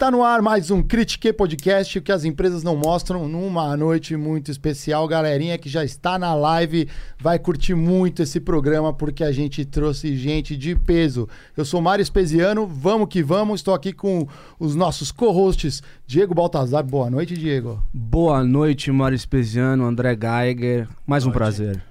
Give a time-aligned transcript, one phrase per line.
[0.00, 4.16] Está no ar mais um Critique Podcast, o que as empresas não mostram numa noite
[4.16, 5.06] muito especial.
[5.06, 10.16] Galerinha que já está na live vai curtir muito esse programa porque a gente trouxe
[10.16, 11.28] gente de peso.
[11.54, 13.60] Eu sou Mário Espesiano, vamos que vamos.
[13.60, 14.26] Estou aqui com
[14.58, 16.82] os nossos co-hosts Diego Baltazar.
[16.82, 17.82] Boa noite, Diego.
[17.92, 20.88] Boa noite, Mário Espesiano, André Geiger.
[21.06, 21.84] Mais um prazer.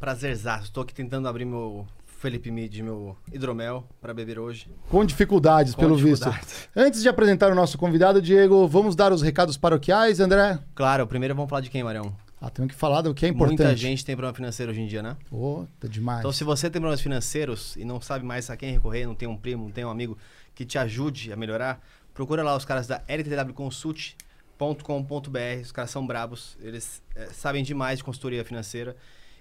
[0.00, 0.64] Prazerzaço.
[0.64, 1.86] Estou aqui tentando abrir meu
[2.24, 4.66] Felipe Mid, meu hidromel, para beber hoje.
[4.88, 6.48] Com dificuldades, Com pelo dificuldades.
[6.48, 6.70] visto.
[6.74, 10.58] Antes de apresentar o nosso convidado, Diego, vamos dar os recados paroquiais, André?
[10.74, 12.16] Claro, primeiro vamos falar de quem, Marião?
[12.40, 13.58] Ah, temos que falar do que é importante.
[13.58, 15.18] Muita gente tem problema financeiro hoje em dia, né?
[15.30, 16.20] Ô, tá demais.
[16.20, 19.28] Então, se você tem problemas financeiros e não sabe mais a quem recorrer, não tem
[19.28, 20.16] um primo, não tem um amigo
[20.54, 21.78] que te ajude a melhorar,
[22.14, 25.60] procura lá os caras da ltwconsult.com.br.
[25.62, 28.96] Os caras são brabos, eles eh, sabem demais de consultoria financeira.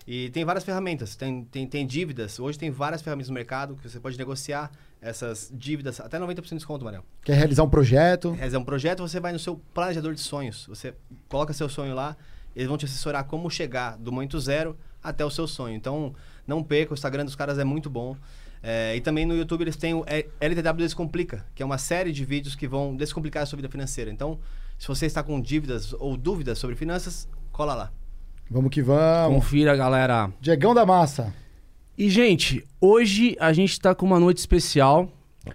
[0.06, 2.40] E tem várias ferramentas, tem, tem, tem dívidas.
[2.40, 6.56] Hoje tem várias ferramentas no mercado que você pode negociar essas dívidas até 90% de
[6.56, 7.04] desconto, Marião.
[7.24, 8.32] Quer realizar um projeto?
[8.32, 10.66] realizar um projeto, você vai no seu planejador de sonhos.
[10.68, 10.94] Você
[11.30, 12.18] coloca seu sonho lá,
[12.56, 15.76] eles vão te assessorar como chegar do momento zero até o seu sonho.
[15.76, 16.14] Então,
[16.46, 18.16] não perca, o Instagram dos caras é muito bom.
[18.62, 20.06] É, e também no YouTube eles têm o
[20.40, 24.10] LTW Descomplica, que é uma série de vídeos que vão descomplicar a sua vida financeira.
[24.10, 24.40] Então,
[24.80, 27.92] se você está com dívidas ou dúvidas sobre finanças, cola lá.
[28.50, 29.36] Vamos que vamos.
[29.36, 30.32] Confira, galera.
[30.40, 31.34] Diegão da Massa.
[31.98, 35.10] E, gente, hoje a gente tá com uma noite especial.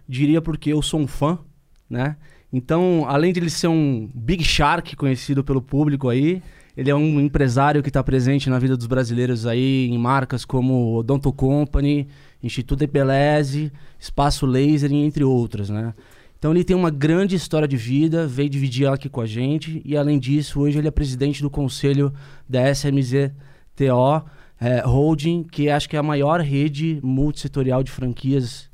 [0.09, 1.39] Diria porque eu sou um fã,
[1.89, 2.17] né?
[2.53, 6.43] Então, além de ele ser um Big Shark conhecido pelo público aí,
[6.77, 10.95] ele é um empresário que está presente na vida dos brasileiros aí em marcas como
[10.97, 12.09] Odonto Company,
[12.43, 15.93] Instituto de Beleze, Espaço Laser, entre outras, né?
[16.39, 19.83] Então ele tem uma grande história de vida, veio dividir ela aqui com a gente
[19.85, 22.13] e além disso, hoje ele é presidente do conselho
[22.49, 24.25] da SMZTO
[24.61, 28.71] é, Holding, que acho que é a maior rede multissetorial de franquias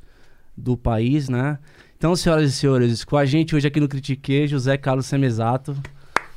[0.55, 1.59] do país, né?
[1.97, 5.75] Então, senhoras e senhores, com a gente hoje aqui no Critique, José Carlos Semesato.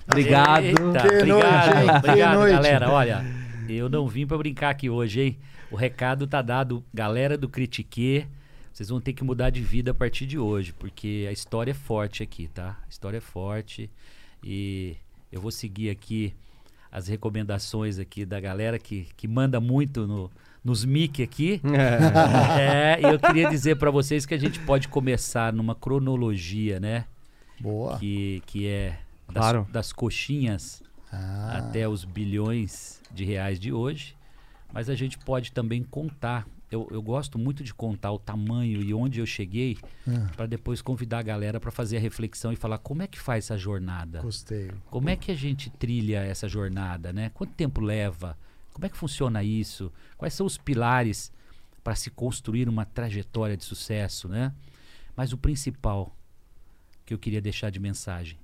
[0.07, 0.65] Obrigado.
[0.65, 2.53] Eita, Que obrigado, noite, obrigado, noite.
[2.55, 2.91] galera.
[2.91, 3.25] Olha,
[3.69, 5.39] eu não vim pra brincar aqui hoje, hein?
[5.71, 8.27] O recado tá dado, galera do Critique.
[8.79, 11.75] Vocês vão ter que mudar de vida a partir de hoje, porque a história é
[11.75, 12.79] forte aqui, tá?
[12.87, 13.91] A história é forte
[14.41, 14.95] e
[15.33, 16.33] eu vou seguir aqui
[16.89, 20.31] as recomendações aqui da galera que, que manda muito no,
[20.65, 21.61] nos mic aqui.
[22.57, 27.05] É, e eu queria dizer pra vocês que a gente pode começar numa cronologia, né?
[27.59, 27.99] Boa.
[27.99, 29.67] Que, que é das, Claro.
[29.73, 34.15] das coxinhas Ah, até os bilhões de reais de hoje.
[34.73, 36.47] Mas a gente pode também contar.
[36.71, 40.31] Eu, eu gosto muito de contar o tamanho e onde eu cheguei, Ah.
[40.37, 43.45] para depois convidar a galera para fazer a reflexão e falar como é que faz
[43.47, 44.21] essa jornada.
[44.21, 44.71] gostei.
[44.91, 47.31] Como é que a gente trilha essa jornada, né?
[47.31, 48.37] Quanto tempo leva?
[48.73, 49.91] Como é que funciona isso?
[50.17, 51.33] Quais são os pilares
[51.83, 54.53] para se construir uma trajetória de sucesso, né?
[55.17, 56.15] Mas o principal
[57.07, 58.39] que eu queria deixar de mensagem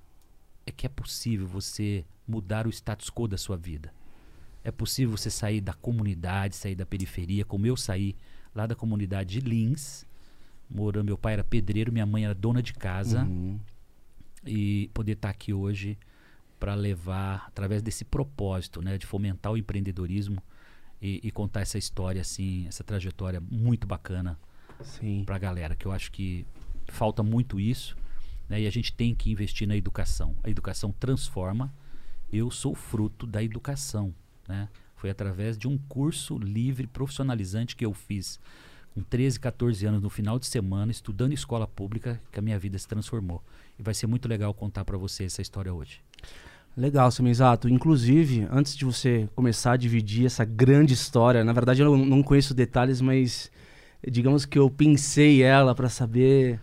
[0.66, 3.92] é que é possível você mudar o status quo da sua vida.
[4.64, 8.16] É possível você sair da comunidade, sair da periferia, como eu saí
[8.54, 10.06] lá da comunidade de Lins.
[10.70, 13.60] Morando, meu pai era pedreiro, minha mãe era dona de casa Uhum.
[14.46, 15.98] e poder estar aqui hoje
[16.58, 20.42] para levar através desse propósito, né, de fomentar o empreendedorismo
[21.00, 24.38] e, e contar essa história assim, essa trajetória muito bacana
[25.26, 26.46] para a galera, que eu acho que
[26.86, 27.94] falta muito isso,
[28.48, 30.34] né, e a gente tem que investir na educação.
[30.42, 31.72] A educação transforma.
[32.32, 34.14] Eu sou fruto da educação,
[34.48, 34.68] né?
[34.96, 38.38] Foi através de um curso livre profissionalizante que eu fiz
[38.94, 42.78] com 13, 14 anos no final de semana, estudando escola pública, que a minha vida
[42.78, 43.42] se transformou.
[43.78, 46.00] E vai ser muito legal contar para você essa história hoje.
[46.76, 47.68] Legal, Semenzato.
[47.68, 52.54] Inclusive, antes de você começar a dividir essa grande história, na verdade eu não conheço
[52.54, 53.50] detalhes, mas
[54.08, 56.60] digamos que eu pensei ela para saber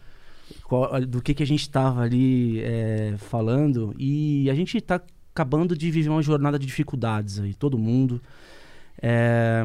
[0.64, 3.94] qual- do que, que a gente estava ali é, falando.
[3.98, 5.02] E a gente está
[5.34, 8.22] acabando de viver uma jornada de dificuldades aí, todo mundo.
[9.02, 9.64] É,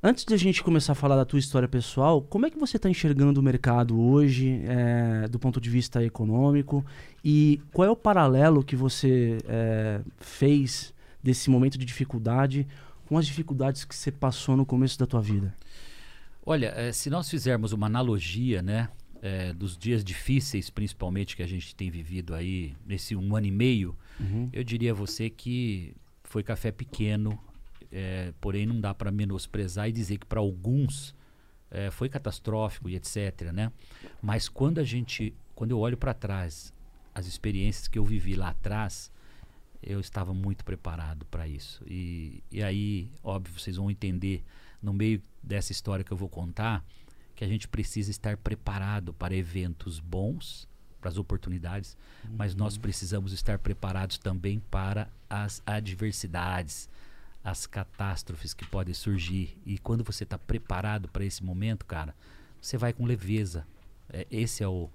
[0.00, 2.76] Antes de a gente começar a falar da tua história pessoal, como é que você
[2.76, 6.86] está enxergando o mercado hoje, é, do ponto de vista econômico?
[7.24, 12.64] E qual é o paralelo que você é, fez desse momento de dificuldade
[13.06, 15.52] com as dificuldades que você passou no começo da tua vida?
[16.46, 18.88] Olha, eh, se nós fizermos uma analogia, né,
[19.56, 23.96] dos dias difíceis, principalmente que a gente tem vivido aí nesse um ano e meio,
[24.52, 25.94] eu diria a você que
[26.24, 27.38] foi café pequeno,
[27.90, 31.14] eh, porém não dá para menosprezar e dizer que para alguns
[31.70, 33.72] eh, foi catastrófico e etc, né?
[34.22, 36.72] Mas quando a gente, quando eu olho para trás,
[37.14, 39.10] as experiências que eu vivi lá atrás,
[39.82, 41.82] eu estava muito preparado para isso.
[41.86, 44.44] E, e aí, óbvio, vocês vão entender
[44.82, 46.84] no meio dessa história que eu vou contar
[47.34, 50.68] que a gente precisa estar preparado para eventos bons
[51.00, 51.96] para as oportunidades,
[52.30, 56.88] mas nós precisamos estar preparados também para as adversidades,
[57.44, 59.56] as catástrofes que podem surgir.
[59.64, 62.14] E quando você está preparado para esse momento, cara,
[62.60, 63.66] você vai com leveza.
[64.10, 64.90] É, esse é o,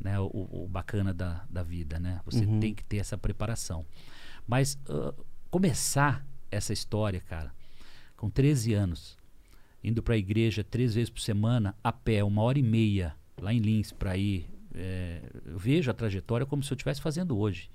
[0.00, 0.26] né, o,
[0.64, 2.20] o bacana da, da vida, né?
[2.24, 2.60] Você Uhum.
[2.60, 3.84] tem que ter essa preparação.
[4.46, 5.12] Mas ah,
[5.50, 7.52] começar essa história, cara,
[8.16, 9.18] com 13 anos,
[9.84, 13.52] indo para a igreja três vezes por semana, a pé, uma hora e meia, lá
[13.52, 14.48] em Lins, para ir.
[14.74, 17.70] É, eu vejo a trajetória como se eu estivesse fazendo hoje.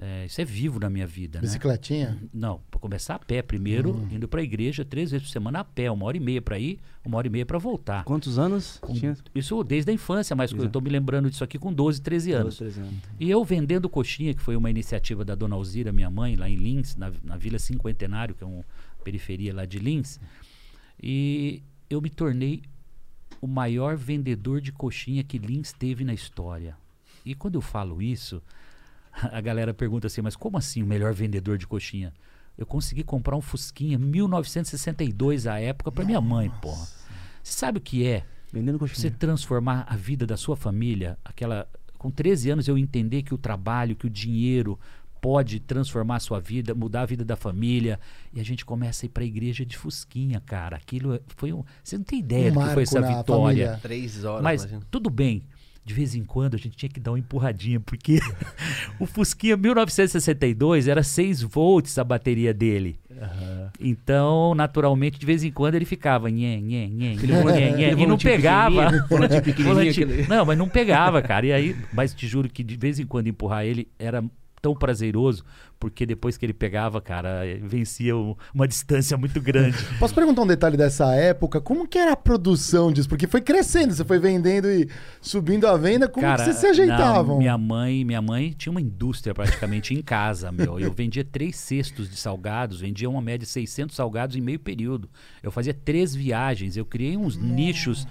[0.00, 1.42] É, isso é vivo na minha vida, né?
[1.42, 2.16] Bicicletinha?
[2.32, 5.64] Não, para começar a pé primeiro, indo para a igreja três vezes por semana a
[5.64, 8.04] pé, uma hora e meia para ir, uma hora e meia para voltar.
[8.04, 8.80] Quantos anos?
[8.94, 10.66] Tinha Isso desde a infância, mas eu Exato.
[10.68, 12.58] estou me lembrando disso aqui com 12, 13 anos.
[12.58, 13.02] 12, 13 anos.
[13.18, 16.54] E eu vendendo coxinha, que foi uma iniciativa da Dona Alzira, minha mãe, lá em
[16.54, 18.64] Lins, na, na Vila Cinquentenário, que é uma
[19.02, 20.20] periferia lá de Lins.
[21.02, 21.60] E
[21.90, 22.62] eu me tornei
[23.40, 26.76] o maior vendedor de coxinha que Lins teve na história.
[27.24, 28.42] E quando eu falo isso,
[29.12, 32.12] a galera pergunta assim, mas como assim o melhor vendedor de coxinha?
[32.56, 36.86] Eu consegui comprar um Fusquinha 1962 à época para minha mãe, porra.
[37.42, 39.12] Você sabe o que é Vendendo você coxinha.
[39.12, 41.68] transformar a vida da sua família, aquela
[41.98, 44.78] com 13 anos eu entender que o trabalho, que o dinheiro
[45.20, 47.98] pode transformar a sua vida, mudar a vida da família,
[48.32, 50.76] e a gente começa a ir para a igreja de Fusquinha, cara.
[50.76, 53.24] Aquilo foi um, você não tem ideia Um do que foi essa vitória.
[53.26, 53.78] família.
[53.82, 54.82] Três horas, Mas imagina.
[54.90, 55.42] tudo bem.
[55.84, 58.18] De vez em quando a gente tinha que dar uma empurradinha, porque
[59.00, 63.00] o Fusquinha 1962 era 6 volts a bateria dele.
[63.80, 68.18] Então, naturalmente, de vez em quando ele ficava nhé, nhé, nhé, nhé, nhé, e não
[68.18, 68.90] pegava.
[69.08, 71.46] Volante- aquele- Não, mas não pegava, cara.
[71.46, 74.22] E aí, mas te juro que de vez em quando empurrar ele era
[74.60, 75.44] tão prazeroso,
[75.78, 79.76] porque depois que ele pegava, cara, vencia um- uma distância muito grande.
[79.98, 81.60] Posso perguntar um detalhe dessa época?
[81.60, 83.08] Como que era a produção disso?
[83.08, 84.88] Porque foi crescendo, você foi vendendo e
[85.20, 87.34] subindo a venda, como Cara, que vocês se ajeitavam?
[87.34, 90.78] não, minha mãe, minha mãe tinha uma indústria praticamente em casa, meu.
[90.80, 95.08] Eu vendia três cestos de salgados, vendia uma média de 600 salgados em meio período.
[95.42, 98.06] Eu fazia três viagens, eu criei uns nichos,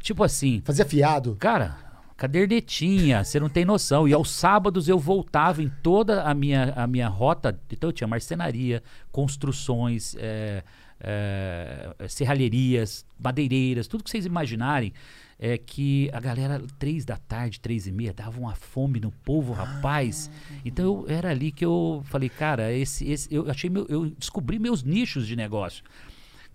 [0.00, 1.36] tipo assim, Fazia fiado?
[1.38, 1.76] cara,
[2.18, 4.06] cadernetinha, você não tem noção.
[4.08, 7.58] E aos sábados eu voltava em toda a minha, a minha rota.
[7.70, 8.82] Então eu tinha marcenaria,
[9.12, 10.64] construções, é,
[11.00, 14.92] é, serralherias, madeireiras, tudo que vocês imaginarem.
[15.40, 19.52] É que a galera, três da tarde, três e meia, dava uma fome no povo,
[19.52, 20.28] rapaz.
[20.64, 24.58] Então eu, era ali que eu falei, cara, esse, esse, eu achei meu, eu descobri
[24.58, 25.84] meus nichos de negócio.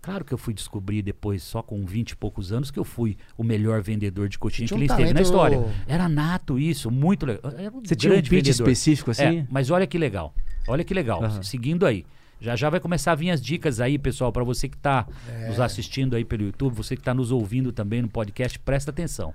[0.04, 3.16] Claro que eu fui descobrir depois, só com 20 e poucos anos, que eu fui
[3.38, 5.74] o melhor vendedor de coxinha que um ele esteve na talento- história.
[5.86, 7.52] Era nato isso, muito legal.
[7.56, 8.50] Era um Você tinha um pitch vendedor.
[8.68, 9.38] específico assim?
[9.38, 10.34] É, mas olha que legal.
[10.68, 11.24] Olha que legal.
[11.24, 11.42] Aham.
[11.42, 12.04] Seguindo aí.
[12.38, 15.48] Já já vai começar a vir as dicas aí, pessoal, para você que está É.
[15.48, 19.32] nos assistindo aí pelo YouTube, você que está nos ouvindo também no podcast, presta atenção.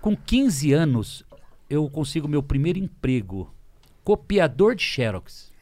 [0.00, 1.24] Com 15 anos,
[1.68, 3.52] eu consigo meu primeiro emprego,
[4.04, 5.52] copiador de Xerox.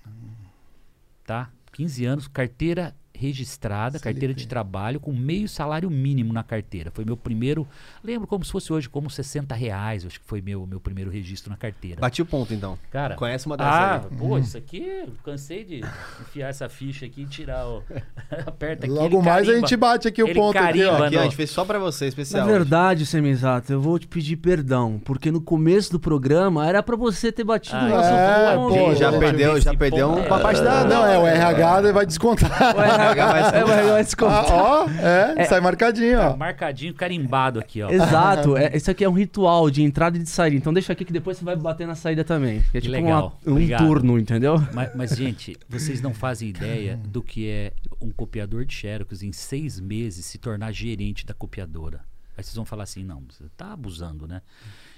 [1.24, 1.50] Tá?
[1.72, 4.04] 15 anos, carteira registrada, CLT.
[4.04, 6.90] carteira de trabalho, com meio salário mínimo na carteira.
[6.92, 7.66] Foi meu primeiro,
[8.02, 11.50] lembro como se fosse hoje, como 60 reais, acho que foi meu, meu primeiro registro
[11.50, 12.00] na carteira.
[12.00, 12.78] Bati o ponto, então.
[12.90, 14.16] Cara, Conhece uma dessas ah, aí.
[14.18, 15.80] pô, isso aqui, cansei de
[16.20, 17.82] enfiar essa ficha aqui e tirar o...
[18.46, 19.66] Aperta aqui, Logo ele mais a carimba.
[19.68, 20.90] gente bate aqui o Ele ponto aqui, ó.
[20.90, 21.06] carimba.
[21.06, 21.22] Aqui, ó, a não.
[21.24, 22.46] gente fez só pra você, Na especial.
[22.46, 27.30] verdade, Semisato, eu vou te pedir perdão, porque no começo do programa era pra você
[27.30, 28.74] ter batido Ah, o nosso é, ponto.
[28.74, 30.84] pô, já gente, perdeu, já perdeu um é- uma parte da...
[30.84, 32.76] Não, é, o RH vai descontar.
[32.76, 34.44] O RH vai, é, vai- vai descontar.
[34.50, 36.36] Ah, ó, é, sai marcadinho, ó.
[36.36, 37.90] Marcadinho, carimbado aqui, ó.
[37.90, 40.56] Exato, é, isso aqui é um ritual de entrada e de saída.
[40.56, 42.58] Então deixa aqui que depois você vai bater na saída também.
[42.58, 43.86] É Que tipo legal, uma- um obrigado.
[43.86, 44.56] turno, entendeu?
[44.72, 49.32] Mas, mas, gente, vocês não fazem ideia do que é um copiador de Xerox em
[49.32, 52.00] seis meses se tornar gerente da copiadora.
[52.36, 54.40] Aí vocês vão falar assim, não, você tá abusando, né?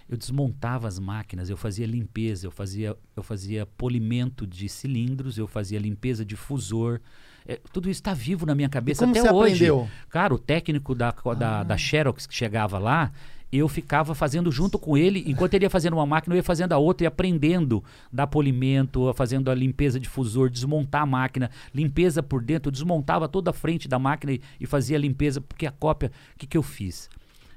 [0.09, 5.47] Eu desmontava as máquinas, eu fazia limpeza, eu fazia, eu fazia polimento de cilindros, eu
[5.49, 7.01] fazia limpeza de fusor.
[7.47, 9.55] É, tudo isso está vivo na minha cabeça até você hoje.
[9.55, 9.89] aprendeu?
[10.09, 13.13] Cara, o técnico da, da, da Xerox que chegava lá,
[13.53, 16.73] eu ficava fazendo junto com ele, enquanto ele ia fazendo uma máquina, eu ia fazendo
[16.73, 22.23] a outra e aprendendo dar polimento, fazendo a limpeza de fusor, desmontar a máquina, limpeza
[22.23, 25.71] por dentro, desmontava toda a frente da máquina e, e fazia a limpeza, porque a
[25.71, 27.09] cópia, o que, que eu fiz?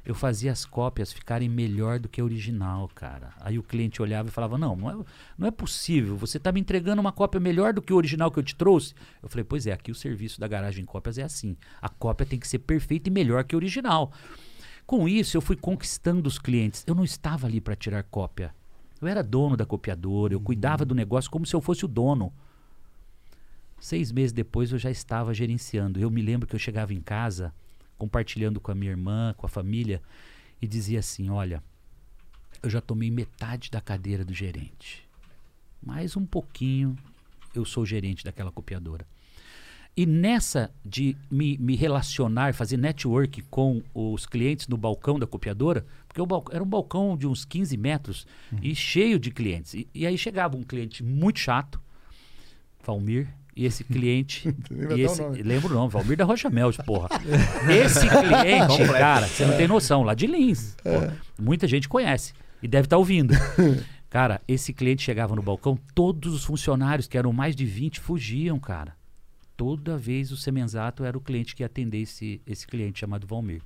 [0.07, 3.33] Eu fazia as cópias ficarem melhor do que a original, cara.
[3.41, 5.05] Aí o cliente olhava e falava: Não, não é,
[5.37, 6.15] não é possível.
[6.15, 8.93] Você está me entregando uma cópia melhor do que o original que eu te trouxe.
[9.21, 11.57] Eu falei: Pois é, aqui o serviço da garagem cópias é assim.
[11.81, 14.13] A cópia tem que ser perfeita e melhor que a original.
[14.85, 16.85] Com isso, eu fui conquistando os clientes.
[16.87, 18.55] Eu não estava ali para tirar cópia.
[19.01, 22.31] Eu era dono da copiadora, eu cuidava do negócio como se eu fosse o dono.
[23.77, 25.99] Seis meses depois eu já estava gerenciando.
[25.99, 27.53] Eu me lembro que eu chegava em casa,
[27.97, 30.01] compartilhando com a minha irmã, com a família,
[30.61, 31.63] e dizia assim: Olha,
[32.61, 35.07] eu já tomei metade da cadeira do gerente.
[35.81, 36.95] Mais um pouquinho,
[37.53, 39.05] eu sou gerente daquela copiadora.
[39.95, 45.87] E nessa de me, me relacionar, fazer network com os clientes no balcão da copiadora,
[46.07, 48.27] porque o balcão, era um balcão de uns 15 metros
[48.61, 49.73] e cheio de clientes.
[49.73, 51.81] E, e aí chegava um cliente muito chato,
[52.83, 54.47] Valmir, e esse cliente.
[54.69, 55.41] E o esse, nome.
[55.41, 57.09] lembro não, Valmir da Rocha Mel, porra.
[57.69, 60.75] esse cliente, cara, você não tem noção, lá de Lins.
[60.83, 63.33] pô, muita gente conhece e deve estar ouvindo.
[64.09, 68.57] Cara, esse cliente chegava no balcão, todos os funcionários, que eram mais de 20, fugiam,
[68.57, 68.95] cara.
[69.57, 73.61] Toda vez o Semenzato era o cliente que ia atender esse, esse cliente chamado Valmir,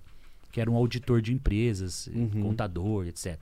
[0.51, 2.09] que era um auditor de empresas,
[2.41, 3.39] contador, etc.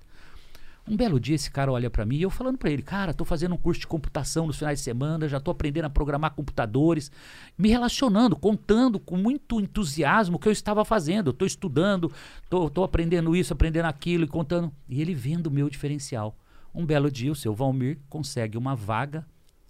[0.89, 3.24] Um belo dia esse cara olha pra mim e eu falando pra ele, cara, tô
[3.24, 7.12] fazendo um curso de computação nos finais de semana, já tô aprendendo a programar computadores,
[7.55, 11.27] me relacionando, contando com muito entusiasmo o que eu estava fazendo.
[11.27, 12.12] Eu tô estudando,
[12.50, 14.74] tô, tô aprendendo isso, aprendendo aquilo e contando.
[14.89, 16.36] E ele vendo o meu diferencial.
[16.74, 19.27] Um belo dia o seu Valmir consegue uma vaga,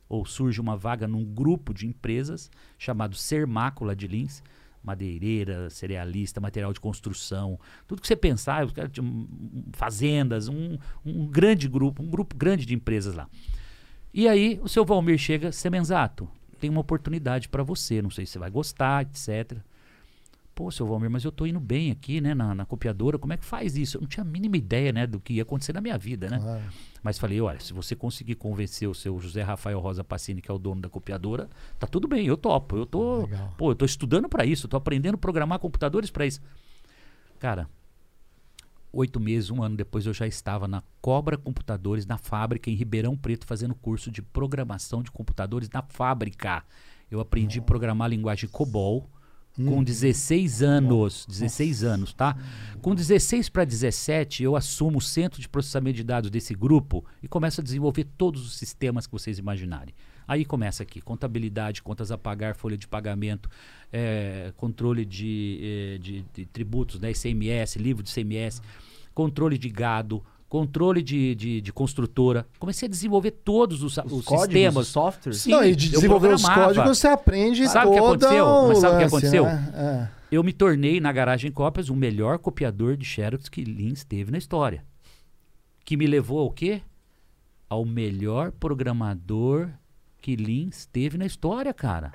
[0.07, 4.41] ou surge uma vaga num grupo de empresas chamado Sermácula de Lins,
[4.83, 8.65] madeireira, cerealista, material de construção, tudo que você pensar,
[9.73, 13.27] fazendas, um, um grande grupo, um grupo grande de empresas lá.
[14.13, 16.27] E aí o seu Valmir chega, Semenzato,
[16.59, 19.57] tem uma oportunidade para você, não sei se você vai gostar, etc.
[20.59, 23.37] Pô, seu Valmir, mas eu tô indo bem aqui, né, na, na copiadora, como é
[23.37, 23.95] que faz isso?
[23.95, 26.37] Eu não tinha a mínima ideia, né, do que ia acontecer na minha vida, né?
[26.37, 26.61] Claro.
[27.01, 30.53] Mas falei, olha, se você conseguir convencer o seu José Rafael Rosa Passini, que é
[30.53, 31.49] o dono da copiadora,
[31.79, 32.75] tá tudo bem, eu topo.
[32.75, 33.53] Eu tô, Legal.
[33.57, 36.41] pô, eu tô estudando para isso, tô aprendendo a programar computadores para isso.
[37.39, 37.65] Cara,
[38.91, 43.15] oito meses, um ano depois, eu já estava na Cobra Computadores, na fábrica em Ribeirão
[43.15, 46.65] Preto, fazendo curso de programação de computadores na fábrica.
[47.09, 49.09] Eu aprendi a programar a linguagem COBOL
[49.67, 51.25] com 16 anos.
[51.27, 52.37] 16 anos, tá?
[52.81, 57.27] Com 16 para 17, eu assumo o centro de processamento de dados desse grupo e
[57.27, 59.93] começo a desenvolver todos os sistemas que vocês imaginarem.
[60.27, 63.49] Aí começa aqui, contabilidade, contas a pagar, folha de pagamento,
[63.91, 68.61] eh, controle de, eh, de, de tributos, né, ICMS, livro de ICMS,
[69.13, 72.45] controle de gado, controle de, de, de construtora.
[72.57, 74.87] Comecei a desenvolver todos os, os Códigos, sistemas.
[74.87, 75.41] os softwares?
[75.41, 78.67] Sim, não, e de eu desenvolver os códigos você aprende Sabe o que aconteceu?
[78.67, 79.43] Mas sabe o que aconteceu?
[79.45, 80.11] né?
[80.31, 84.37] Eu me tornei, na Garagem Cópias, o melhor copiador de Xerox que Lins teve na
[84.37, 84.83] história.
[85.85, 86.81] Que me levou ao quê?
[87.67, 89.69] Ao melhor programador
[90.19, 92.13] que Lins teve na história, cara.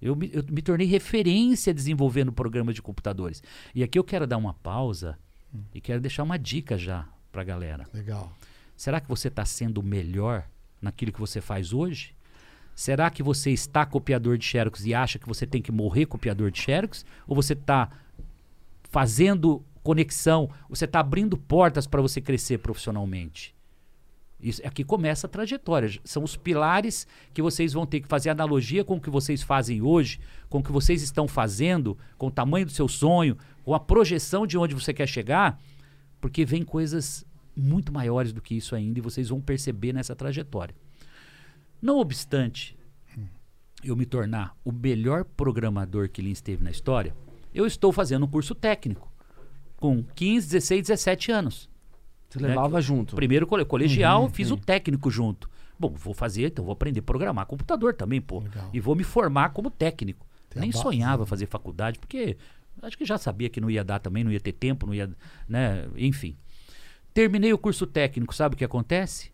[0.00, 3.42] Eu me, eu me tornei referência desenvolvendo programas de computadores.
[3.74, 5.18] E aqui eu quero dar uma pausa
[5.74, 7.86] e quero deixar uma dica já pra galera.
[7.92, 7.96] É.
[7.96, 8.32] Legal.
[8.76, 10.46] Será que você está sendo melhor
[10.80, 12.14] naquilo que você faz hoje?
[12.74, 16.50] Será que você está copiador de Xerox e acha que você tem que morrer copiador
[16.50, 17.04] de Xerox?
[17.26, 17.90] Ou você está
[18.84, 23.54] fazendo conexão, você está abrindo portas para você crescer profissionalmente?
[24.42, 26.00] Isso, aqui começa a trajetória.
[26.04, 29.82] São os pilares que vocês vão ter que fazer analogia com o que vocês fazem
[29.82, 30.18] hoje,
[30.48, 34.46] com o que vocês estão fazendo, com o tamanho do seu sonho, com a projeção
[34.46, 35.60] de onde você quer chegar,
[36.20, 40.74] porque vem coisas muito maiores do que isso ainda e vocês vão perceber nessa trajetória.
[41.80, 42.78] Não obstante
[43.82, 47.14] eu me tornar o melhor programador que Lins teve na história,
[47.54, 49.10] eu estou fazendo um curso técnico
[49.76, 51.69] com 15, 16, 17 anos.
[52.30, 52.48] Você né?
[52.48, 53.16] levava junto.
[53.16, 55.50] Primeiro cole- colegial, fiz o técnico junto.
[55.78, 58.40] Bom, vou fazer, então vou aprender a programar computador também, pô.
[58.40, 58.70] Legal.
[58.72, 60.26] E vou me formar como técnico.
[60.48, 61.26] Tem Nem base, sonhava né?
[61.28, 62.36] fazer faculdade, porque
[62.82, 65.10] acho que já sabia que não ia dar também, não ia ter tempo, não ia,
[65.48, 66.36] né, enfim.
[67.14, 69.30] Terminei o curso técnico, sabe o que acontece?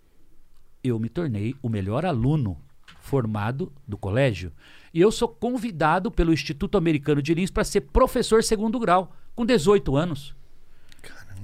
[0.85, 2.57] Eu me tornei o melhor aluno
[3.01, 4.53] formado do colégio.
[4.93, 9.45] E eu sou convidado pelo Instituto Americano de Lins para ser professor segundo grau, com
[9.45, 10.36] 18 anos.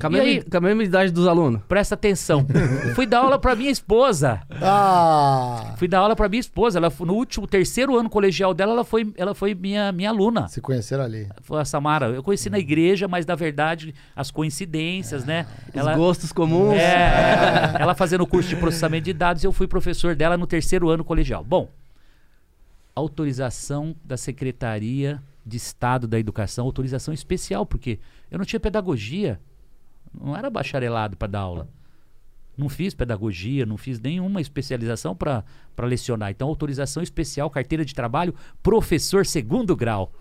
[0.01, 0.43] Com a, mesma, aí?
[0.43, 1.61] com a mesma idade dos alunos.
[1.69, 2.45] Presta atenção.
[2.97, 4.41] Fui dar aula para minha esposa.
[4.61, 5.75] Ah!
[5.77, 6.79] Fui dar aula para minha esposa.
[6.79, 10.49] Ela, foi- no último, terceiro ano colegial dela, ela foi, ela foi minha, minha aluna.
[10.49, 11.29] Se conheceram ali.
[11.43, 12.07] Foi a Samara.
[12.07, 15.47] Eu conheci na igreja, mas na verdade, as coincidências, né?
[15.73, 16.75] Ela, Os gostos comuns.
[16.75, 20.89] é, ela fazendo o curso de processamento de dados, eu fui professor dela no terceiro
[20.89, 21.45] ano colegial.
[21.45, 21.69] Bom,
[22.95, 27.99] autorização da Secretaria de Estado da Educação, autorização especial, porque
[28.31, 29.41] eu não tinha pedagogia,
[30.19, 31.69] não era bacharelado para dar aula.
[32.57, 35.45] Não fiz pedagogia, não fiz nenhuma especialização para
[35.81, 36.31] lecionar.
[36.31, 40.13] Então, autorização especial, carteira de trabalho, professor segundo grau.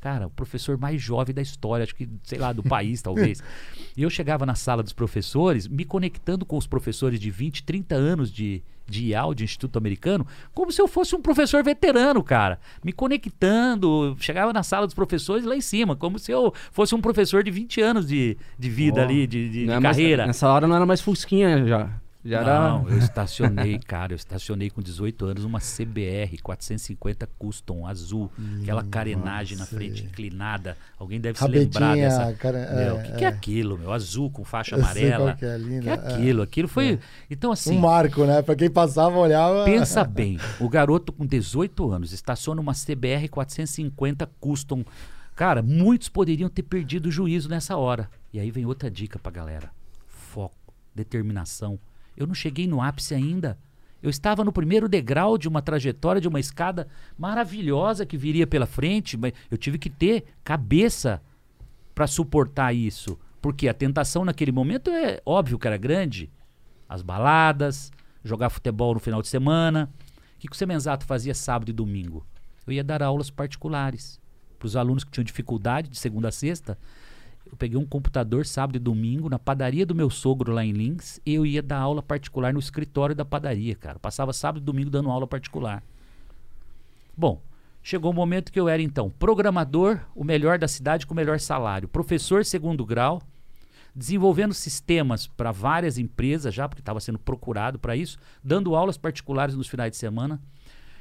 [0.00, 3.42] Cara, o professor mais jovem da história, acho que, sei lá, do país, talvez.
[3.96, 7.94] E eu chegava na sala dos professores, me conectando com os professores de 20, 30
[7.94, 12.58] anos de, de de Instituto Americano, como se eu fosse um professor veterano, cara.
[12.84, 17.00] Me conectando, chegava na sala dos professores lá em cima, como se eu fosse um
[17.00, 20.26] professor de 20 anos de, de vida Ó, ali, de, de- de é mais- carreira.
[20.26, 21.90] nessa hora não era mais Fusquinha já.
[22.26, 22.60] Já era.
[22.60, 28.30] Não, eu estacionei, cara, eu estacionei com 18 anos uma CBR 450 Custom azul,
[28.62, 30.76] aquela carenagem na frente inclinada.
[30.98, 32.32] Alguém deve se lembrar Rabetinha, dessa.
[32.34, 33.30] cara, Meu, é, o que, que é é.
[33.30, 33.92] aquilo, meu?
[33.92, 35.24] Azul com faixa Eu sei amarela.
[35.32, 35.94] qual que é, linda, que é é.
[35.94, 36.42] aquilo?
[36.42, 36.98] Aquilo foi.
[37.30, 37.76] Então, assim.
[37.76, 38.42] Um marco, né?
[38.42, 39.64] Pra quem passava, olhava.
[39.64, 44.84] Pensa bem, o garoto com 18 anos estaciona uma CBR 450 Custom.
[45.34, 48.08] Cara, muitos poderiam ter perdido o juízo nessa hora.
[48.32, 49.70] E aí vem outra dica pra galera:
[50.06, 51.78] foco, determinação.
[52.16, 53.58] Eu não cheguei no ápice ainda.
[54.02, 56.86] Eu estava no primeiro degrau de uma trajetória, de uma escada
[57.18, 61.20] maravilhosa que viria pela frente, mas eu tive que ter cabeça
[61.94, 63.18] para suportar isso.
[63.40, 66.30] Porque a tentação naquele momento é óbvio que era grande.
[66.88, 67.90] As baladas,
[68.22, 69.90] jogar futebol no final de semana.
[70.36, 72.26] O que, que o Semenzato fazia sábado e domingo?
[72.66, 74.20] Eu ia dar aulas particulares
[74.58, 76.78] para os alunos que tinham dificuldade de segunda a sexta.
[77.50, 81.20] Eu peguei um computador sábado e domingo na padaria do meu sogro lá em Lins
[81.24, 83.98] e eu ia dar aula particular no escritório da padaria, cara.
[83.98, 85.82] Passava sábado e domingo dando aula particular.
[87.16, 87.40] Bom,
[87.82, 91.38] chegou o momento que eu era então programador, o melhor da cidade com o melhor
[91.38, 93.22] salário, professor segundo grau,
[93.94, 99.54] desenvolvendo sistemas para várias empresas já, porque estava sendo procurado para isso, dando aulas particulares
[99.54, 100.38] nos finais de semana.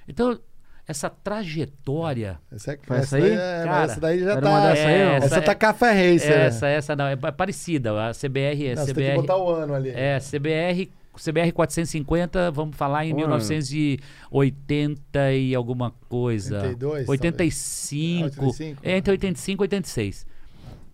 [0.07, 0.39] Então,
[0.87, 3.37] essa trajetória Essa, é- essa daí aí?
[3.37, 4.49] é- Cara, essa daí já tá.
[4.49, 5.11] uma dessa aí, não?
[5.13, 6.29] essa, Essa tá é- café racer.
[6.37, 6.45] né?
[6.45, 8.09] essa, essa não, é pa- parecida.
[8.09, 9.21] A CBR é Não, você tem que CBR.
[9.21, 9.89] botar o ano ali.
[9.89, 16.61] É, CBR, CBR 450, vamos falar em Pô, 1980 e alguma coisa.
[16.61, 18.29] 82, 85.
[18.35, 18.37] talvez.
[18.37, 20.25] Ah, 85, É, entre 85 e 86.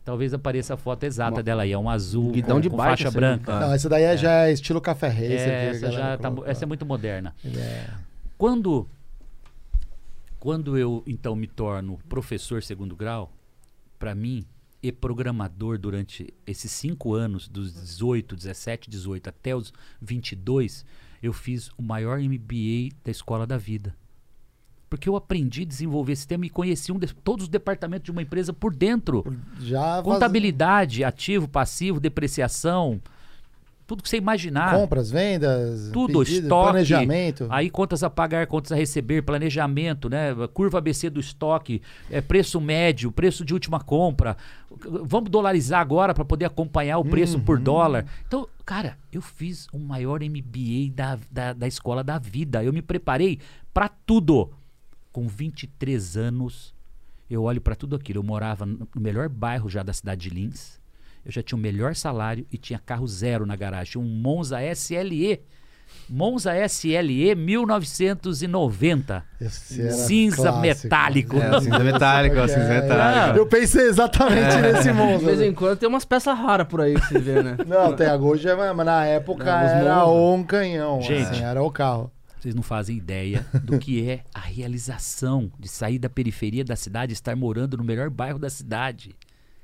[0.04, 1.72] Talvez apareça a foto exata Uma- dela aí.
[1.72, 3.18] É um azul Guidão com, de com bike, faixa assim.
[3.18, 3.60] branca.
[3.60, 5.50] Não, essa daí é, já é estilo café racer.
[5.50, 7.34] É, essa, já tá, essa é muito moderna.
[7.46, 7.86] É.
[8.38, 8.88] Quando,
[10.42, 13.32] quando eu então me torno professor segundo grau,
[14.00, 14.44] para mim,
[14.82, 20.84] e programador durante esses cinco anos, dos 18, 17, 18 até os 22,
[21.22, 23.96] eu fiz o maior MBA da escola da vida.
[24.90, 28.24] Porque eu aprendi a desenvolver sistema e conheci um de- todos os departamentos de uma
[28.24, 29.24] empresa por dentro.
[29.60, 33.00] Já Contabilidade, ativo, passivo, depreciação,
[33.92, 34.74] tudo que você imaginar.
[34.74, 37.48] Compras, vendas, Tudo, pedido, estoque, planejamento.
[37.50, 40.34] Aí contas a pagar, contas a receber, planejamento, né?
[40.54, 44.38] Curva ABC do estoque, é, preço médio, preço de última compra.
[45.04, 47.64] Vamos dolarizar agora para poder acompanhar o preço por Uhum.
[47.66, 48.06] dólar.
[48.26, 52.64] Então, cara, eu fiz o maior MBA da, da, da escola da vida.
[52.64, 53.40] Eu me preparei
[53.74, 54.52] para tudo.
[55.12, 56.74] Com 23 anos,
[57.30, 58.20] eu olho para tudo aquilo.
[58.20, 60.80] Eu morava no no melhor bairro já da cidade de Lins.
[61.26, 63.92] Eu já tinha o melhor salário e tinha carro zero na garagem.
[63.94, 65.40] Tinha um Monza SLE.
[66.10, 69.24] Monza SLE 1990.
[69.40, 70.62] Esse era Cinza clássico.
[70.62, 71.38] metálico.
[71.38, 72.82] É, cinza metálico, É, cinza é.
[72.82, 73.38] metálico.
[73.40, 75.26] Eu pensei exatamente nesse De Monza.
[75.26, 77.58] vez em quando tem umas peças raras por aí que você vê, né?
[77.66, 80.12] Não, tem a Gol já, mas na época Não, os era Monza.
[80.40, 81.02] um canhão.
[81.02, 81.22] Gente.
[81.30, 82.12] assim, era o carro.
[82.40, 87.12] Vocês não fazem ideia do que é a realização de sair da periferia da cidade
[87.12, 89.16] e estar morando no melhor bairro da cidade.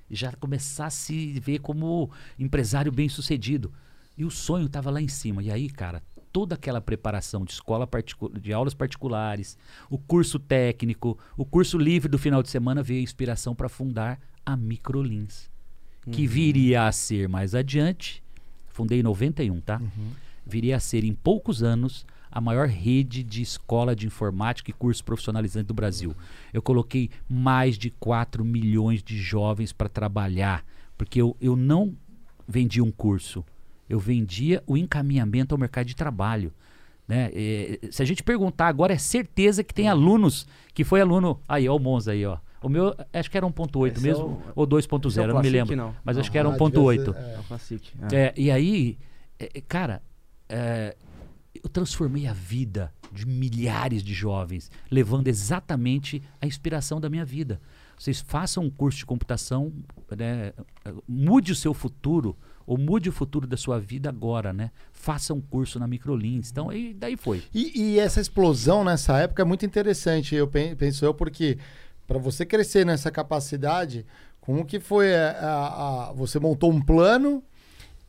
[0.09, 3.73] E já começar a se ver como empresário bem sucedido.
[4.17, 5.43] E o sonho estava lá em cima.
[5.43, 7.87] E aí, cara, toda aquela preparação de escola
[8.39, 9.57] de aulas particulares,
[9.89, 14.19] o curso técnico, o curso livre do final de semana veio a inspiração para fundar
[14.45, 15.49] a Microlins,
[16.11, 18.23] que viria a ser mais adiante,
[18.67, 19.81] fundei em 91, tá?
[20.45, 25.03] Viria a ser em poucos anos a maior rede de escola de informática e curso
[25.03, 26.15] profissionalizante do Brasil.
[26.53, 30.63] Eu coloquei mais de 4 milhões de jovens para trabalhar,
[30.97, 31.95] porque eu, eu não
[32.47, 33.43] vendia um curso,
[33.89, 36.51] eu vendia o encaminhamento ao mercado de trabalho.
[37.07, 37.29] Né?
[37.33, 41.39] Eh, se a gente perguntar agora, é certeza que tem alunos que foi aluno.
[41.47, 42.37] Aí, ó, o Monza aí, ó.
[42.61, 45.33] O meu, acho que era 1.8 Esse é mesmo, o- ou esse é 2.0, o
[45.35, 45.75] não me lembro.
[45.75, 45.95] não.
[46.03, 46.21] Mas Não.
[46.21, 47.13] acho que era Ah, devia 1.8.
[47.13, 47.33] ser, é.
[47.35, 47.93] É o Classic.
[48.11, 48.15] é.
[48.15, 48.97] É, e aí,
[49.39, 50.01] é, é, cara,
[50.49, 50.97] é,
[51.63, 57.59] eu transformei a vida de milhares de jovens, levando exatamente a inspiração da minha vida.
[57.97, 59.73] Vocês façam um curso de computação,
[60.15, 60.53] né,
[61.07, 64.71] mude o seu futuro, ou mude o futuro da sua vida agora, né?
[64.91, 66.51] Faça um curso na Microlins.
[66.51, 67.41] Então, aí, daí foi.
[67.53, 71.57] E, e essa explosão nessa época é muito interessante, eu pen- penso eu, porque
[72.05, 74.05] para você crescer nessa capacidade,
[74.41, 77.41] como que foi a, a- a- você montou um plano,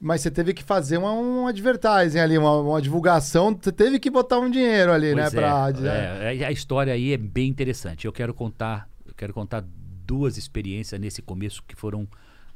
[0.01, 4.11] mas você teve que fazer uma, um advertising ali, uma, uma divulgação, você teve que
[4.11, 5.73] botar um dinheiro ali, né, Pois pra...
[5.85, 8.07] é, é, é, a história aí é bem interessante.
[8.07, 9.65] Eu quero contar, eu quero contar
[10.07, 12.07] duas experiências nesse começo que foram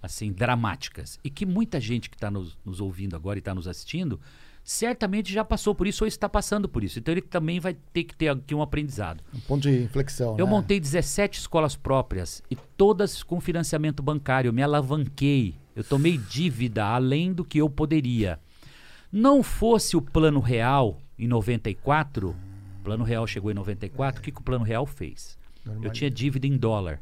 [0.00, 3.68] assim dramáticas e que muita gente que está nos, nos ouvindo agora e está nos
[3.68, 4.20] assistindo
[4.64, 6.98] certamente já passou por isso ou está passando por isso.
[6.98, 9.22] Então ele também vai ter que ter aqui um aprendizado.
[9.34, 10.36] Um ponto de inflexão.
[10.38, 10.50] Eu né?
[10.50, 14.48] montei 17 escolas próprias e todas com financiamento bancário.
[14.48, 15.54] Eu me alavanquei.
[15.74, 18.38] Eu tomei dívida além do que eu poderia.
[19.10, 24.32] Não fosse o Plano Real em 94, o Plano Real chegou em 94, o que,
[24.32, 25.38] que o Plano Real fez?
[25.82, 27.00] Eu tinha dívida em dólar.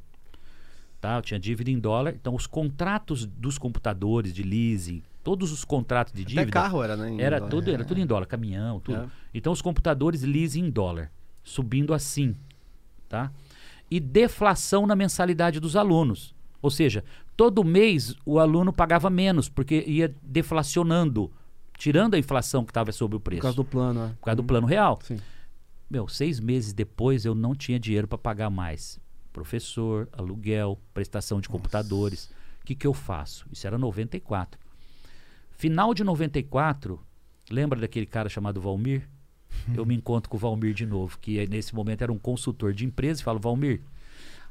[1.00, 1.16] Tá?
[1.16, 2.14] Eu tinha dívida em dólar.
[2.14, 6.42] Então, os contratos dos computadores de leasing, todos os contratos de dívida.
[6.42, 7.10] Até carro era, né?
[7.10, 7.50] em Era dólar.
[7.50, 8.98] tudo, era tudo em dólar, caminhão, tudo.
[9.02, 9.08] É.
[9.34, 11.10] Então os computadores leasing em dólar,
[11.42, 12.34] subindo assim,
[13.08, 13.30] tá?
[13.90, 16.34] E deflação na mensalidade dos alunos.
[16.62, 17.02] Ou seja,
[17.36, 21.30] todo mês o aluno pagava menos, porque ia deflacionando,
[21.76, 23.42] tirando a inflação que estava sobre o Por preço.
[23.42, 24.08] causa do plano, é.
[24.08, 24.98] Por causa do plano real.
[25.02, 25.18] Sim.
[25.88, 29.00] Meu, seis meses depois eu não tinha dinheiro para pagar mais.
[29.32, 32.30] Professor, aluguel, prestação de computadores.
[32.62, 33.46] O que, que eu faço?
[33.50, 34.60] Isso era 94.
[35.60, 36.98] Final de 94,
[37.50, 39.06] lembra daquele cara chamado Valmir?
[39.76, 42.72] Eu me encontro com o Valmir de novo, que eh, nesse momento era um consultor
[42.72, 43.82] de empresa, e falo, Valmir,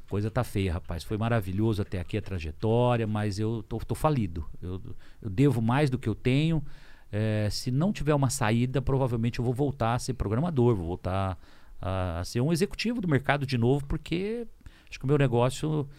[0.05, 1.03] a coisa tá feia, rapaz.
[1.03, 4.45] Foi maravilhoso até aqui a trajetória, mas eu tô, tô falido.
[4.61, 4.79] Eu,
[5.19, 6.63] eu devo mais do que eu tenho.
[7.11, 11.39] Eh, se não tiver uma saída, provavelmente eu vou voltar a ser programador, vou voltar
[11.81, 14.45] a, a ser um executivo do mercado de novo, porque
[14.87, 15.89] acho que o meu negócio.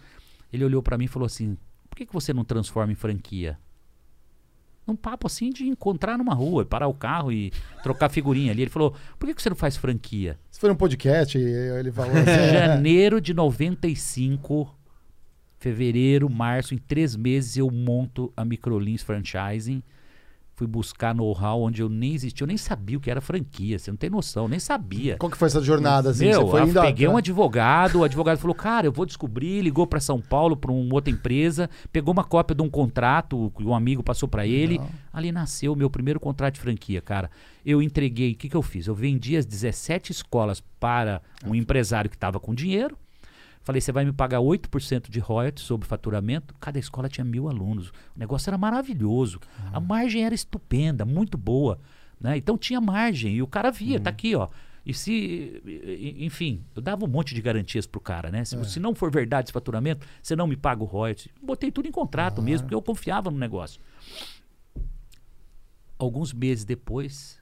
[0.53, 3.59] Ele olhou para mim e falou assim: por que, que você não transforma em franquia?
[4.91, 8.63] Num papo assim de encontrar numa rua, parar o carro e trocar figurinha ali.
[8.63, 10.37] Ele falou: por que, que você não faz franquia?
[10.51, 12.25] Se foi um podcast, ele falou assim.
[12.29, 14.77] é, Janeiro de 95,
[15.59, 19.81] fevereiro, março, em três meses eu monto a Microlins Franchising.
[20.61, 23.91] Fui buscar know-how onde eu nem existia, eu nem sabia o que era franquia, você
[23.91, 25.17] não tem noção, eu nem sabia.
[25.17, 26.11] Qual que foi essa jornada?
[26.11, 26.27] Assim?
[26.27, 30.21] Meu, eu peguei um advogado, o advogado falou, cara, eu vou descobrir, ligou para São
[30.21, 34.29] Paulo, para uma outra empresa, pegou uma cópia de um contrato que um amigo passou
[34.29, 34.91] para ele, Legal.
[35.15, 37.31] ali nasceu o meu primeiro contrato de franquia, cara.
[37.65, 38.87] Eu entreguei, o que, que eu fiz?
[38.87, 42.99] Eu vendi as 17 escolas para um empresário que estava com dinheiro,
[43.63, 47.91] falei, você vai me pagar 8% de royalties sobre faturamento, cada escola tinha mil alunos,
[48.15, 49.41] o negócio era maravilhoso,
[49.73, 51.79] a margem era estupenda, muito boa,
[52.21, 52.37] né?
[52.37, 54.49] Então tinha margem, e o cara via, tá aqui, ó,
[54.85, 55.63] e se,
[56.19, 58.45] enfim, eu dava um monte de garantias pro cara, né?
[58.45, 61.29] Se, se não for verdade esse faturamento, você não me paga o royalties.
[61.41, 63.81] Botei tudo em contrato mesmo, porque eu confiava no negócio.
[65.99, 67.39] Alguns meses depois,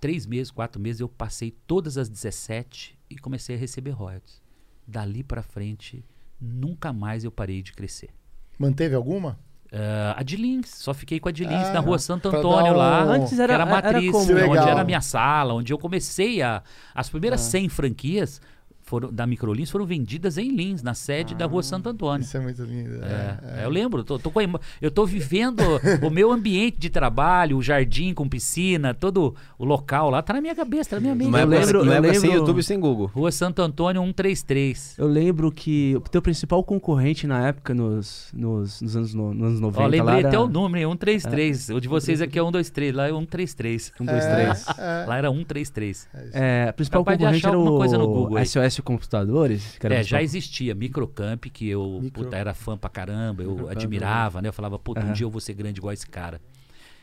[0.00, 4.43] três meses, quatro meses, eu passei todas as 17 e comecei a receber royalties.
[4.86, 6.04] Dali pra frente,
[6.40, 8.10] nunca mais eu parei de crescer.
[8.58, 9.38] Manteve alguma?
[9.72, 12.72] Ah, a de Lins, só fiquei com a de Lins Ah, na rua Santo Antônio
[12.74, 13.04] dar lá.
[13.06, 14.10] um- Antes era- era a era matriz?
[14.10, 16.62] Que onde era a minha sala, onde eu comecei a.
[16.94, 18.40] As primeiras 100 franquias
[18.84, 22.22] foram, da Microlins foram vendidas em Lins, na sede da rua Santo Antônio.
[22.24, 23.02] Isso é muito lindo.
[23.04, 23.64] É, é.
[23.64, 24.44] eu lembro, tô, tô com a
[24.80, 25.60] eu tô vivendo
[26.02, 30.40] o meu ambiente de trabalho, o jardim com piscina, todo o local lá, tá na
[30.40, 31.28] minha cabeça, tá na minha mente.
[31.28, 33.10] Uma Eu época, lembro- eu sem lembro- YouTube e sem Google.
[33.14, 34.96] Rua Santo Antônio 133.
[34.98, 39.46] Eu lembro que o teu principal concorrente na época, nos, nos, nos anos, no, nos
[39.48, 40.28] anos 90, Ó, lembrei lá era...
[40.28, 41.70] até o número, hein, 133.
[41.70, 43.92] O de vocês aqui é 123, lá é 133.
[44.00, 44.66] Um, dois, É, três.
[44.78, 45.04] é.
[45.06, 46.08] Lá era 133.
[46.32, 48.44] É, o principal concorrente achar era alguma coisa no o Google.
[48.44, 49.76] SOS Computadores.
[49.78, 53.42] Que era o É, já existia Microcamp, que eu Micro- puta, era fã pra caramba,
[53.42, 54.48] eu Microcamp, admirava, né?
[54.48, 55.12] Eu falava, puta, um Aham.
[55.12, 56.40] dia eu vou ser grande igual esse cara.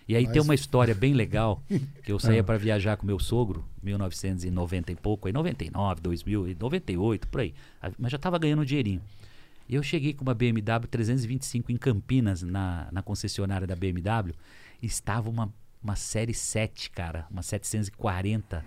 [0.07, 1.63] E aí Mas- tem uma história bem legal,
[2.03, 2.43] que eu saía Ah.
[2.43, 7.53] pra viajar com meu sogro, 1990 e pouco, aí 99, 2000, e 98, por aí.
[7.97, 9.01] Mas já tava ganhando um dinheirinho.
[9.69, 14.33] E eu cheguei com uma BMW 325 em Campinas, na, na concessionária da BMW,
[14.81, 18.65] e estava uma, uma série 7, cara, uma 740,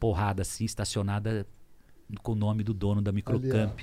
[0.00, 1.46] porrada assim, estacionada
[2.22, 3.80] com o nome do dono da Microcamp.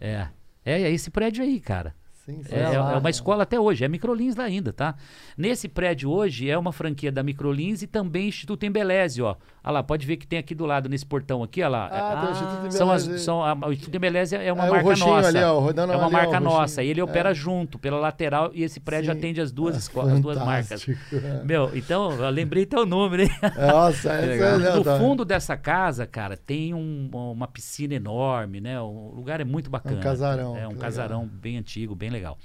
[0.00, 0.28] É.
[0.64, 1.94] É, é esse prédio aí, cara.
[2.24, 4.94] Sim, É, é- é lá, uma escola até hoje, é Microlins lá ainda, tá?
[5.36, 9.34] Nesse prédio hoje é uma franquia da Microlins e também Instituto Embeleze, ó.
[9.64, 11.86] Olha lá, pode ver que tem aqui do lado, nesse portão aqui, ó lá.
[11.90, 13.24] Ah, tem o Instituto É, são as, Embeleze.
[13.24, 15.28] são a- o Instituto Embeleze é uma É, marca nossa.
[15.28, 16.82] ali, ó, rodando é uma ali, ó, marca o nossa.
[16.84, 17.34] E ele opera É.
[17.34, 19.18] junto, pela lateral, e esse prédio Sim.
[19.18, 20.86] atende as duas, Ah, esco- as duas marcas.
[20.88, 21.42] é.
[21.44, 23.30] Meu, então, eu lembrei teu número, hein?
[23.58, 24.60] Nossa, essa legal.
[24.60, 24.96] é No tá.
[24.98, 28.80] fundo dessa casa, cara, tem um- uma piscina enorme, né?
[28.80, 30.00] O lugar é muito bacana.
[30.00, 32.38] casarão, É um casarão bem antigo, bem legal.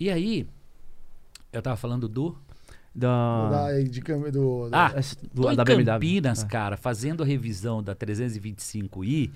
[0.00, 0.46] E aí,
[1.52, 2.36] eu tava falando do.
[2.94, 3.50] Da...
[3.50, 4.92] Da, de, do, do- Ah,
[5.32, 5.84] do- tô em da BMW.
[5.94, 6.46] Campinas, É.
[6.46, 9.30] cara, fazendo a revisão da 325i.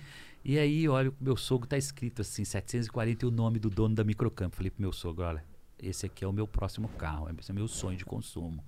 [0.44, 3.94] E aí, olha, o meu sogro tá escrito assim, 740 e o nome do dono
[3.94, 4.56] da Microcampo.
[4.56, 5.44] Falei pro meu sogro, olha,
[5.80, 8.64] esse aqui é o meu próximo carro, esse é o meu sonho de consumo.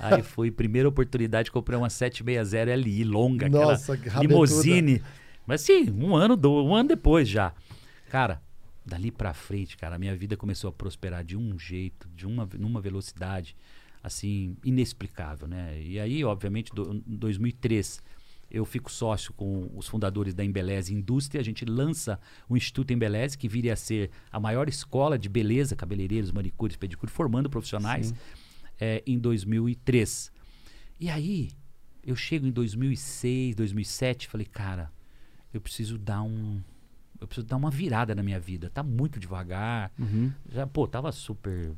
[0.00, 5.00] Aí foi, primeira oportunidade, comprei uma 760 Li, longa, Nossa, que aquela limousine.
[5.46, 7.52] Mas sim, um ano, do, um ano depois já.
[8.10, 8.42] Cara,
[8.84, 12.48] dali pra frente, cara, a minha vida começou a prosperar de um jeito, de uma,
[12.58, 13.56] numa velocidade,
[14.02, 15.80] assim, inexplicável, né?
[15.80, 18.02] E aí, obviamente, do, em 2003,
[18.50, 21.40] eu fico sócio com os fundadores da Embeleze Indústria.
[21.40, 25.74] A gente lança o Instituto Embeleze, que viria a ser a maior escola de beleza,
[25.74, 28.12] cabeleireiros, manicures, pedicures, formando profissionais,
[28.78, 30.30] é, em 2003.
[31.00, 31.50] E aí,
[32.04, 34.92] eu chego em 2006, 2007, falei, cara,
[35.54, 36.60] eu preciso dar um.
[37.22, 38.68] Eu preciso dar uma virada na minha vida.
[38.68, 39.92] Tá muito devagar.
[40.50, 41.72] Já, pô, tava super.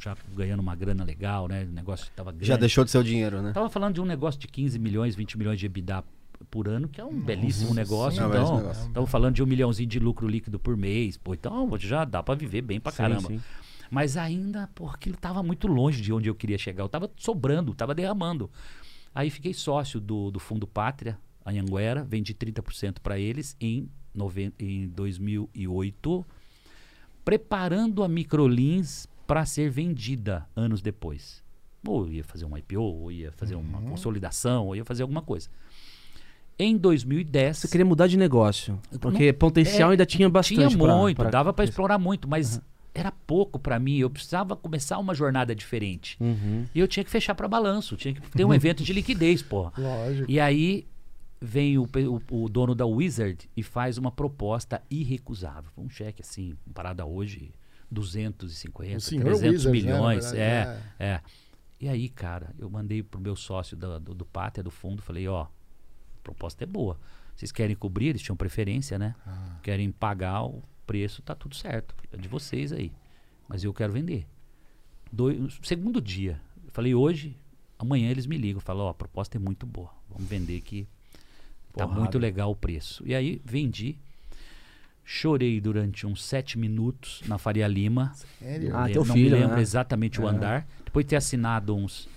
[0.00, 1.64] Já ganhando uma grana legal, né?
[1.64, 2.46] O negócio tava grande.
[2.46, 3.52] Já deixou de ser o dinheiro, né?
[3.52, 6.02] Tava falando de um negócio de 15 milhões, 20 milhões de EBITDA
[6.50, 8.22] por ano, que é um belíssimo negócio.
[8.22, 8.86] É um então, belíssimo negócio.
[8.86, 11.18] estamos falando de um milhãozinho de lucro líquido por mês.
[11.18, 13.28] Pô, então já dá pra viver bem pra Sim, caramba.
[13.28, 13.40] sim.
[13.90, 16.84] Mas ainda, pô, aquilo tava muito longe de onde eu queria chegar.
[16.84, 18.48] Eu tava sobrando, tava derramando.
[19.14, 23.90] Aí fiquei sócio do, do Fundo Pátria, Anhanguera, vendi 30% para eles em,
[24.58, 26.26] em 2008,
[27.24, 31.42] preparando a Microlins para ser vendida anos depois.
[31.86, 35.48] Ou ia fazer um IPO, ou ia fazer uma consolidação, ou ia fazer alguma coisa.
[36.58, 37.56] Em 2010.
[37.58, 38.78] Você queria mudar de negócio.
[39.00, 40.56] Porque potencial É, ainda tinha bastante.
[40.68, 42.60] Tinha pra- muito, pra- dava para explorar muito, mas
[42.94, 43.96] era pouco para mim.
[43.96, 46.18] Eu precisava começar uma jornada diferente.
[46.20, 46.66] Uhum.
[46.74, 49.72] E eu tinha que fechar para balanço, tinha que ter um evento de liquidez, porra.
[49.78, 50.30] Lógico.
[50.30, 50.84] E aí
[51.40, 51.84] vem o,
[52.30, 55.70] o- o dono da Wizard e faz uma proposta irrecusável.
[55.76, 57.52] Um cheque assim, comparado a hoje,
[57.90, 60.30] 250, O senhor 300 Wizard, né, milhões.
[60.32, 61.20] verdade, é, é.
[61.80, 65.26] E aí, cara, eu mandei pro meu sócio da- do, do Pátria, do fundo, falei,
[65.26, 65.48] ó, a
[66.22, 66.98] proposta é boa.
[67.34, 68.08] Vocês querem cobrir?
[68.08, 69.14] Eles tinham preferência, né?
[69.26, 69.56] Ah.
[69.62, 71.94] Querem pagar o preço, tá tudo certo.
[72.12, 72.92] É de vocês aí.
[73.48, 74.26] Mas eu quero vender.
[75.10, 77.36] Doi- segundo dia, falei hoje,
[77.78, 79.90] amanhã eles me ligam, falam, ó, a proposta é muito boa.
[80.08, 80.86] Vamos vender que
[81.74, 82.00] tá Porrada.
[82.00, 83.02] muito legal o preço.
[83.06, 83.96] E aí vendi.
[85.04, 88.12] Chorei durante uns sete minutos na Faria Lima.
[88.38, 88.76] Sério?
[88.76, 89.62] Ah, Eu teu não filho, me lembro né?
[89.62, 90.30] exatamente o É.
[90.30, 90.66] andar.
[90.84, 92.08] Depois de ter assinado uns,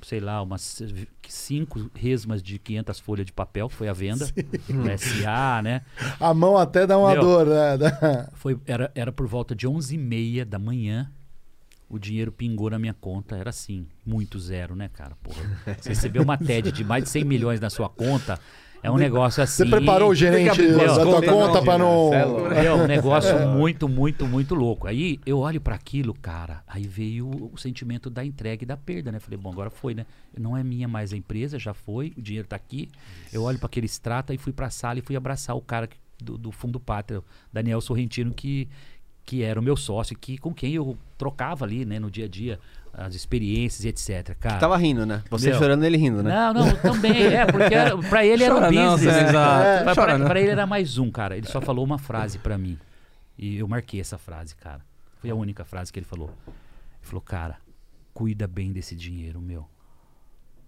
[0.00, 0.80] sei lá, umas
[1.28, 4.26] cinco resmas de 500 folhas de papel, que foi a venda.
[4.70, 5.82] no SA, né?
[6.18, 7.20] A mão até dá uma Meu.
[7.20, 8.28] dor, né?
[8.34, 11.10] Foi, era, era por volta de 11h30 da manhã.
[11.90, 13.36] O dinheiro pingou na minha conta.
[13.36, 15.14] Era assim, muito zero, né, cara?
[15.22, 15.42] Porra.
[15.78, 18.40] Você recebeu uma TED de mais de 100 milhões na sua conta.
[18.84, 19.64] É um negócio assim.
[19.64, 22.12] Você preparou o gerente da tua conta não, pra não.
[22.12, 22.64] É.
[22.66, 24.86] É um negócio muito, muito, muito louco.
[24.86, 26.62] Aí eu olho pra aquilo, cara.
[26.66, 29.18] Aí veio o sentimento da entrega e da perda, né?
[29.18, 30.04] Falei, bom, agora foi, né?
[30.38, 32.90] Não é minha mais a empresa, já foi, o dinheiro tá aqui.
[33.32, 35.88] Eu olho pra aquele extrato e fui pra sala e fui abraçar o cara
[36.22, 38.68] do, do Fundo Pátria, o Daniel Sorrentino, que,
[39.24, 42.28] que era o meu sócio, que, com quem eu trocava ali, né, no dia a
[42.28, 42.60] dia,
[42.96, 44.36] as experiências e etc.
[44.38, 45.22] Cara, Tava rindo, né?
[45.30, 45.58] Você Meu.
[45.58, 46.30] chorando ele rindo, né?
[46.30, 49.16] não, não, também, é, porque era, pra ele era um Chora não, business.
[49.16, 49.64] Exato.
[49.64, 50.26] É, pra, Chora pra- não.
[50.26, 51.36] pra ele era mais um, cara.
[51.36, 52.78] Ele só falou uma frase pra mim.
[53.36, 54.80] E eu marquei essa frase, cara.
[55.18, 56.28] Foi a única frase que ele falou.
[56.46, 56.54] Ele
[57.02, 57.58] falou, cara,
[58.12, 59.68] cuida bem desse dinheiro, meu.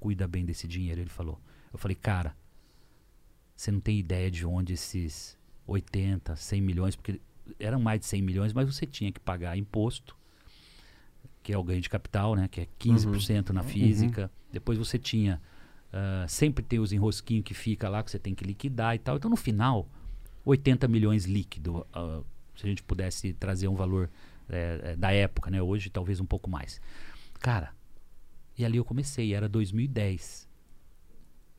[0.01, 1.41] Cuida bem desse dinheiro, ele falou.
[1.73, 2.35] Eu falei, cara,
[3.55, 5.37] você não tem ideia de onde esses
[5.67, 7.21] 80, 100 milhões, porque
[7.61, 10.16] eram mais de 100 milhões, mas você tinha que pagar imposto,
[11.43, 12.49] que é o ganho de capital, né?
[12.49, 14.31] Que é 15% na física.
[14.53, 15.41] Depois você tinha.
[15.93, 19.17] ah, sempre tem os enrosquinhos que fica lá que você tem que liquidar e tal.
[19.17, 19.89] Então, no final,
[20.45, 21.87] 80 milhões líquido.
[21.93, 22.23] ah,
[22.57, 24.11] se a gente pudesse trazer um valor
[24.49, 25.61] eh, eh, da época, né?
[25.61, 26.81] Hoje, talvez um pouco mais.
[27.39, 27.73] Cara,
[28.57, 30.49] e ali eu comecei, era 2010.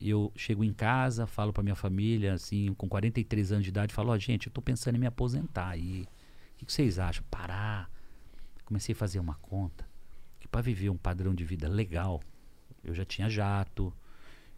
[0.00, 4.10] Eu chego em casa, falo pra minha família, assim, com 43 anos de idade, falo,
[4.10, 6.02] ó, gente, eu tô pensando em me aposentar aí.
[6.02, 7.24] O que, que vocês acham?
[7.30, 7.90] Parar.
[8.68, 9.88] Comecei a fazer uma conta
[10.38, 12.20] que para viver um padrão de vida legal,
[12.84, 13.90] eu já tinha jato,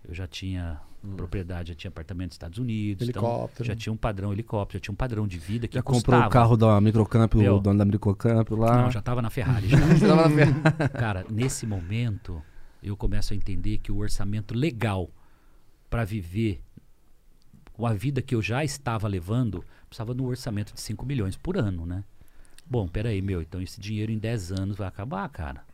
[0.02, 0.80] eu já tinha
[1.16, 3.64] propriedade, já tinha apartamento nos Estados Unidos, então Helicóptero.
[3.64, 6.24] já tinha um padrão helicóptero, já tinha um padrão de vida que Já custava.
[6.24, 7.54] comprou o carro da Microcamp, Meu.
[7.54, 8.82] o dono da Microcamp lá.
[8.82, 9.68] Não, já tava na Ferrari.
[9.70, 9.78] já.
[9.78, 10.88] Tava na Ferrari.
[10.98, 12.42] Cara, nesse momento,
[12.82, 15.08] eu começo a entender que o orçamento legal
[15.88, 16.60] para viver
[17.72, 21.36] com a vida que eu já estava levando, precisava de um orçamento de 5 milhões
[21.36, 22.02] por ano, né?
[22.70, 25.64] Bom, peraí, meu, então esse dinheiro em 10 anos vai acabar, cara.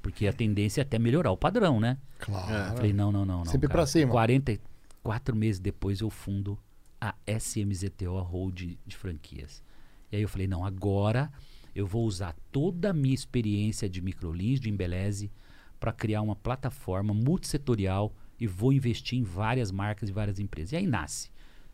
[0.00, 1.98] Porque a tendência é até melhorar o padrão, né?
[2.20, 2.76] Claro.
[2.76, 3.44] Falei, não, não, não, não.
[3.44, 3.78] Sempre cara.
[3.80, 4.12] pra cima.
[4.12, 6.56] 44 meses depois eu fundo
[7.00, 9.64] a SMZTO, a Hold de franquias.
[10.12, 11.28] E aí eu falei, não, agora
[11.74, 15.32] eu vou usar toda a minha experiência de microlins, de embeleze,
[15.80, 20.72] para criar uma plataforma multissetorial e vou investir em várias marcas e várias empresas.
[20.72, 21.30] E aí nasce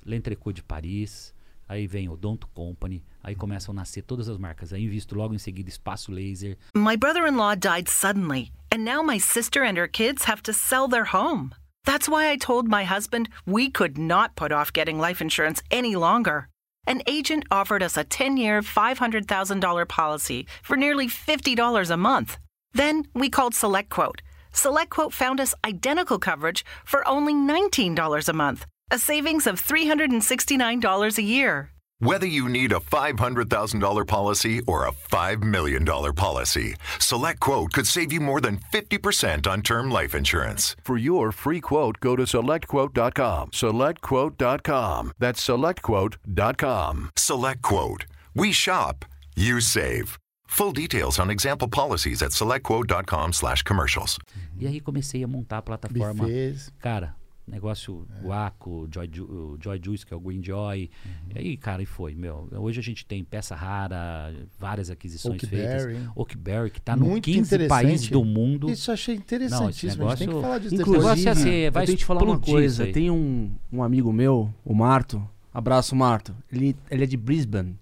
[0.06, 1.34] L'Entrecot de Paris,
[1.70, 4.72] aí vem o Odonto Company, aí começam a nascer todas as marcas.
[4.72, 9.02] Aí invisto logo em seguida Espaço Laser, My brother in law died suddenly, and now
[9.02, 11.52] my sister and her kids have to sell their home.
[11.84, 15.94] That's why I told my husband we could not put off getting life insurance any
[15.94, 16.48] longer.
[16.86, 22.38] An agent offered us a 10 year, $500,000 policy for nearly $50 a month.
[22.72, 24.20] Then we called SelectQuote.
[24.52, 31.22] SelectQuote found us identical coverage for only $19 a month, a savings of $369 a
[31.22, 31.70] year.
[32.02, 38.10] Whether you need a $500,000 policy or a $5 million policy, Select Quote could save
[38.10, 40.76] you more than 50% on term life insurance.
[40.82, 43.50] For your free quote, go to selectquote.com.
[43.50, 45.12] Selectquote.com.
[45.18, 47.10] That's selectquote.com.
[47.16, 48.06] Select Quote.
[48.34, 49.04] We shop,
[49.36, 50.18] you save.
[50.46, 54.18] Full details on example policies at selectquote.com slash commercials.
[54.58, 56.24] E aí comecei a montar a plataforma.
[56.24, 56.72] Bifes.
[56.80, 57.14] Cara,
[57.50, 60.88] negócio Waco, Joy, Ju- o Joy Juice, que é o Green Joy.
[61.34, 62.48] E aí, cara, e foi, meu.
[62.52, 65.94] Hoje a gente tem peça rara, várias aquisições Oakberry.
[65.94, 66.12] feitas.
[66.16, 67.68] Oakberry, que tá no Muito 15 interessante.
[67.68, 68.70] países do mundo.
[68.70, 70.04] Isso eu achei interessantíssimo.
[70.04, 71.18] Não, a esse gente tem que negócio- falar disso Inclusive, depois.
[71.20, 72.86] Inclusive, assim, eu vai tenho que te falar uma coisa.
[72.86, 75.22] Tem um, um amigo meu, o Marto.
[75.52, 76.34] Abraço, Marto.
[76.52, 77.76] Ele, ele é de Brisbane,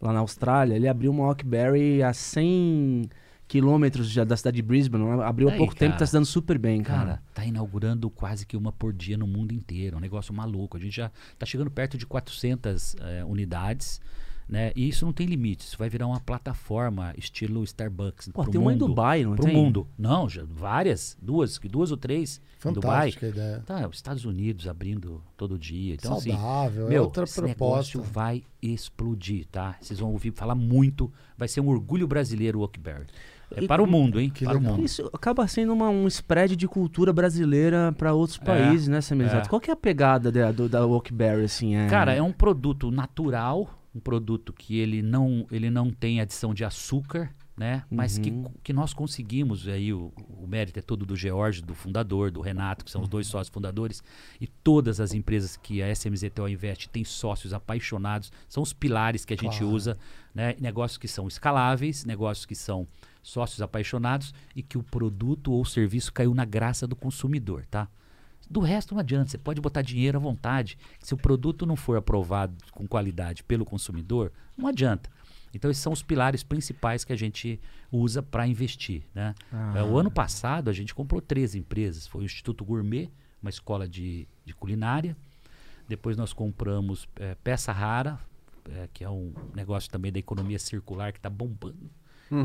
[0.00, 0.74] lá na Austrália.
[0.74, 3.10] Ele abriu uma Oakberry a 100
[3.50, 5.20] quilômetros já da cidade de Brisbane.
[5.22, 5.98] Abriu há Aí, pouco tempo e cara.
[5.98, 6.98] tá se dando super bem, cara.
[7.00, 9.96] Cara, tá inaugurando quase que uma por dia no mundo inteiro.
[9.96, 10.76] Um negócio maluco.
[10.76, 14.00] A gente já tá chegando perto de 400 eh, unidades.
[14.48, 14.72] Né?
[14.76, 15.64] E isso não tem limite.
[15.64, 18.28] Isso vai virar uma plataforma estilo Starbucks.
[18.28, 19.54] Pô, pro tem uma em mundo, Dubai, não pro tem?
[19.54, 19.86] mundo.
[19.98, 21.16] Não, já, várias.
[21.20, 23.12] Duas, que duas ou três em Dubai.
[23.12, 23.62] Fantástica a ideia.
[23.66, 25.94] Tá, os Estados Unidos abrindo todo dia.
[25.94, 27.98] Então, assim, Saudável, é meu, outra esse proposta.
[27.98, 29.76] negócio vai explodir, tá?
[29.80, 31.12] Vocês vão ouvir falar muito.
[31.36, 33.06] Vai ser um orgulho brasileiro o Oakberry.
[33.56, 34.30] É para o mundo, hein?
[34.30, 34.84] que para o mundo.
[34.84, 39.46] Isso acaba sendo uma- um spread de cultura brasileira para outros países, né, Samirizato?
[39.46, 39.48] é.
[39.48, 41.74] Qual que é a pegada da, do, da Oakberry, assim?
[41.76, 41.88] É...
[41.88, 46.64] Cara, é um produto natural, um produto que ele não, ele não tem adição de
[46.64, 47.82] açúcar, né?
[47.90, 48.32] Mas que,
[48.62, 50.10] que nós conseguimos, aí o,
[50.40, 53.52] o mérito é todo do George, do fundador, do Renato, que são os dois sócios
[53.52, 54.02] fundadores,
[54.40, 59.34] e todas as empresas que a SMZTO investe têm sócios apaixonados, são os pilares que
[59.34, 59.74] a gente Claro.
[59.74, 59.98] usa,
[60.34, 60.54] né?
[60.58, 62.86] Negócios que são escaláveis, negócios que são
[63.22, 67.88] sócios apaixonados e que o produto ou serviço caiu na graça do consumidor, tá?
[68.48, 70.76] Do resto não adianta, você pode botar dinheiro à vontade.
[70.98, 75.08] Se o produto não for aprovado com qualidade pelo consumidor, não adianta.
[75.54, 79.04] Então esses são os pilares principais que a gente usa para investir.
[79.14, 79.34] Né?
[79.76, 82.06] É, O ano passado a gente comprou três empresas.
[82.06, 85.16] Foi o Instituto Gourmet, uma escola de, de culinária.
[85.88, 88.18] Depois nós compramos é, Peça Rara,
[88.68, 91.90] é, que é um negócio também da economia circular que está bombando.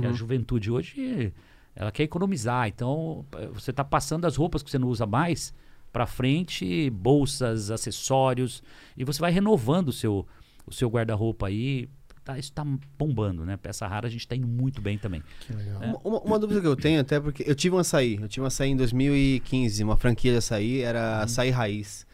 [0.01, 1.31] Que a juventude hoje
[1.75, 2.67] ela quer economizar.
[2.67, 5.53] Então você está passando as roupas que você não usa mais
[5.93, 8.61] para frente, bolsas, acessórios,
[8.97, 10.25] e você vai renovando o seu,
[10.65, 11.87] o seu guarda-roupa aí.
[12.23, 12.65] Tá, isso está
[12.97, 13.55] bombando, né?
[13.55, 15.21] Peça rara a gente está indo muito bem também.
[15.41, 15.79] Que legal.
[15.83, 18.17] Uma, uma- uma dúvida que eu tenho, até porque eu tive um açaí.
[18.19, 22.07] Eu tive um açaí em 2015, uma franquia de açaí, era açaí raiz.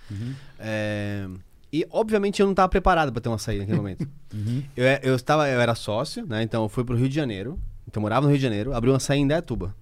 [0.59, 1.29] É,
[1.71, 4.07] e obviamente eu não estava preparado para ter um açaí naquele momento.
[4.75, 6.43] eu, é- eu, estava, eu era sócio, né?
[6.43, 7.59] Então eu fui pro Rio de Janeiro.
[7.87, 9.75] Então eu morava no Rio de Janeiro, abri um açaí em Dayatuba.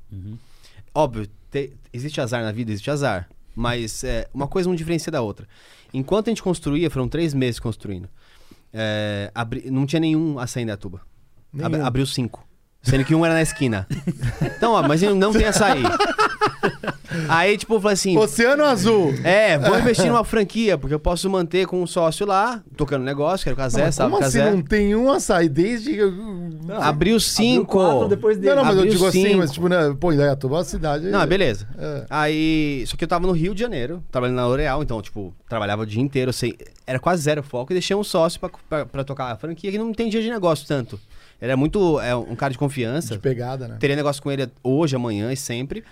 [0.93, 3.29] Óbvio, te- existe azar na vida, existe azar.
[3.55, 5.47] Mas é, uma coisa não diferencia da outra.
[5.93, 8.07] Enquanto a gente construía, foram três meses construindo.
[8.73, 11.01] é, abri- não tinha nenhum açaí em Dayatuba.
[11.61, 12.47] Ab- abriu cinco.
[12.81, 13.87] Sendo que um era na esquina.
[14.55, 15.81] Então, ó, mas não tem açaí.
[17.27, 18.17] Aí, tipo, eu falei assim.
[18.17, 19.13] Oceano Azul.
[19.23, 23.43] É, vou investir numa franquia, porque eu posso manter com um sócio lá, tocando negócio,
[23.43, 24.11] que era o Casé, Mas sabe?
[24.11, 26.13] como assim não tem um açaí desde que...
[26.79, 28.07] Abriu cinco.
[28.07, 29.37] depois Não, não, mas eu Abriu digo assim, cinco.
[29.37, 31.07] mas tipo, né, pô, Indaiatuba é uma cidade...
[31.09, 31.67] Não, beleza.
[31.77, 32.05] É.
[32.09, 35.83] Aí, só que eu tava no Rio de Janeiro, trabalhando na L'Oréal, então, tipo, trabalhava
[35.83, 36.55] o dia inteiro, sei,
[36.85, 39.77] era quase zero foco, e deixei um sócio pra, pra, pra tocar a franquia que
[39.77, 40.99] não entendia de negócio tanto.
[41.41, 43.13] Ele é muito, é um cara de confiança.
[43.15, 43.77] De pegada, né?
[43.79, 45.83] Teria negócio com ele hoje, amanhã e sempre.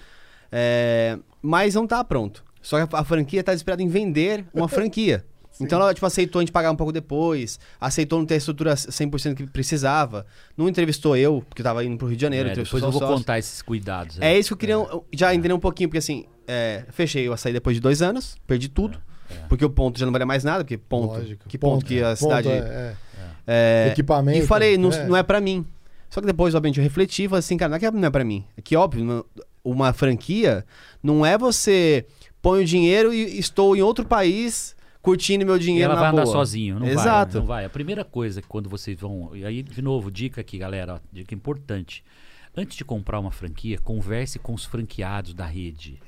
[0.52, 2.44] É, mas não tá pronto.
[2.62, 5.26] Só que a, a franquia tá desesperada em vender uma franquia.
[5.60, 8.76] Então ela tipo, aceitou a gente pagar um pouco depois, aceitou não ter a estrutura
[8.76, 10.24] 100% que precisava.
[10.56, 12.50] Não entrevistou eu, porque eu tava indo pro Rio de Janeiro.
[12.50, 13.18] É, depois eu vou sócio.
[13.18, 14.20] contar esses cuidados.
[14.22, 17.54] É isso que eu queria já entender um pouquinho, porque assim, é, fechei o açaí
[17.54, 19.02] depois de dois anos, perdi tudo.
[19.50, 21.16] Porque o ponto já não valia mais nada, porque ponto.
[21.16, 21.50] Lógico.
[21.50, 22.48] Que ponto, que a ponto cidade.
[22.50, 22.96] é, é,
[23.48, 23.88] é.
[23.92, 24.38] Equipamento.
[24.38, 25.08] e falei, não é.
[25.08, 25.66] não é pra mim.
[26.10, 28.10] Só que depois, obviamente, eu refleti e falei assim, cara, não é que não é
[28.10, 28.46] pra mim.
[28.56, 29.26] É que, óbvio, não-
[29.72, 30.66] uma franquia
[31.02, 32.06] não é você
[32.42, 36.10] põe o dinheiro e estou em outro país curtindo meu E dinheiro ela na vai
[36.12, 36.34] andar boa.
[36.34, 37.34] sozinho, não Exato.
[37.34, 37.40] vai.
[37.42, 37.66] Não vai.
[37.66, 39.36] A primeira coisa que quando vocês vão.
[39.36, 42.04] E aí, de novo, dica aqui, galera, ó, dica importante.
[42.56, 46.00] Antes de comprar uma franquia, converse com os franqueados da rede.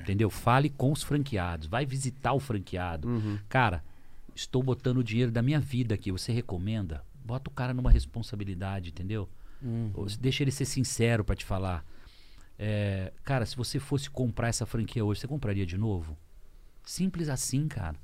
[0.00, 0.30] Entendeu?
[0.30, 1.66] Fale com os franqueados.
[1.66, 3.08] Vai visitar o franqueado.
[3.48, 3.82] Cara,
[4.34, 6.10] estou botando o dinheiro da minha vida aqui.
[6.10, 7.02] Você recomenda?
[7.24, 9.28] Bota o cara numa responsabilidade, entendeu?
[10.08, 11.84] Se- Deixa ele ser sincero pra te falar.
[12.62, 16.14] É, cara, se você fosse comprar essa franquia hoje, você compraria de novo?
[16.84, 17.96] Simples assim, cara.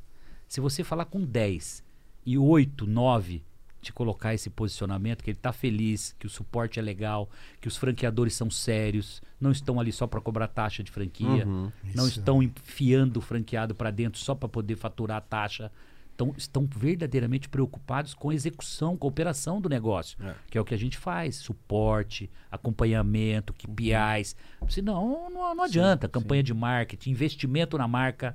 [0.49, 1.85] Se você falar com 10
[2.25, 3.43] e 8, 9
[3.83, 7.29] de colocar esse posicionamento, que ele está feliz, que o suporte é legal,
[7.61, 11.71] que os franqueadores são sérios, não estão ali só para cobrar taxa de franquia, Uhum.
[11.95, 15.71] não estão enfiando o franqueado para dentro só para poder faturar a taxa.
[16.17, 20.17] Então, estão verdadeiramente preocupados com a execução, com a operação do negócio,
[20.51, 24.35] que é o que a gente faz: suporte, acompanhamento, KPIs.
[24.67, 26.09] Senão, não, não adianta.
[26.09, 28.35] Campanha de marketing, investimento na marca,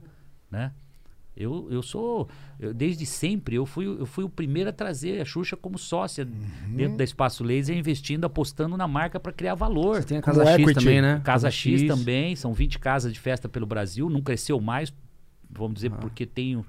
[0.49, 0.71] né?
[1.35, 2.27] Eu, eu sou,
[2.59, 6.27] eu, desde sempre, eu fui, eu fui o primeiro a trazer a Xuxa como sócia
[6.67, 10.01] dentro da Espaço Laser, investindo, apostando na marca para criar valor.
[10.01, 10.79] Você tem a Como Casa X equity.
[10.79, 11.21] também, né?
[11.23, 14.93] Casa X também, são 20 casas de festa pelo Brasil, não cresceu mais,
[15.53, 16.65] vamos dizer, porque tem o,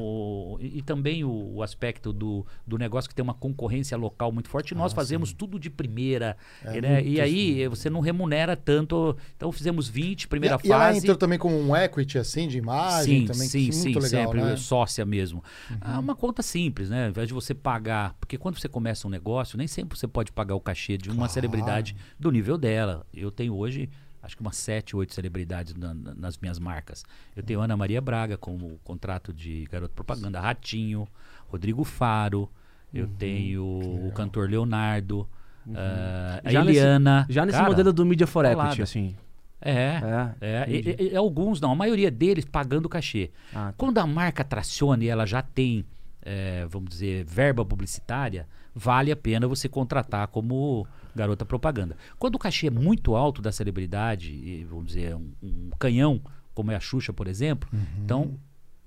[0.00, 4.30] o- e, e também o, o aspecto do, do negócio que tem uma concorrência local
[4.32, 4.72] muito forte.
[4.72, 6.36] E nós fazemos tudo de primeira.
[6.64, 7.04] É né?
[7.04, 9.16] E aí eh, você não remunera tanto.
[9.36, 10.98] Então fizemos 20, primeira e, e fase.
[10.98, 13.48] entrou também como um equity, assim, de imagem Sim, também.
[13.48, 14.56] sim, que sim, muito legal, sempre né?
[14.56, 15.42] sócia mesmo.
[15.80, 17.04] É uma conta simples, né?
[17.04, 20.32] Ao invés de você pagar, porque quando você começa um negócio, nem sempre você pode
[20.32, 21.32] pagar o cachê de uma Claro.
[21.32, 23.06] celebridade do nível dela.
[23.12, 23.88] Eu tenho hoje,
[24.22, 27.04] acho que umas sete, oito celebridades na- na- nas minhas marcas.
[27.34, 31.06] Eu tenho Ana Maria Braga como contrato de garoto propaganda, Ratinho,
[31.48, 32.48] Rodrigo Faro,
[32.92, 33.14] eu Uhum.
[33.18, 33.64] tenho
[34.08, 35.28] o cantor Leonardo,
[35.74, 37.26] ah, a Já nesse- Eliana.
[37.28, 38.44] Já nesse Cara, modelo do Media for.
[38.44, 39.14] Equity, assim.
[39.62, 43.30] É, É, é, e- e- e alguns não, a maioria deles pagando cachê.
[43.54, 43.74] Ah, tá.
[43.76, 45.84] Quando a marca traciona e ela já tem,
[46.22, 51.96] é, vamos dizer, verba publicitária, vale a pena você contratar como garota propaganda.
[52.18, 56.20] Quando o cachê é muito alto da celebridade, e, vamos dizer, um, um canhão,
[56.54, 57.68] como é a Xuxa, por exemplo,
[58.02, 58.38] então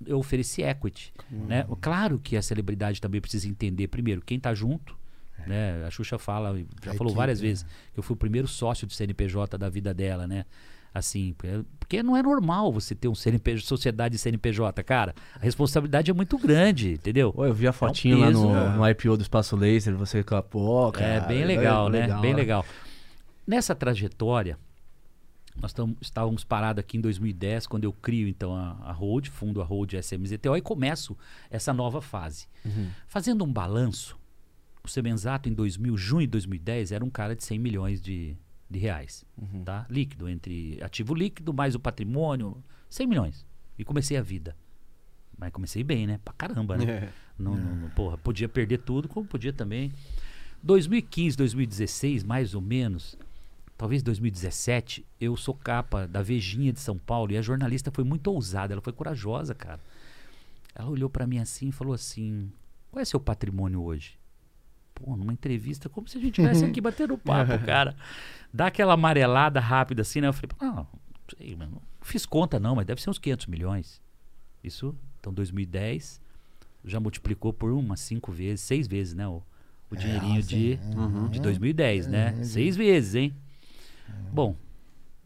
[0.06, 1.12] eu ofereci equity.
[1.30, 1.66] Né?
[1.80, 4.96] Claro que a celebridade também precisa entender, primeiro, quem está junto.
[5.46, 5.84] Né?
[5.84, 7.48] A Xuxa fala, já A falou equipe, várias né?
[7.48, 10.46] vezes, que eu fui o primeiro sócio de CNPJ da vida dela, né?
[10.94, 15.12] Assim, porque- porque não é normal você ter um CNPJ, sociedade CNPJ, cara.
[15.34, 17.34] A responsabilidade é muito grande, entendeu?
[17.36, 18.68] Eu vi a fotinho lá peso, no, é.
[18.76, 21.06] no IPO do Espaço Laser, você com a pô, cara.
[21.14, 22.06] É bem legal, né?
[22.20, 22.36] Bem né?
[22.36, 22.64] legal.
[23.44, 24.56] Nessa trajetória,
[25.60, 29.60] nós tam- estávamos parados aqui em 2010, quando eu crio então a, a Hold, fundo
[29.60, 31.16] a Hold SMZTO e começo
[31.50, 32.46] essa nova fase.
[33.08, 34.16] Fazendo um balanço,
[34.82, 38.36] o Semenzato em 2000, junho de 2010, era um cara de 100 milhões de,
[38.74, 39.24] de reais,
[39.64, 39.86] tá?
[39.88, 43.46] Líquido, entre ativo líquido mais o patrimônio, 100 milhões.
[43.78, 44.54] E comecei a vida.
[45.38, 46.20] Mas comecei bem, né?
[46.24, 46.84] Pra caramba, né?
[47.38, 49.90] Não, não- não- porra, podia perder tudo, como podia também.
[50.62, 53.18] 2015, 2016, mais ou menos,
[53.76, 58.28] talvez 2017, eu sou capa da Vejinha de São Paulo e a jornalista foi muito
[58.28, 59.80] ousada, ela foi corajosa, cara.
[60.74, 62.50] Ela olhou pra mim assim e falou assim:
[62.90, 64.16] Qual é seu patrimônio hoje?
[64.94, 67.96] Pô, numa entrevista, como se a gente estivesse aqui batendo papo, cara.
[68.52, 70.28] Dá aquela amarelada rápida assim, né?
[70.28, 70.86] Eu falei: Não, não
[71.36, 71.72] sei, mano.
[71.72, 74.00] Não fiz conta não, mas deve ser uns 500 milhões.
[74.62, 76.20] Isso, então 2010,
[76.84, 79.26] já multiplicou por umas cinco vezes, seis vezes, né?
[79.26, 79.42] O,
[79.90, 80.78] o dinheirinho de,
[81.30, 82.44] de 2010, né?
[82.44, 83.34] Seis vezes, hein?
[84.32, 84.56] Bom,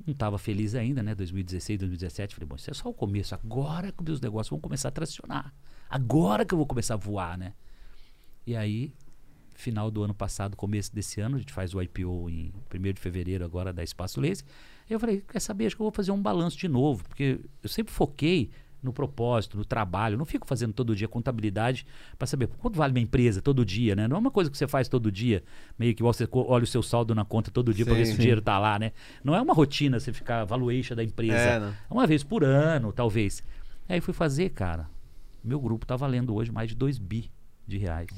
[0.07, 1.15] não estava feliz ainda, né?
[1.15, 2.35] 2016, 2017.
[2.35, 3.35] Falei, bom, isso é só o começo.
[3.35, 5.53] Agora que os negócios vão começar a tracionar.
[5.91, 7.53] Agora que eu vou começar a voar, né?
[8.47, 8.93] E aí,
[9.59, 13.01] final do ano passado, começo desse ano, a gente faz o IPO em 1 de
[13.01, 14.47] fevereiro agora da Espaço Laser.
[14.89, 17.69] Eu falei, quer saber, acho que eu vou fazer um balanço de novo, porque eu
[17.69, 18.51] sempre foquei
[18.81, 20.15] no propósito, no trabalho.
[20.15, 21.85] Eu não fico fazendo todo dia contabilidade
[22.17, 24.07] para saber quanto vale minha empresa todo dia, né?
[24.07, 25.43] Não é uma coisa que você faz todo dia,
[25.77, 28.19] meio que você olha o seu saldo na conta todo dia para ver se o
[28.19, 28.93] dinheiro tá lá, né?
[29.23, 31.37] Não é uma rotina você ficar valuation da empresa.
[31.37, 31.73] É.
[31.91, 33.43] Uma vez por ano, talvez.
[33.89, 34.89] Aí fui fazer, cara.
[35.43, 37.31] Meu grupo tá valendo hoje mais de 2 bi
[37.67, 38.09] de reais.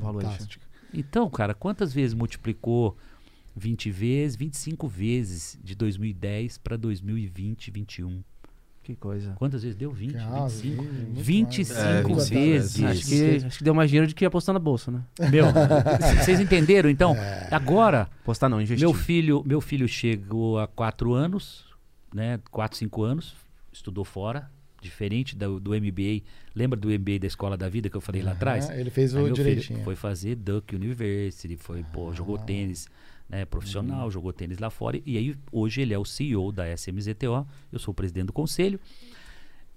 [0.00, 0.64] Fantástico.
[0.92, 2.96] Então, cara, quantas vezes multiplicou
[3.56, 8.22] 20 vezes, 25 vezes de 2010 para 2020, 21?
[8.82, 9.32] Que coisa.
[9.36, 10.82] Quantas vezes deu 20, Ah, 25?
[10.82, 11.86] vi, muito 25 mais.
[11.94, 12.82] É, 25 vezes.
[12.84, 15.02] Acho que, acho que deu mais dinheiro do que apostar na bolsa, né?
[15.30, 15.46] Meu,
[16.22, 16.90] vocês entenderam?
[16.90, 17.16] Então,
[17.50, 18.86] agora, Apostar não, investir.
[18.86, 21.64] meu filho, meu filho chegou há 4 anos,
[22.14, 22.38] né?
[22.50, 23.34] 4, 5 anos,
[23.72, 24.50] estudou fora,
[24.84, 26.22] diferente do, do MBA.
[26.54, 28.70] Lembra do MBA da Escola da Vida que eu falei lá atrás?
[28.70, 29.82] Ele fez o direitinho.
[29.82, 32.88] foi fazer Duke University, foi, pô, jogou tênis
[33.28, 35.00] né, profissional, jogou tênis lá fora.
[35.04, 38.78] E aí, hoje, ele é o CEO da SMZTO, eu sou o presidente do conselho.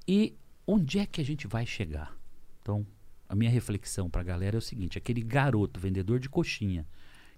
[0.07, 0.35] E
[0.65, 2.15] onde é que a gente vai chegar?
[2.61, 2.85] Então,
[3.27, 6.85] a minha reflexão para a galera é o seguinte: aquele garoto, vendedor de coxinha,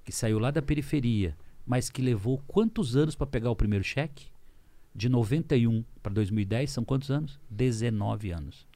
[0.03, 4.27] que saiu lá da periferia, mas que levou quantos anos para pegar o primeiro cheque?
[4.99, 7.39] De 91 para 2010, são quantos anos?
[7.49, 8.67] 19 anos.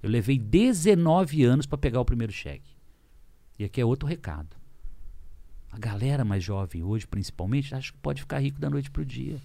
[0.00, 2.70] Eu levei 19 anos para pegar o primeiro cheque.
[3.58, 4.56] E aqui é outro recado.
[5.72, 9.40] A galera mais jovem hoje, principalmente, acha que pode ficar rico da noite pro dia.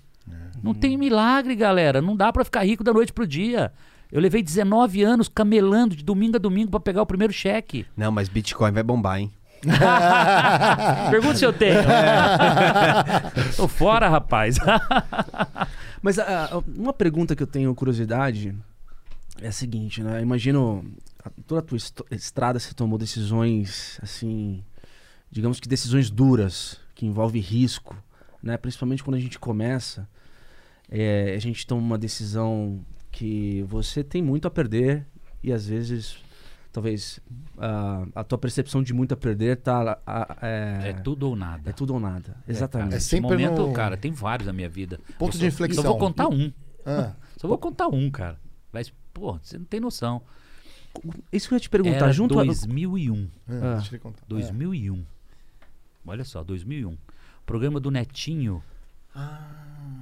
[0.62, 2.00] Não tem milagre, galera.
[2.00, 3.74] Não dá para ficar rico da noite pro dia.
[4.12, 7.88] Eu levei 19 anos camelando de domingo a domingo pra pegar o primeiro cheque.
[7.98, 9.32] Não, mas Bitcoin vai bombar, hein?
[11.12, 11.80] Pergunta se eu tenho.
[13.56, 14.58] Tô fora, rapaz.
[16.02, 18.56] Mas ah, uma pergunta que eu tenho curiosidade
[19.42, 20.22] é a seguinte, né?
[20.22, 20.84] Imagino
[21.48, 21.78] toda a tua
[22.12, 24.64] estrada você tomou decisões assim,
[25.32, 27.96] digamos que decisões duras, que envolvem risco,
[28.42, 28.58] né?
[28.58, 30.08] Principalmente quando a gente começa,
[30.90, 35.06] é, a gente toma uma decisão que você tem muito a perder
[35.42, 36.18] e às vezes
[36.74, 37.20] talvez
[37.58, 41.70] ah, a tua percepção de muito a perder tá ah, é, É tudo ou nada.
[41.70, 42.36] é tudo ou nada.
[42.46, 42.96] Exatamente.
[42.96, 45.00] É Esse sempre momento, no- cara, tem vários na minha vida.
[45.18, 45.84] Ponto Eu de só- inflexão.
[45.84, 46.52] Só vou contar um.
[46.86, 48.38] Ah, Só vou contar um, cara.
[48.72, 50.22] Mas, pô, você não tem noção.
[51.32, 53.28] Isso que eu ia te perguntar, Era junto a- 2001.
[53.48, 53.76] ah, Ah.
[53.76, 54.24] deixa eu contar.
[54.28, 55.04] 2001.
[56.06, 56.92] Olha só, 2001.
[56.94, 56.98] O
[57.46, 58.64] programa do Netinho,
[59.16, 59.60] Ah.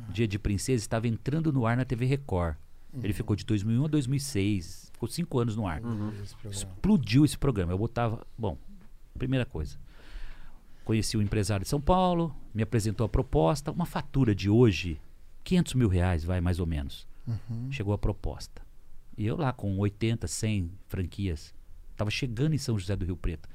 [0.10, 2.56] Dia de Princesa, estava entrando no ar na TV Record.
[2.94, 3.02] Uhum.
[3.04, 4.92] Ele ficou de 2001 a 2006.
[4.94, 5.82] Ficou cinco anos no ar.
[6.24, 6.56] Esse programa.
[6.56, 7.72] Explodiu esse programa.
[7.72, 8.26] Eu botava.
[8.38, 8.58] Bom,
[9.18, 9.78] primeira coisa.
[10.84, 15.00] Conheci o empresário de São Paulo, me apresentou a proposta, uma fatura de hoje,
[15.44, 17.08] 500 mil reais, vai mais ou menos.
[17.72, 18.62] Chegou a proposta.
[19.18, 21.54] E eu lá com 80, 100 franquias,
[21.92, 23.48] estava chegando em São José do Rio Preto.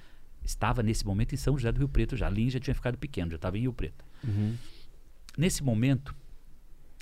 [0.43, 2.29] Estava nesse momento em São José do Rio Preto já.
[2.29, 4.05] A linha já tinha ficado pequeno, já estava em Rio Preto.
[5.37, 6.15] Nesse momento,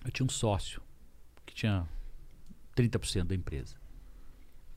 [0.04, 0.80] eu tinha um sócio
[1.44, 1.86] que tinha
[2.74, 3.76] 30% da empresa.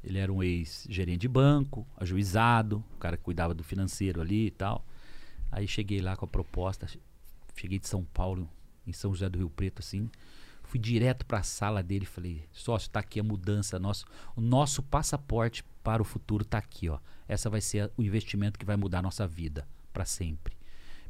[0.03, 4.51] Ele era um ex-gerente de banco, ajuizado, o cara que cuidava do financeiro ali e
[4.51, 4.85] tal.
[5.51, 6.87] Aí cheguei lá com a proposta,
[7.55, 8.49] cheguei de São Paulo,
[8.85, 10.09] em São José do Rio Preto, assim.
[10.63, 14.41] Fui direto para a sala dele e falei: sócio, tá aqui a mudança, nosso, o
[14.41, 16.99] nosso passaporte para o futuro tá aqui, ó.
[17.27, 20.55] Essa vai ser o investimento que vai mudar a nossa vida para sempre.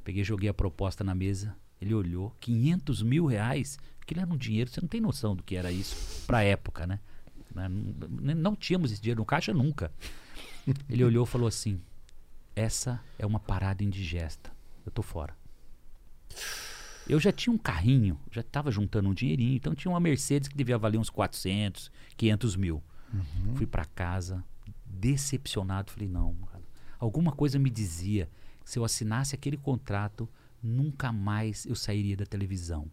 [0.03, 1.55] Peguei, joguei a proposta na mesa.
[1.81, 3.77] Ele olhou, 500 mil reais.
[4.07, 6.97] Aquilo era um dinheiro, você não tem noção do que era isso pra época, né?
[7.53, 9.91] Não, não tínhamos esse dinheiro no caixa nunca.
[10.89, 11.81] Ele olhou e falou assim:
[12.55, 14.49] Essa é uma parada indigesta.
[14.85, 15.35] Eu tô fora.
[17.05, 20.55] Eu já tinha um carrinho, já estava juntando um dinheirinho, então tinha uma Mercedes que
[20.55, 22.81] devia valer uns 400, 500 mil.
[23.55, 24.41] Fui pra casa,
[24.85, 25.91] decepcionado.
[25.91, 26.63] Falei: Não, cara.
[26.97, 28.29] alguma coisa me dizia
[28.63, 30.29] que se eu assinasse aquele contrato,
[30.63, 32.89] nunca mais eu sairia da televisão.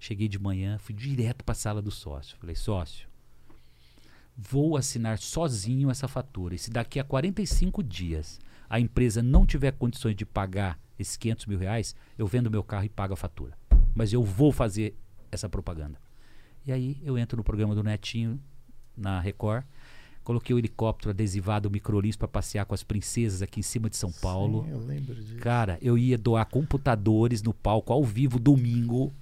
[0.00, 2.36] Cheguei de manhã, fui direto para a sala do sócio.
[2.38, 3.06] Falei, sócio,
[4.34, 6.54] vou assinar sozinho essa fatura.
[6.54, 11.46] E se daqui a 45 dias a empresa não tiver condições de pagar esses 500
[11.46, 13.52] mil reais, eu vendo meu carro e pago a fatura.
[13.94, 14.96] Mas eu vou fazer
[15.30, 16.00] essa propaganda.
[16.64, 18.40] E aí eu entro no programa do Netinho,
[18.96, 19.64] na Record.
[20.24, 23.96] Coloquei o helicóptero adesivado, o microlins para passear com as princesas aqui em cima de
[23.96, 24.64] São Paulo.
[24.64, 25.36] Sim, eu lembro disso.
[25.36, 29.12] Cara, eu ia doar computadores no palco ao vivo domingo.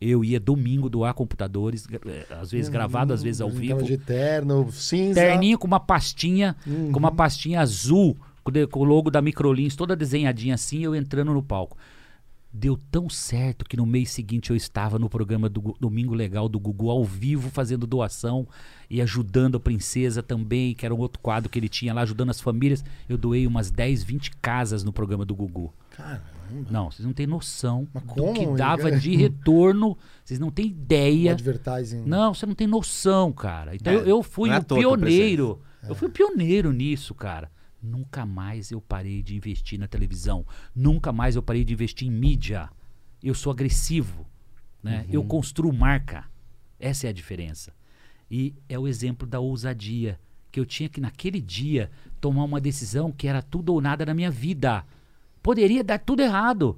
[0.00, 3.82] Eu ia domingo doar computadores, eh, às vezes gravado, às vezes ao Tava vivo.
[3.82, 5.14] de terno, cinza.
[5.14, 6.54] Terninho com uma pastinha,
[6.92, 8.16] com uma pastinha azul,
[8.70, 11.76] com o logo da Microlins, toda desenhadinha assim, eu entrando no palco.
[12.58, 16.58] Deu tão certo que no mês seguinte eu estava no programa do Domingo Legal do
[16.58, 18.48] Gugu ao vivo fazendo doação
[18.88, 22.30] e ajudando a princesa também, que era um outro quadro que ele tinha lá, ajudando
[22.30, 22.82] as famílias.
[23.06, 25.70] Eu doei umas 10, 20 casas no programa do Gugu.
[25.90, 26.24] Caramba.
[26.70, 28.98] Não, vocês não têm noção Mas do como, que dava cara?
[28.98, 29.98] de retorno.
[30.24, 31.32] Vocês não têm O ideia.
[31.32, 32.04] advertising.
[32.06, 33.74] Não, você não tem noção, cara.
[33.74, 35.60] Então É, eu, eu fui é o pioneiro.
[35.82, 35.90] É.
[35.90, 37.50] Eu fui o pioneiro nisso, cara.
[37.86, 40.44] Nunca mais eu parei de investir na televisão.
[40.74, 42.68] Nunca mais eu parei de investir em mídia.
[43.22, 44.26] Eu sou agressivo,
[44.82, 45.06] né?
[45.08, 45.28] Eu Uhum.
[45.28, 46.24] construo marca.
[46.80, 47.72] Essa é a diferença.
[48.30, 50.18] E é o exemplo da ousadia
[50.50, 54.14] que eu tinha que naquele dia tomar uma decisão que era tudo ou nada na
[54.14, 54.84] minha vida.
[55.42, 56.76] Poderia dar tudo errado.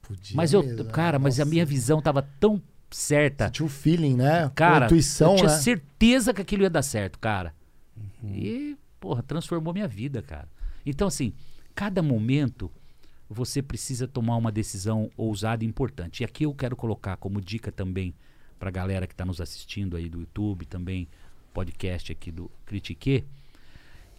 [0.00, 1.50] Podia Mas eu, mesmo, cara, mas a nossa.
[1.50, 3.46] minha visão tava tão certa.
[3.46, 4.50] Você tinha o feeling, né?
[4.54, 5.56] Cara, a intuição, eu tinha né?
[5.58, 7.54] certeza que aquilo ia dar certo, cara.
[8.24, 10.48] E, porra, transformou minha vida, cara.
[10.84, 11.32] Então, assim,
[11.74, 12.70] cada momento
[13.28, 16.22] você precisa tomar uma decisão ousada e importante.
[16.22, 18.14] E aqui eu quero colocar como dica também
[18.58, 21.08] pra galera que tá nos assistindo aí do YouTube, também
[21.52, 23.24] podcast aqui do Critique,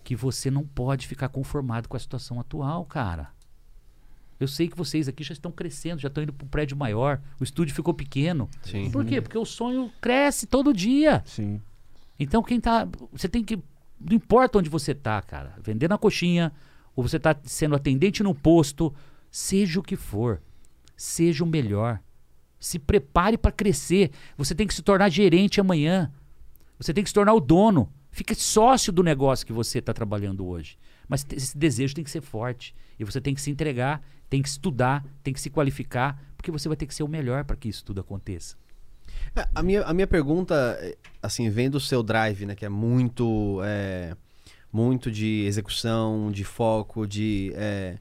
[0.04, 3.32] que você não pode ficar conformado com a situação atual, cara.
[4.40, 7.22] Eu sei que vocês aqui já estão crescendo, já estão indo para um prédio maior,
[7.40, 8.50] o estúdio ficou pequeno.
[8.64, 8.90] Sim.
[8.90, 9.22] Por quê?
[9.22, 11.22] Porque o sonho cresce todo dia.
[11.26, 11.62] Sim.
[12.18, 12.88] Então quem tá.
[13.12, 13.60] Você tem que.
[14.00, 15.56] Não importa onde você tá, cara.
[15.62, 16.54] Vendendo a coxinha,
[16.95, 18.93] ou você tá sendo atendente no posto,
[19.32, 20.41] seja o que for.
[20.95, 22.00] Seja o melhor.
[22.60, 24.12] Se prepare para crescer.
[24.38, 26.12] Você tem que se tornar gerente amanhã.
[26.78, 27.91] Você tem que se tornar o dono.
[28.12, 30.78] Fique sócio do negócio que você está trabalhando hoje.
[31.08, 32.76] Mas esse desejo tem que ser forte.
[32.97, 36.68] E você tem que se entregar, tem que estudar, tem que se qualificar, porque você
[36.68, 38.58] vai ter que ser o melhor para que isso tudo aconteça.
[39.36, 40.80] É, A minha, a minha pergunta,
[41.22, 42.55] assim, vem do seu drive, né?
[42.55, 44.15] Que é muito, é,
[44.72, 47.97] muito de execução, de foco, de é,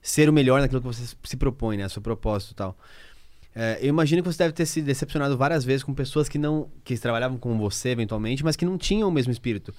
[0.00, 1.88] ser o melhor naquilo que você se propõe, né?
[1.88, 2.76] Seu propósito e tal.
[3.54, 6.70] É, eu imagino que você deve ter se decepcionado várias vezes com pessoas que não
[6.84, 9.74] que trabalhavam com você eventualmente, mas que não tinham o mesmo espírito.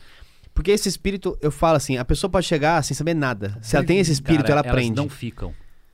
[0.54, 3.58] Porque esse espírito, eu falo assim, a pessoa pode chegar sem saber nada.
[3.62, 4.96] Se ela tem esse espírito, Cara, ela elas aprende.
[4.96, 5.54] não ficam.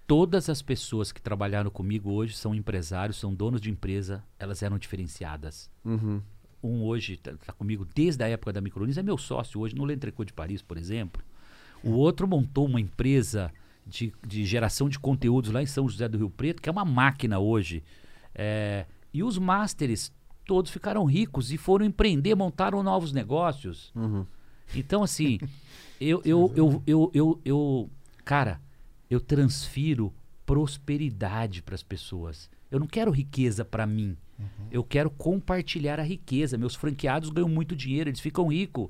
[0.09, 4.79] Todas as pessoas que trabalharam comigo hoje são empresários, são donos de empresa, elas eram
[4.79, 5.69] diferenciadas.
[5.85, 6.19] Uhum.
[6.63, 10.25] Um hoje está comigo desde a época da Micronis, é meu sócio hoje no L'Entrecô
[10.25, 11.21] de Paris, por exemplo.
[11.83, 13.53] O outro montou uma empresa
[13.85, 16.83] de, de geração de conteúdos lá em São José do Rio Preto, que é uma
[16.83, 17.83] máquina hoje.
[18.33, 20.11] É, e os masters
[20.43, 23.91] todos ficaram ricos e foram empreender, montaram novos negócios.
[23.93, 24.25] Uhum.
[24.75, 25.37] Então, assim,
[26.01, 27.89] eu, eu, eu, eu, eu, eu,
[28.25, 28.59] cara,
[29.09, 30.13] eu transfiro
[30.45, 32.49] prosperidade para as pessoas.
[32.69, 34.15] Eu não quero riqueza para mim.
[34.71, 36.57] Eu quero compartilhar a riqueza.
[36.57, 38.89] Meus franqueados ganham muito dinheiro, eles ficam ricos.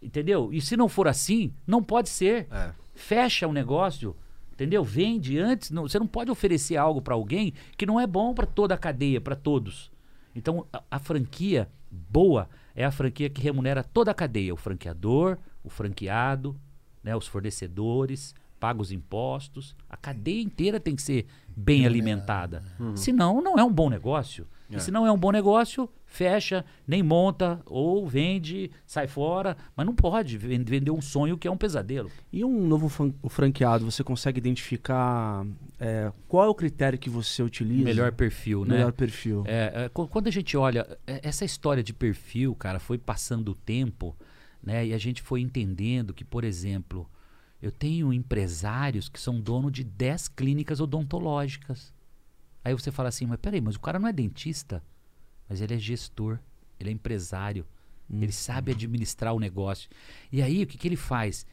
[0.00, 0.52] Entendeu?
[0.52, 2.46] E se não for assim, não pode ser.
[2.50, 2.72] É.
[2.94, 4.14] Fecha o negócio,
[4.52, 4.84] entendeu?
[4.84, 5.70] Vende antes.
[5.70, 8.78] não- você não pode oferecer algo para alguém que não é bom para toda a
[8.78, 9.90] cadeia, para todos.
[10.34, 15.38] Então, a, a franquia boa é a franquia que remunera toda a cadeia: o franqueador,
[15.62, 16.54] o franqueado,
[17.02, 18.34] né, os fornecedores,
[18.64, 19.76] paga os impostos.
[19.90, 22.62] A cadeia inteira tem que ser bem alimentada.
[22.96, 24.46] Senão, não é um bom negócio.
[24.70, 29.54] E se não é um bom negócio, fecha, nem monta, ou vende, sai fora.
[29.76, 32.10] Mas não pode ven- vender um sonho que é um pesadelo.
[32.32, 32.88] E um novo
[33.28, 35.46] franqueado, você consegue identificar
[35.78, 37.84] é, qual é o critério que você utiliza?
[37.84, 38.76] Melhor perfil, né?
[38.76, 39.44] Melhor perfil.
[39.46, 43.50] É, é, qu- quando a gente olha, é, essa história de perfil, cara, foi passando
[43.50, 44.16] o tempo,
[44.62, 44.86] né?
[44.86, 47.06] E a gente foi entendendo que, por exemplo,
[47.64, 51.94] eu tenho empresários que são dono de 10 clínicas odontológicas.
[52.62, 54.82] Aí você fala assim, mas peraí, mas o cara não é dentista,
[55.48, 56.38] mas ele é gestor,
[56.78, 57.64] ele é empresário,
[58.10, 59.88] ele sabe administrar o negócio.
[60.30, 61.46] E aí, o que, que ele faz?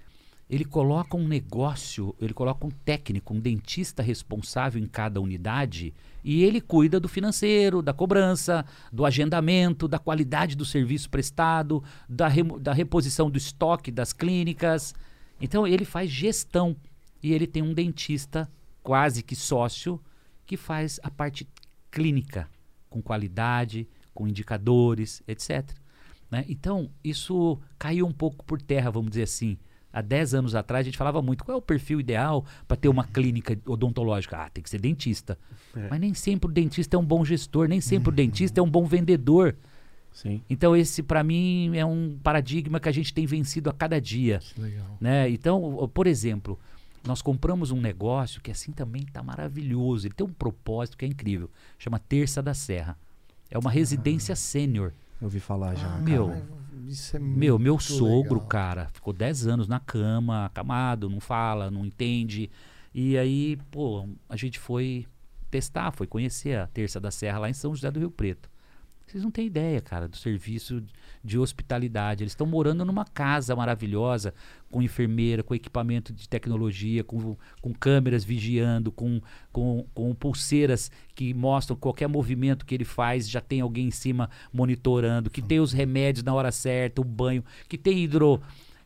[0.50, 5.94] Ele coloca um negócio, ele coloca um técnico, um dentista responsável em cada unidade
[6.26, 12.28] e ele cuida do financeiro, da cobrança, do agendamento, da qualidade do serviço prestado, da,
[12.60, 14.94] da reposição do estoque das clínicas.
[15.42, 16.76] Então ele faz gestão
[17.22, 18.50] e ele tem um dentista
[18.84, 20.00] quase que sócio
[20.46, 21.48] que faz a parte
[21.90, 22.50] clínica
[22.90, 25.70] com qualidade, com indicadores, etc.
[26.30, 26.46] né?
[26.50, 29.58] Então, isso caiu um pouco por terra, vamos dizer assim.
[29.94, 32.88] Há 10 anos atrás, a gente falava muito qual é o perfil ideal para ter
[32.88, 34.38] uma clínica odontológica.
[34.38, 35.38] Ah, tem que ser dentista.
[35.90, 38.70] Mas nem sempre o dentista é um bom gestor, nem sempre o dentista é um
[38.70, 39.56] bom vendedor.
[40.14, 40.42] Sim.
[40.50, 44.40] Então, esse, para mim, é um paradigma que a gente tem vencido a cada dia.
[44.58, 44.98] Legal.
[45.00, 45.30] Né?
[45.30, 46.60] Então, por exemplo,
[47.06, 50.08] nós compramos um negócio que assim também está maravilhoso.
[50.08, 51.50] Ele tem um propósito que é incrível.
[51.80, 52.98] Chama Terça da Serra.
[53.50, 54.94] É uma residência sênior.
[55.20, 55.98] Eu ouvi falar já.
[55.98, 56.48] Meu, Cara,
[56.88, 58.48] isso é meu, meu sogro, legal.
[58.48, 62.50] cara, ficou 10 anos na cama, acamado, não fala, não entende.
[62.94, 65.08] E aí, pô, a gente foi
[65.50, 68.50] testar, foi conhecer a Terça da Serra lá em São José do Rio Preto.
[69.12, 70.82] Vocês não têm ideia, cara, do serviço
[71.22, 72.24] de hospitalidade.
[72.24, 74.34] Eles estão morando numa casa maravilhosa,
[74.72, 81.34] com enfermeira, com equipamento de tecnologia, com, com câmeras vigiando, com, com, com pulseiras que
[81.34, 85.74] mostram qualquer movimento que ele faz, já tem alguém em cima monitorando, que tem os
[85.74, 88.42] remédios na hora certa, o banho, que tem hidro,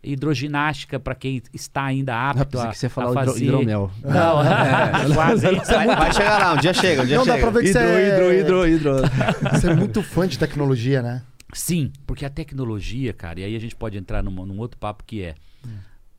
[0.05, 3.25] hidroginástica para quem está ainda apto Ah, pensei a, que você falar a o hidro-
[3.33, 3.45] fazer.
[3.45, 3.91] hidromel.
[4.03, 5.45] Não, é, quase.
[5.55, 7.43] Vai, vai chegar lá, um dia chega, um dia Não, dá chega.
[7.51, 8.39] pra ver que você é...
[8.39, 8.95] hidro, hidro.
[9.53, 11.23] Você é muito fã de tecnologia, né?
[11.53, 15.03] Sim, porque a tecnologia, cara, e aí a gente pode entrar num, num outro papo
[15.05, 15.35] que é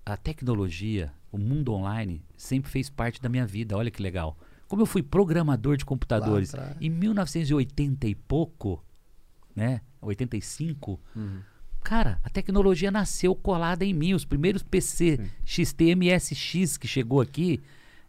[0.05, 3.77] a tecnologia, o mundo online sempre fez parte da minha vida.
[3.77, 4.37] Olha que legal.
[4.69, 8.83] Como eu fui programador de computadores em 1980 e pouco,
[9.55, 9.81] né?
[10.01, 10.99] 85.
[11.89, 14.13] Cara, a tecnologia nasceu colada em mim.
[14.13, 17.61] Os primeiros PC XT-MSX que chegou aqui,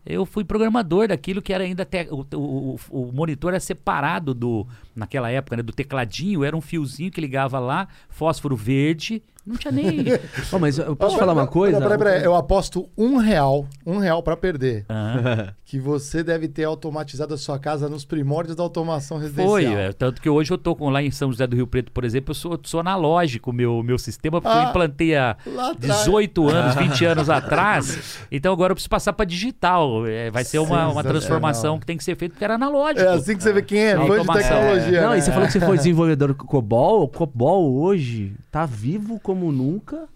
[0.06, 4.34] eu fui programador daquilo que era ainda te- o, o- o- o monitor era separado
[4.34, 4.66] do
[4.96, 9.72] naquela época, né, do tecladinho, era um fiozinho que ligava lá, fósforo verde, não tinha
[9.72, 10.06] nem
[10.52, 11.80] Ó, mas eu posso falar uma coisa?
[11.80, 12.24] Não, peraí, peraí.
[12.24, 14.86] Eu aposto um real, um real pra perder.
[14.90, 15.54] Aham.
[15.68, 19.50] Que você deve ter automatizado a sua casa nos primórdios da automação residencial.
[19.50, 21.92] Foi, é, tanto que hoje eu tô com lá em São José do Rio Preto,
[21.92, 25.36] por exemplo, eu sou, sou analógico o meu, meu sistema, porque eu Ah, implantei há
[25.46, 26.00] lá atrás.
[26.06, 28.18] 18 anos, 20 anos atrás.
[28.32, 30.08] Então agora eu preciso passar para digital.
[30.08, 33.02] É, vai ser uma, uma transformação que tem que ser feita porque era analógico.
[33.02, 34.42] É assim que você vê quem é fã de Automação.
[34.58, 35.02] tecnologia.
[35.02, 35.18] Não, né?
[35.18, 37.04] e você falou que você foi desenvolvedor do COBOL.
[37.04, 40.08] O COBOL hoje tá vivo como nunca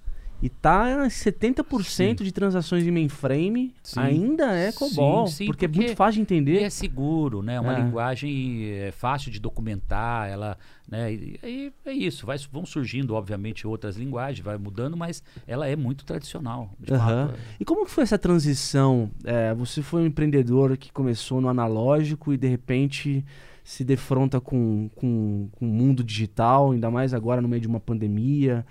[0.43, 3.99] E tá em 70% de transações em mainframe Sim.
[3.99, 5.27] ainé é COBOL.
[5.27, 6.61] Sim, sim, porque, é porque muito fácil de entender.
[6.61, 7.59] E é seguro, né?
[7.59, 7.83] Uma É.
[7.83, 10.57] linguagem é fácil de documentar, ela,
[10.89, 11.13] né?
[11.13, 15.75] E, e é isso, vai, vão surgindo, obviamente, outras linguagens, vai mudando, mas ela é
[15.75, 16.71] muito tradicional.
[16.87, 17.35] fato.
[17.59, 19.11] E como foi essa transição?
[19.23, 23.23] É, você foi um empreendedor que começou no analógico e de repente
[23.63, 27.79] se defronta com, com, com o mundo digital, ainda mais agora no meio de uma
[27.79, 28.65] pandemia.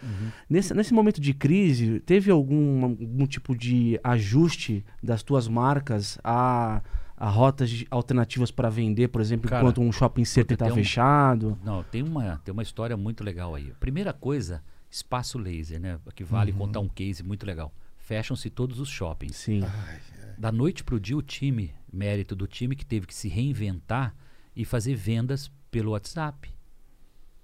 [0.48, 6.82] Nesse, nesse momento de crise, teve algum, algum tipo de ajuste das tuas marcas a,
[7.16, 10.74] a rotas de- alternativas para vender, por exemplo, Cara, enquanto um shopping center está um-
[10.74, 11.56] fechado?
[11.64, 13.72] Não, tem uma, tem uma história muito legal aí.
[13.78, 15.98] Primeira coisa, espaço laser, né?
[16.16, 17.72] Que vale contar um case muito legal.
[17.96, 19.36] Fecham-se todos os shoppings.
[19.36, 19.62] Sim.
[20.36, 24.14] Da noite pro dia, o time, mérito do time que teve que se reinventar
[24.60, 26.50] e fazer vendas pelo WhatsApp.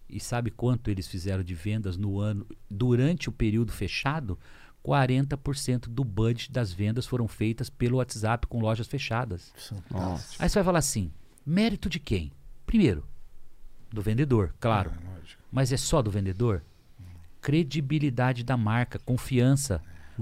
[0.07, 4.39] E sabe quanto eles fizeram de vendas no ano durante o período fechado?
[4.85, 9.51] 40% do budget das vendas foram feitas pelo WhatsApp com lojas fechadas.
[9.57, 10.43] Fantástico.
[10.43, 11.11] Aí você vai falar assim:
[11.45, 12.31] mérito de quem?
[12.67, 13.03] Primeiro,
[13.91, 14.93] do vendedor, claro.
[15.51, 16.63] Mas é só do vendedor?
[17.41, 19.81] Credibilidade da marca, confiança.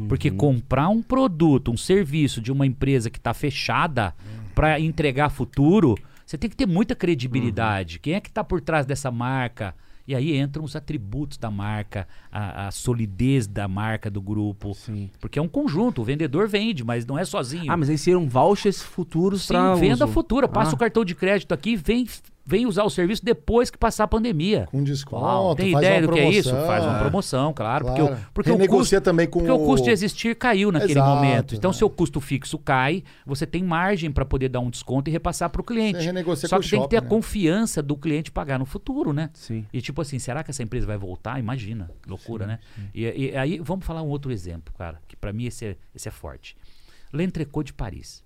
[0.09, 4.15] Porque comprar um produto, um serviço de uma empresa que está fechada
[4.55, 7.99] para entregar futuro, você tem que ter muita credibilidade.
[7.99, 9.75] Quem é que está por trás dessa marca?
[10.07, 14.75] E aí entram os atributos da marca, a, a solidez da marca do grupo.
[14.75, 15.11] Sim.
[15.19, 17.73] Porque é um conjunto, o vendedor vende, mas não é sozinho.
[17.73, 20.13] Ah, mas aí seriam vouchers futuros Sim, para venda uso.
[20.13, 20.47] futura.
[20.47, 20.75] Passa Ah.
[20.75, 22.07] o cartão de crédito aqui e vem,
[22.47, 24.69] vem usar o serviço depois que passar a pandemia.
[24.71, 26.49] Com desconto, Uau, tem faz ideia uma do que é isso?
[26.51, 26.67] promoção.
[26.69, 27.85] Faz uma promoção, claro.
[27.87, 28.01] Claro.
[28.35, 30.93] Porque, o, porque, o custo, também com porque o custo o- de existir caiu naquele
[30.93, 31.55] Exato, momento.
[31.55, 31.77] Então, né?
[31.77, 35.61] seu custo fixo cai, você tem margem para poder dar um desconto e repassar para
[35.61, 35.99] o cliente.
[35.99, 37.17] Você renegocia Só que tem que ter a shopping, né?
[37.17, 39.31] confiança do cliente pagar no futuro, né?
[39.33, 39.65] Sim.
[39.73, 41.39] E tipo assim, será que essa empresa vai voltar?
[41.39, 42.59] Imagina, loucura, né?
[42.95, 46.09] E, e aí vamos falar um outro exemplo, cara, que para mim esse é, esse
[46.09, 46.57] é forte.
[47.13, 48.23] L'Entrecot de Paris.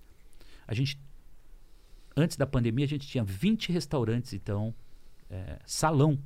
[0.67, 0.99] A gente
[2.19, 4.73] antes da pandemia a gente tinha 20 restaurantes, então
[5.29, 6.19] é, salão,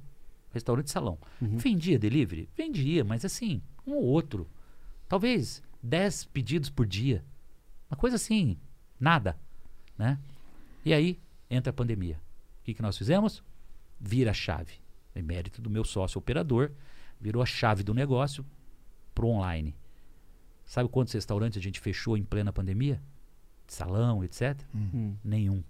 [0.52, 1.18] restaurante salão.
[1.58, 2.50] Vendia delivery?
[2.56, 4.50] Vendia, mas assim, um ou outro.
[5.08, 7.24] Talvez 10 pedidos por dia.
[7.90, 8.58] Uma coisa assim,
[9.00, 9.38] nada,
[9.98, 10.20] né?
[10.86, 11.20] E aí
[11.50, 12.20] entra a pandemia.
[12.62, 13.44] O que, que nós fizemos?
[14.00, 14.74] Vira a chave.
[15.16, 16.72] Em mérito do meu sócio operador,
[17.20, 18.46] virou a chave do negócio
[19.14, 19.76] pro online.
[20.66, 23.02] Sabe quantos restaurantes a gente fechou em plena pandemia?
[23.74, 24.58] Salão, etc?
[24.74, 25.14] Hum.
[25.24, 25.64] Nenhum.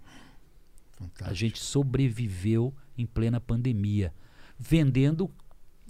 [0.92, 1.30] Fantástico.
[1.30, 4.12] A gente sobreviveu em plena pandemia,
[4.58, 5.30] vendendo,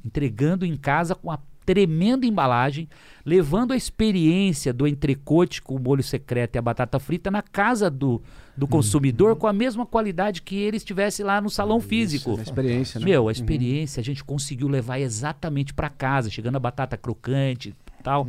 [0.04, 2.88] entregando em casa com a tremenda embalagem,
[3.24, 7.90] levando a experiência do entrecote com o molho secreto e a batata frita na casa
[7.90, 8.22] do,
[8.56, 12.38] do consumidor com a mesma qualidade que ele estivesse lá no salão físico.
[12.38, 13.06] A experiência, né?
[13.06, 18.02] Meu, a experiência a gente conseguiu levar exatamente para casa, chegando a batata crocante e
[18.02, 18.26] tal.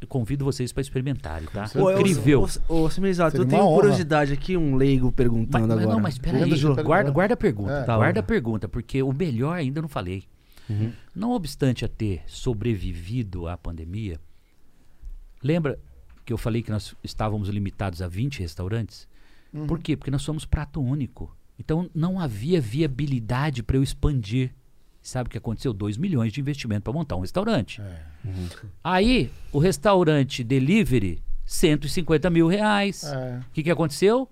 [0.00, 1.70] Eu convido vocês para experimentarem, tá?
[1.74, 2.42] Ô, Incrível.
[2.68, 3.80] Ô, Seria eu tenho honra.
[3.80, 5.94] curiosidade aqui, um leigo perguntando mas agora.
[5.94, 6.50] não, mas peraí,
[6.84, 7.72] guarda, guarda a pergunta.
[7.72, 7.82] É.
[7.84, 8.24] Tá guarda bom.
[8.24, 10.24] a pergunta, porque o melhor ainda não falei.
[10.68, 10.92] Uhum.
[11.14, 14.20] Não obstante a ter sobrevivido à pandemia,
[15.42, 15.78] lembra
[16.24, 19.08] que eu falei que nós estávamos limitados a 20 restaurantes?
[19.52, 19.66] Uhum.
[19.66, 19.96] Por quê?
[19.96, 21.34] Porque nós somos prato único.
[21.58, 24.52] Então não havia viabilidade para eu expandir.
[25.06, 25.72] Sabe o que aconteceu?
[25.72, 27.80] 2 milhões de investimento para montar um restaurante.
[27.80, 28.02] É.
[28.82, 33.04] Aí, o restaurante delivery, 150 mil reais.
[33.04, 33.38] É.
[33.38, 34.28] O que, que aconteceu?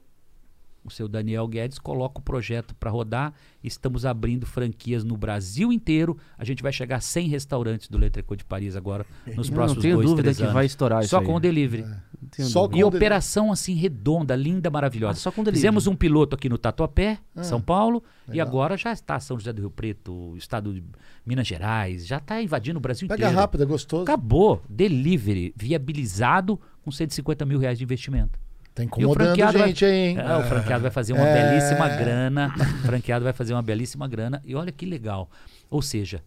[0.85, 3.33] O seu Daniel Guedes coloca o projeto para rodar.
[3.63, 6.19] Estamos abrindo franquias no Brasil inteiro.
[6.37, 9.77] A gente vai chegar a 100 restaurantes do Letrecô de Paris agora nos Não, próximos
[9.77, 10.53] não tenho dois, dúvida três que anos.
[10.55, 11.25] vai estourar isso Só aí.
[11.27, 11.87] com o delivery.
[12.31, 12.65] Tenho Só.
[12.65, 15.13] E Com deli- operação assim redonda, linda, maravilhosa.
[15.19, 15.57] Ah, só com delivery.
[15.61, 18.47] Fizemos um piloto aqui no Tatuapé, São Paulo, e legal.
[18.49, 20.85] agora já está São José do Rio Preto, estado de
[21.25, 23.39] Minas Gerais, já está invadindo o Brasil Pega inteiro.
[23.41, 24.03] rápido, é gostoso.
[24.03, 24.63] Acabou.
[24.69, 28.39] Delivery, viabilizado com 150 mil reais de investimento.
[28.75, 30.19] Tá incomodando vai- gente aí, hein?
[30.19, 31.51] É, o franqueado vai fazer uma É.
[31.51, 32.53] belíssima grana.
[32.57, 34.43] O franqueado vai fazer uma belíssima grana.
[34.45, 35.31] E olha que legal.
[35.71, 36.23] Ou seja,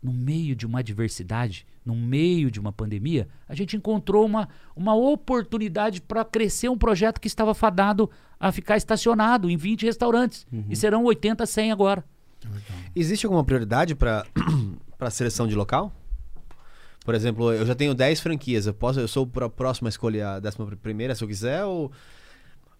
[0.00, 4.94] no meio de uma adversidade, no meio de uma pandemia, a gente encontrou uma, uma
[4.94, 10.46] oportunidade para crescer um projeto que estava fadado a ficar estacionado em 20 restaurantes.
[10.70, 12.04] E serão 80, 100 agora.
[12.94, 14.24] Existe alguma prioridade para
[14.96, 15.92] para seleção de local?
[17.08, 18.66] Por exemplo, eu já tenho 10 franquias.
[18.66, 21.90] Eu posso, eu sou para próximo a escolher a décima primeira, se eu quiser, ou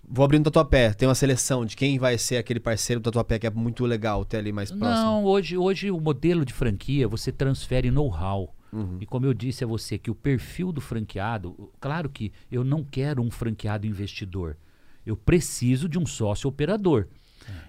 [0.06, 0.92] vou abrir no Tatuapé.
[0.92, 4.26] Tem uma seleção de quem vai ser aquele parceiro do Tatuapé que é muito legal
[4.26, 5.02] ter ali mais próximo.
[5.02, 8.54] Não, hoje, hoje o modelo de franquia você transfere know-how.
[9.00, 12.84] E como eu disse a você que o perfil do franqueado, claro que eu não
[12.84, 14.58] quero um franqueado investidor.
[15.06, 17.06] Eu preciso de um sócio operador.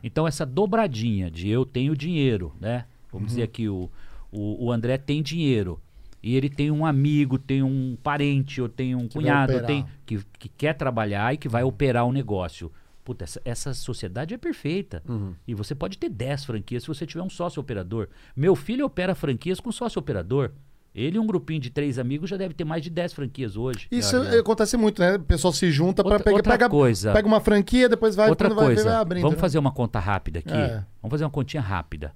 [0.04, 2.84] Então essa dobradinha de eu tenho dinheiro, né?
[3.14, 3.90] Vamos dizer aqui o,
[4.30, 5.80] o, o André tem dinheiro
[6.22, 9.68] e ele tem um amigo, tem um parente, ou tem um cunhado, operar.
[9.68, 12.72] tem que, que quer trabalhar e que vai operar o negócio.
[13.04, 15.02] Puta, essa, essa sociedade é perfeita.
[15.48, 18.08] E você pode ter 10 franquias se você tiver um sócio operador.
[18.36, 20.52] Meu filho opera franquias com sócio operador.
[20.94, 23.88] Ele e um grupinho de três amigos já deve ter mais de 10 franquias hoje.
[23.92, 25.16] Isso acontece muito, né?
[25.16, 27.14] O pessoal se junta para pegar, outra pega, coisa.
[27.14, 29.22] pega uma franquia, depois vai Outra quando vai coisa, vai abrindo.
[29.22, 29.42] vamos né?
[29.42, 30.52] fazer uma conta rápida aqui.
[30.52, 30.76] É.
[30.78, 30.84] Uhum.
[31.04, 32.14] Vamos fazer uma continha rápida.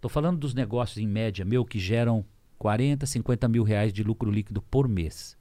[0.00, 2.24] Tô falando dos negócios em média, meu, que geram
[2.58, 5.36] 40, 50 mil reais de lucro líquido por mês.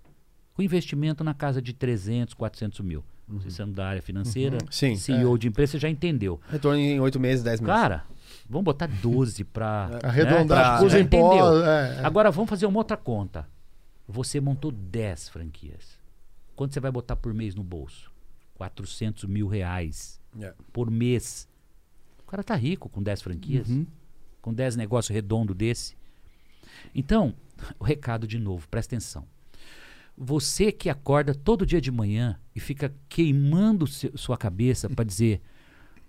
[0.53, 3.03] Com investimento na casa de 300, 400 mil.
[3.27, 3.39] Uhum.
[3.41, 5.37] Você sendo da área financeira, Sim, CEO É.
[5.37, 6.39] de empresa, você já entendeu.
[6.49, 7.75] Retorno em 8 meses, 10 meses.
[7.75, 8.05] Cara,
[8.49, 11.47] vamos botar 12 para Arredondar, Pra- os já impostos.
[11.49, 11.65] entendeu.
[11.65, 12.05] é, é.
[12.05, 13.47] Agora vamos fazer uma outra conta.
[14.07, 15.99] Você montou 10 franquias.
[16.55, 18.09] Quanto você vai botar por mês no bolso?
[18.55, 20.53] 400 mil reais É.
[20.71, 21.49] por mês.
[22.25, 23.67] O cara tá rico com 10 franquias.
[24.41, 25.96] Com 10 negócios redondos desse.
[26.93, 27.33] Então,
[27.79, 29.25] o recado de novo, presta atenção.
[30.17, 35.41] Você que acorda todo dia de manhã e fica queimando se- sua cabeça para dizer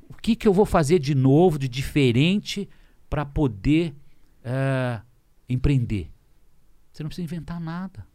[0.08, 2.66] o que, que eu vou fazer de novo, de diferente,
[3.10, 3.94] para poder
[4.42, 5.00] eh,
[5.48, 6.10] empreender.
[6.90, 8.06] Você não precisa inventar nada.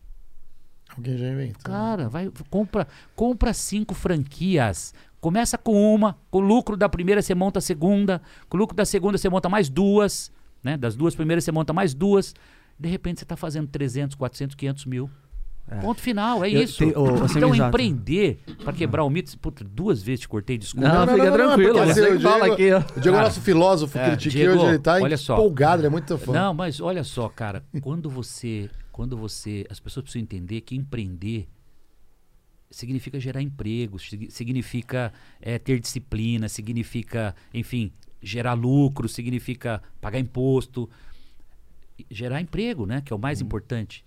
[0.95, 1.61] Alguém já inventou.
[1.63, 4.93] Cara, vai, compra, compra cinco franquias.
[5.21, 8.75] Começa com uma, com o lucro da primeira você monta a segunda, com o lucro
[8.75, 10.31] da segunda você monta mais duas,
[10.63, 10.77] né?
[10.77, 12.33] Das duas primeiras você monta mais duas.
[12.79, 15.09] De repente você está fazendo 300, 400, 500 mil.
[15.81, 16.83] Ponto final, é Eu isso.
[16.83, 20.89] ô, então empreender, para quebrar o mito, puta, duas vezes te cortei, desculpa.
[20.89, 22.97] Não, fica tranquilo, porque você assim, o fala Diego- aqui, ó.
[22.97, 25.33] O Diego é nosso filósofo é, critiquei Diego, hoje, ele tá olha só.
[25.35, 26.33] empolgado, ele é muito fã.
[26.33, 31.47] Não, mas olha só, cara, quando você, quando você, as pessoas precisam entender que empreender
[32.69, 37.91] significa gerar empregos, sig- significa eh, ter disciplina, significa, enfim,
[38.23, 40.89] gerar lucro, significa pagar imposto,
[42.09, 44.03] gerar emprego, né, que é o mais importante.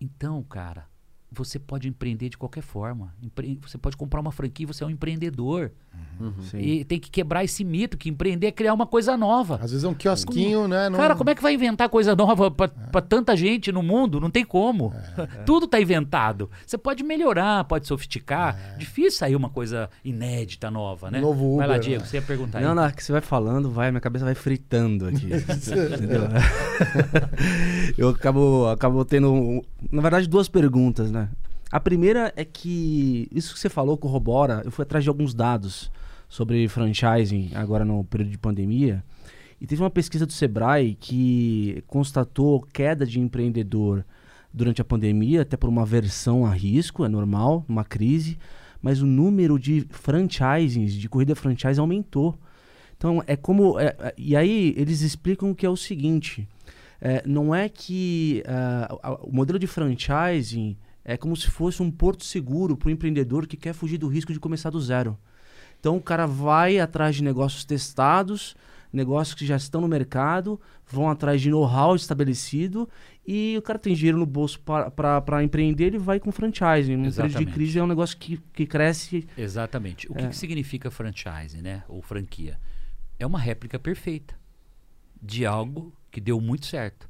[0.00, 0.86] Então, cara,
[1.34, 3.14] você pode empreender de qualquer forma.
[3.22, 5.72] Empre- você pode comprar uma franquia, você é um empreendedor.
[6.50, 6.58] Sim.
[6.58, 9.56] E tem que quebrar esse mito que empreender é criar uma coisa nova.
[9.56, 10.88] Às vezes é um quiosquinho, né?
[10.88, 14.20] não- Cara, como é que vai inventar coisa nova pra, pra tanta gente no mundo?
[14.20, 14.92] Não tem como.
[15.44, 16.50] Tudo tá inventado.
[16.66, 18.76] Você pode melhorar, pode sofisticar.
[18.78, 21.20] Difícil sair uma coisa inédita, nova, né?
[21.20, 22.08] Novo vai lá, Uber, Diego, né?
[22.08, 22.64] você ia perguntar aí.
[22.64, 25.26] Não, não, que você vai falando, vai, minha cabeça vai fritando aqui.
[25.32, 26.22] entendeu?
[27.98, 31.21] eu acabo, acabo tendo, na verdade, duas perguntas, né?
[31.72, 34.60] A primeira é que isso que você falou corrobora.
[34.62, 35.90] Eu fui atrás de alguns dados
[36.28, 39.02] sobre franchising agora no período de pandemia.
[39.58, 44.04] E teve uma pesquisa do Sebrae que constatou queda de empreendedor
[44.52, 48.36] durante a pandemia, até por uma aversão a risco, é normal, uma crise.
[48.82, 52.38] Mas o número de franchisings, de corrida franchise, aumentou.
[52.98, 53.78] Então, é como.
[53.80, 56.46] é- é- e aí, eles explicam que é o seguinte:
[57.00, 62.24] é, não é que a- o modelo de franchising é como se fosse um porto
[62.24, 65.18] seguro para o empreendedor que quer fugir do risco de começar do zero.
[65.80, 68.54] Então, o cara vai atrás de negócios testados,
[68.92, 72.88] negócios que já estão no mercado, vão atrás de know-how estabelecido
[73.26, 76.96] e o cara tem dinheiro no bolso para empreender, ele vai com franchising.
[76.96, 80.10] No período de crise é um negócio que, que cresce Exatamente.
[80.10, 80.28] O que, É.
[80.28, 81.82] que significa franchise, né?
[81.88, 82.60] Ou franquia?
[83.18, 84.34] É uma réplica perfeita
[85.20, 87.08] de algo que deu muito certo.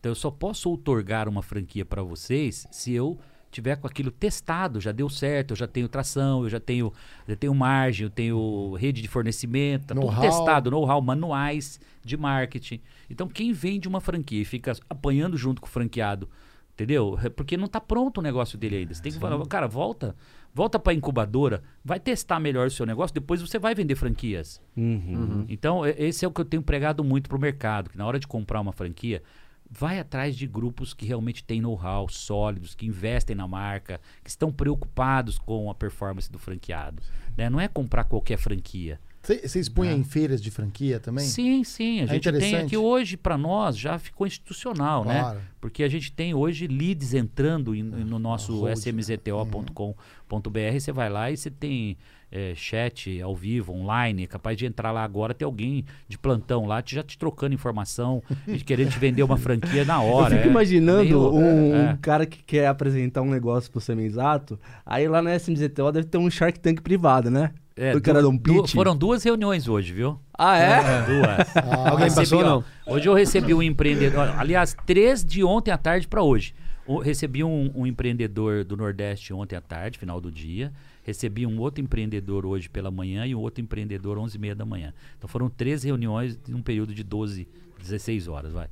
[0.00, 3.18] Então eu só posso outorgar uma franquia para vocês se eu
[3.50, 6.92] tiver com aquilo testado, já deu certo, eu já tenho tração, eu já tenho,
[7.26, 12.80] já tenho margem, eu tenho rede de fornecimento, tá tudo testado, know-how, manuais de marketing.
[13.08, 16.28] Então quem vende uma franquia e fica apanhando junto com o franqueado,
[16.74, 17.18] entendeu?
[17.24, 18.92] É Porque não está pronto o negócio dele ainda.
[18.94, 20.14] Você tem que falar, cara, volta,
[20.54, 24.60] volta para incubadora, vai testar melhor o seu negócio, depois você vai vender franquias.
[24.76, 25.46] Uhum.
[25.48, 28.18] Então, e- esse é o que eu tenho pregado muito pro mercado, que na hora
[28.20, 29.22] de comprar uma franquia,
[29.70, 34.50] vai atrás de grupos que realmente têm know-how sólidos, que investem na marca, que estão
[34.50, 37.02] preocupados com a performance do franqueado.
[37.36, 37.48] né?
[37.48, 38.98] Não é comprar qualquer franquia.
[39.22, 41.24] Cê- Vocês punham em feiras de franquia também?
[41.26, 42.00] Sim, sim.
[42.00, 45.38] A É gente tem aqui hoje, para nós, já ficou institucional, Claro.
[45.38, 45.44] né?
[45.60, 48.72] Porque a gente tem hoje leads entrando em- no nosso hold, né?
[48.74, 50.80] smzto.com.br.
[50.80, 51.96] Você vai lá e você tem
[52.30, 54.24] é, chat ao vivo, online.
[54.24, 57.54] É capaz de entrar lá agora, ter alguém de plantão lá te- já te trocando
[57.54, 60.34] informação e querendo te vender uma franquia na hora.
[60.34, 60.50] Eu fico é.
[60.50, 61.92] imaginando Meio- um, é.
[61.92, 66.18] um cara que quer apresentar um negócio pro semi-exato, aí lá na SMZTO deve ter
[66.18, 67.52] um Shark Tank privado, né?
[67.80, 68.74] É, o cara dá um du- pitch.
[68.74, 70.18] foram duas reuniões hoje, viu?
[70.36, 70.80] Ah, é?
[71.06, 71.56] Duas.
[71.86, 72.64] Alguém Recebi, passou ó, não?
[72.92, 74.34] Hoje eu recebi um empreendedor.
[74.36, 76.52] Aliás, três de ontem à tarde para hoje.
[76.84, 80.72] O- recebi um, um empreendedor do Nordeste ontem à tarde, final do dia.
[81.08, 84.66] Recebi um outro empreendedor hoje pela manhã e um outro empreendedor 11 e meia da
[84.66, 84.92] manhã.
[85.16, 87.48] Então foram três reuniões em um período de 12,
[87.80, 88.68] 16 horas, vai.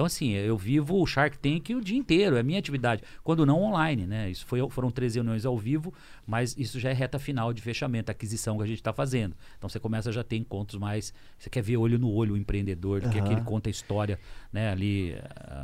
[0.00, 3.02] Então assim, eu vivo o Shark Tank o dia inteiro, é minha atividade.
[3.22, 4.30] Quando não online, né?
[4.30, 5.92] Isso foi, foram três reuniões ao vivo,
[6.26, 9.36] mas isso já é reta final de fechamento, aquisição que a gente está fazendo.
[9.58, 11.12] Então você começa a já ter encontros mais.
[11.38, 13.26] Você quer ver olho no olho o empreendedor, do que Aham.
[13.26, 14.18] aquele conta a história,
[14.50, 15.14] né, ali.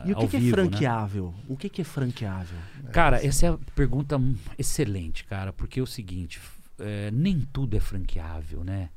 [0.04, 0.50] E o que, ao que é né?
[0.50, 1.34] franqueável?
[1.48, 2.58] O que, que é franqueável?
[2.92, 4.20] Cara, essa é a pergunta
[4.58, 6.42] excelente, cara, porque é o seguinte,
[6.78, 8.90] é, nem tudo é franqueável, né?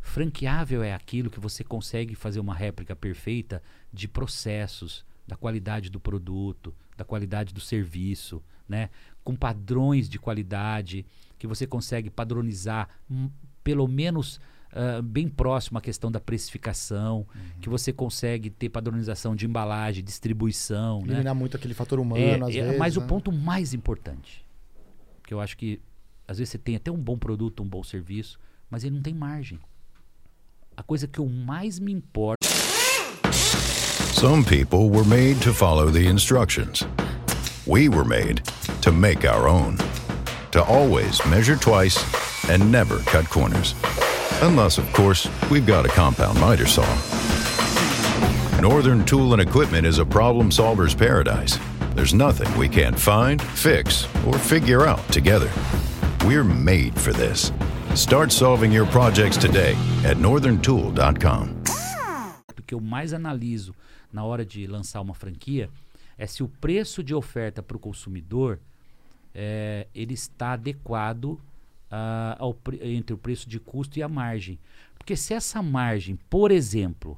[0.00, 3.62] Franqueável é aquilo que você consegue fazer uma réplica perfeita
[3.92, 8.90] de processos, da qualidade do produto, da qualidade do serviço, né?
[9.22, 11.04] Com padrões de qualidade
[11.38, 13.30] que você consegue padronizar, hum,
[13.62, 14.40] pelo menos
[14.72, 17.26] ah, bem próximo à questão da precificação,
[17.60, 21.14] que você consegue ter padronização de embalagem, distribuição, né?
[21.14, 22.78] Eliminar muito aquele fator humano, É, às é, vezes.
[22.78, 23.06] mas o né?
[23.06, 24.44] ponto mais importante,
[25.26, 25.80] que eu acho que
[26.26, 28.38] às vezes você tem até um bom produto, um bom serviço,
[28.70, 29.58] mas ele não tem margem.
[30.76, 32.37] A coisa que eu mais me importo
[34.18, 36.84] Some people were made to follow the instructions.
[37.68, 38.44] We were made
[38.82, 39.78] to make our own.
[40.50, 41.96] To always measure twice
[42.50, 43.76] and never cut corners.
[44.42, 46.84] Unless, of course, we've got a compound miter saw.
[48.60, 51.56] Northern Tool and Equipment is a problem solver's paradise.
[51.94, 55.50] There's nothing we can't find, fix, or figure out together.
[56.24, 57.52] We're made for this.
[57.94, 61.58] Start solving your projects today at northerntool.com.
[62.68, 63.74] que eu mais analiso
[64.12, 65.68] na hora de lançar uma franquia
[66.16, 68.58] é se o preço de oferta para o consumidor
[69.34, 71.40] é, ele está adequado
[71.90, 74.58] ah, ao entre o preço de custo e a margem.
[74.98, 77.16] Porque se essa margem, por exemplo,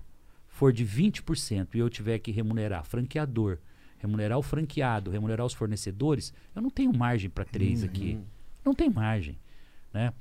[0.49, 3.59] for de 20% e eu tiver que remunerar franqueador,
[3.99, 8.19] remunerar o franqueado, remunerar os fornecedores, eu não tenho margem para três aqui.
[8.65, 9.39] Não tem margem.
[9.93, 10.13] Né?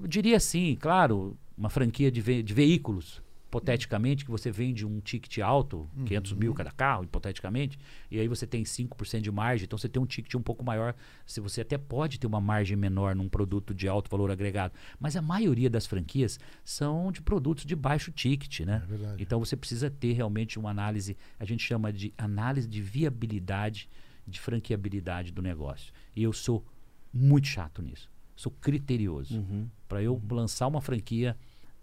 [0.00, 5.00] Eu diria assim, claro, uma franquia de, ve- de veículos, hipoteticamente, que você vende um
[5.00, 7.78] ticket alto, 500 mil cada carro, hipoteticamente,
[8.10, 10.94] e aí você tem 5% de margem, então você tem um ticket um pouco maior,
[11.26, 15.16] se você até pode ter uma margem menor num produto de alto valor agregado, mas
[15.16, 18.82] a maioria das franquias são de produtos de baixo ticket, né?
[18.86, 19.22] verdade.
[19.22, 23.88] então você precisa ter realmente uma análise, a gente chama de análise de viabilidade,
[24.26, 25.90] de franqueabilidade do negócio.
[26.14, 26.62] E eu sou
[27.10, 28.10] muito chato nisso.
[28.36, 29.42] Sou criterioso.
[29.88, 31.34] Para eu lançar uma franquia,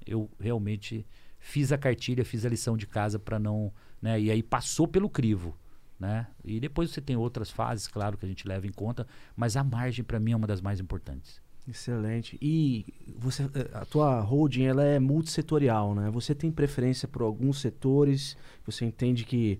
[0.05, 1.05] eu realmente
[1.45, 3.71] fiz a cartilha, fiz a lição de casa para não,
[4.01, 4.19] né?
[4.19, 5.55] E aí passou pelo crivo,
[5.99, 6.25] né?
[6.43, 9.63] E depois você tem outras fases, claro, que a gente leva em conta, mas a
[9.63, 11.39] margem para mim é uma das mais importantes.
[11.67, 12.35] Excelente.
[12.41, 12.83] E
[13.15, 16.09] você, eh, a tua holding ela é multissetorial, né?
[16.09, 18.35] Você tem preferência por alguns setores?
[18.65, 19.59] Você entende que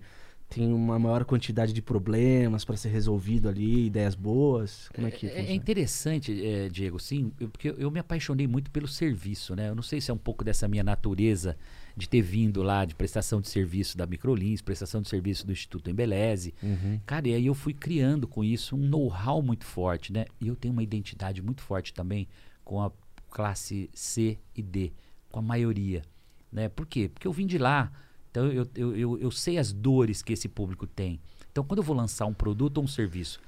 [0.56, 4.88] tem uma maior quantidade de problemas para ser resolvido ali, ideias boas?
[4.94, 5.52] Como é que É, é funciona?
[5.52, 9.68] interessante, eh, Diego, sim, eu- porque eu me apaixonei muito pelo serviço, né?
[9.68, 11.56] Eu não sei se é um pouco dessa minha natureza
[11.94, 15.90] de ter vindo lá de prestação de serviço da Microlins, prestação de serviço do Instituto
[15.90, 16.54] Embeleze.
[16.62, 17.00] Uhum.
[17.04, 20.24] Cara, e aí eu fui criando com isso um know-how muito forte, né?
[20.40, 22.26] E eu tenho uma identidade muito forte também
[22.64, 22.90] com a
[23.30, 24.90] classe C e D,
[25.30, 26.00] com a maioria,
[26.50, 26.68] né?
[26.70, 27.10] Por quê?
[27.12, 27.92] Porque eu vim de lá,
[28.36, 31.18] então eu, eu, eu, eu sei as dores que esse público tem.
[31.50, 33.40] Então, quando eu vou lançar um produto ou um serviço,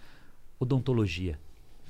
[0.59, 1.39] odontologia,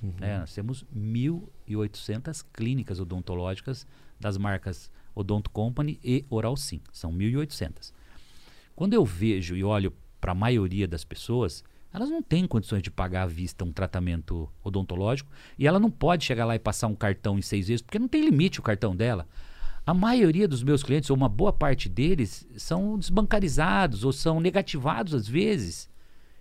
[0.03, 0.41] né?
[0.41, 3.87] Nós temos 1.800 clínicas odontológicas
[4.19, 6.81] das marcas Odonto Company e Oral Sim.
[6.93, 7.93] São 1.800.
[8.75, 12.91] Quando eu vejo e olho para a maioria das pessoas, elas não têm condições de
[12.91, 16.95] pagar à vista um tratamento odontológico e ela não pode chegar lá e passar um
[16.95, 19.27] cartão em seis vezes, porque não tem limite o cartão dela.
[19.89, 25.15] A maioria dos meus clientes, ou uma boa parte deles, são desbancarizados ou são negativados
[25.15, 25.89] às vezes.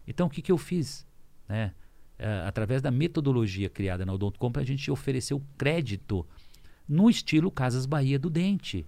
[0.05, 1.07] Então, o que, que eu fiz?
[1.47, 1.71] Né?
[2.19, 6.27] Eh, através da metodologia criada na Odonto Company, a gente ofereceu crédito
[6.89, 8.85] no estilo Casas Bahia do Dente.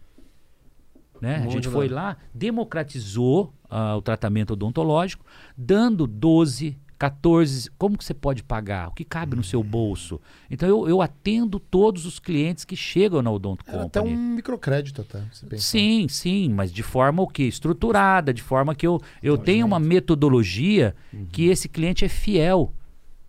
[1.22, 1.38] Né?
[1.38, 5.26] A gente foi lá, democratizou ah, o tratamento odontológico,
[5.58, 7.72] dando 12, 14.
[7.78, 8.90] Como que você pode pagar?
[8.90, 10.20] O que cabe no seu bolso?
[10.52, 14.18] Então eu, eu atendo todos os clientes que chegam na Odonto Era até Company.
[14.18, 15.24] um microcrédito até.
[15.58, 17.44] Sim, sim, mas de forma o quê?
[17.44, 20.94] Estruturada, de forma que eu, eu tenho uma metodologia
[21.32, 22.74] que esse cliente é fiel.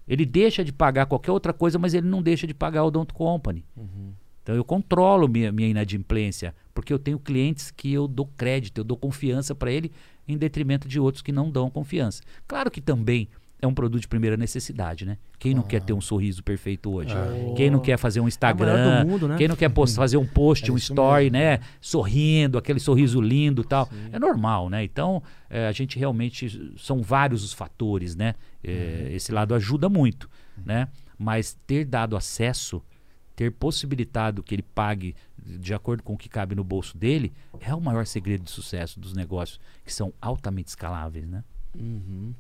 [0.08, 3.14] Ele deixa de pagar qualquer outra coisa, mas ele não deixa de pagar o Odonto
[3.14, 3.64] Company.
[4.42, 8.84] Então eu controlo minha, minha inadimplência, porque eu tenho clientes que eu dou crédito, eu
[8.84, 9.92] dou confiança para ele,
[10.26, 12.22] em detrimento de outros que não dão confiança.
[12.48, 13.28] Claro que também
[13.62, 15.18] é um produto de primeira necessidade, né?
[15.38, 17.14] Quem não quer ter um sorriso perfeito hoje?
[17.56, 18.72] Quem não quer fazer um Instagram?
[18.74, 19.36] maior do mundo, né?
[19.36, 21.38] Quem não quer post- fazer um post, É um story, mesmo.
[21.38, 21.60] né?
[21.80, 23.88] Sorrindo, aquele sorriso lindo e tal.
[24.12, 24.82] É normal, né?
[24.84, 26.72] Então, é, a gente realmente.
[26.76, 28.34] São vários os fatores, né?
[28.64, 30.28] É, Esse lado ajuda muito,
[30.64, 30.88] né?
[31.18, 32.82] Mas ter dado acesso,
[33.36, 37.74] ter possibilitado que ele pague de acordo com o que cabe no bolso dele, é
[37.74, 41.42] o maior segredo de sucesso dos negócios que são altamente escaláveis, né?
[41.78, 42.34] Uhum.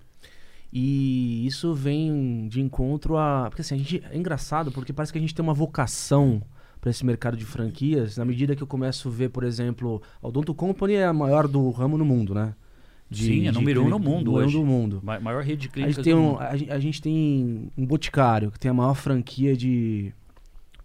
[0.72, 3.46] E isso vem de encontro a.
[3.48, 6.40] Porque assim, a gente, é engraçado porque parece que a gente tem uma vocação
[6.80, 8.16] para esse mercado de franquias.
[8.16, 11.48] Na medida que eu começo a ver, por exemplo, a Odonto Company é a maior
[11.48, 12.54] do ramo no mundo, né?
[13.10, 14.56] De- Sim, é número um no mundo hoje.
[14.56, 15.00] do mundo.
[15.02, 16.40] Ma- maior rede de A clínicas gente, tem do um, mundo.
[16.40, 20.14] a, a gente tem um Boticário, que tem a maior franquia de,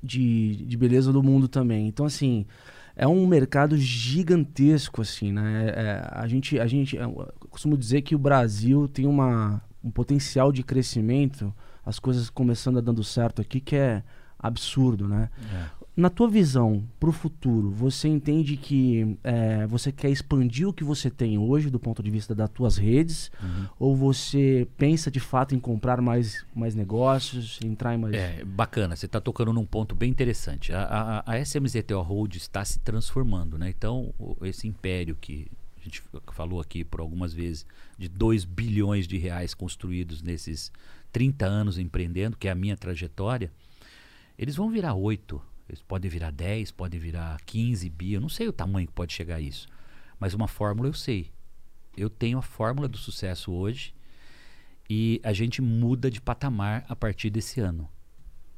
[0.02, 1.88] de, de beleza do mundo também.
[1.88, 2.48] Então, assim,
[2.96, 5.68] é um mercado gigantesco, assim, né?
[5.76, 10.52] É, a gente, a gente, eu costumo dizer que o Brasil tem uma, um potencial
[10.52, 11.54] de crescimento,
[11.86, 14.04] as coisas começando a dando certo aqui, que é
[14.40, 15.30] absurdo, né?
[15.54, 15.86] É.
[15.96, 20.84] Na tua visão, para o futuro, você entende que é, você quer expandir o que
[20.84, 23.32] você tem hoje do ponto de vista das tuas redes?
[23.42, 23.68] Uhum.
[23.80, 28.14] Ou você pensa de fato em comprar mais, mais negócios, entrar em mais...
[28.14, 30.74] É, bacana, você está tocando num ponto bem interessante.
[30.74, 33.70] A, a, a SMZTO Hold está se transformando, né?
[33.70, 35.48] Então, esse império que
[35.86, 37.66] a gente falou aqui por algumas vezes,
[37.98, 40.72] de 2 bilhões de reais construídos nesses
[41.12, 43.52] 30 anos empreendendo, que é a minha trajetória,
[44.38, 48.48] eles vão virar 8, eles podem virar 10, podem virar 15 bi, eu não sei
[48.48, 49.68] o tamanho que pode chegar a isso.
[50.20, 51.32] Mas uma fórmula eu sei.
[51.96, 53.94] Eu tenho a fórmula do sucesso hoje
[54.90, 57.90] e a gente muda de patamar a partir desse ano.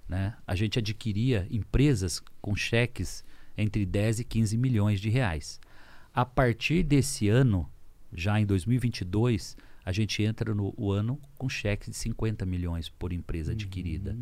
[0.07, 0.33] Né?
[0.47, 3.23] A gente adquiria empresas com cheques
[3.57, 5.59] entre 10 e 15 milhões de reais.
[6.17, 7.69] A partir desse ano,
[8.11, 9.55] já em 2022,
[9.85, 14.17] a gente entra no o ano com cheques de 50 milhões por empresa adquirida.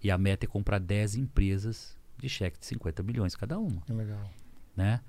[0.00, 4.30] E a meta é comprar 10 empresas de cheque de 50 milhões cada uma Legal.
[4.76, 5.00] né?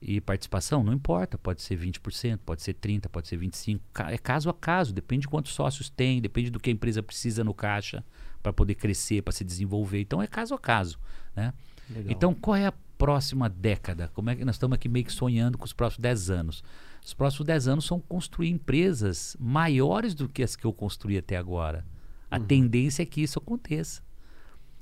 [0.00, 3.80] E participação não importa, pode ser 20%, pode ser 30%, pode ser 25%.
[3.92, 7.02] Ca- É caso a caso, depende de quantos sócios tem, depende do que a empresa
[7.02, 8.02] precisa no caixa
[8.42, 10.00] para poder crescer, para se desenvolver.
[10.00, 10.98] Então é caso a caso,
[11.36, 11.52] né?
[11.90, 12.10] Legal.
[12.12, 12.72] Então qual é a
[13.06, 14.08] próxima década?
[14.14, 16.64] Como é que nós estamos aqui meio que sonhando com os próximos 10 anos?
[17.04, 21.36] Os próximos 10 anos são construir empresas maiores do que as que eu construí até
[21.36, 21.84] agora.
[22.30, 24.02] A tendência é que isso aconteça.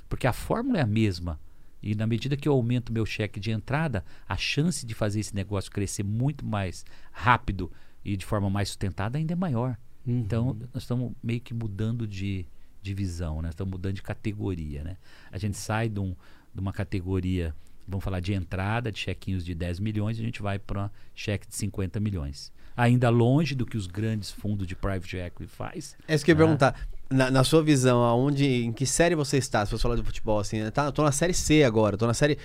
[0.06, 1.40] Porque a fórmula é a mesma.
[1.82, 5.34] E na medida que eu aumento meu cheque de entrada, a chance de fazer esse
[5.34, 7.72] negócio crescer muito mais rápido
[8.04, 9.78] e de forma mais sustentada ainda é maior.
[10.06, 12.46] Então, nós estamos meio que mudando de,
[12.82, 13.48] de visão, né?
[13.48, 14.84] estamos mudando de categoria.
[14.84, 14.96] Né?
[15.32, 16.14] A gente sai de, um-
[16.54, 17.54] de uma categoria,
[17.90, 21.46] vamos falar de entrada, de chequinhos de 10 milhões, e a gente vai para cheque
[21.48, 22.52] de 50 milhões.
[22.76, 25.96] Ainda longe do que os grandes fundos de private equity faz.
[26.08, 26.46] É isso que eu ia Ah.
[26.46, 26.74] perguntar.
[27.10, 29.66] Na, na sua visão, aonde, em que série você está?
[29.66, 30.70] Se você falar de futebol assim, né?
[30.70, 32.38] tá, eu tô na série C agora, tô na série.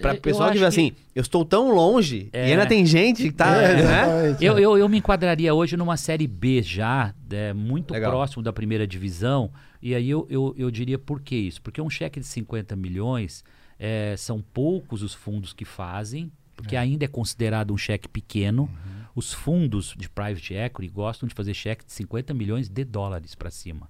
[0.00, 2.48] Pra É, Eu- pessoal que vê assim, eu estou tão longe É.
[2.48, 3.56] e ainda tem gente que tá.
[3.62, 4.36] É, né?
[4.40, 8.10] Eu, eu, eu me enquadraria hoje numa série B já, é, muito Legal.
[8.12, 9.50] próximo da primeira divisão.
[9.82, 11.60] E aí eu, eu, eu diria por que isso?
[11.62, 13.44] Porque um cheque de 50 milhões
[13.78, 18.68] é, são poucos os fundos que fazem, porque ainda é considerado um cheque pequeno.
[19.14, 23.50] Os fundos de private equity gostam de fazer cheque de 50 milhões de dólares para
[23.50, 23.88] cima.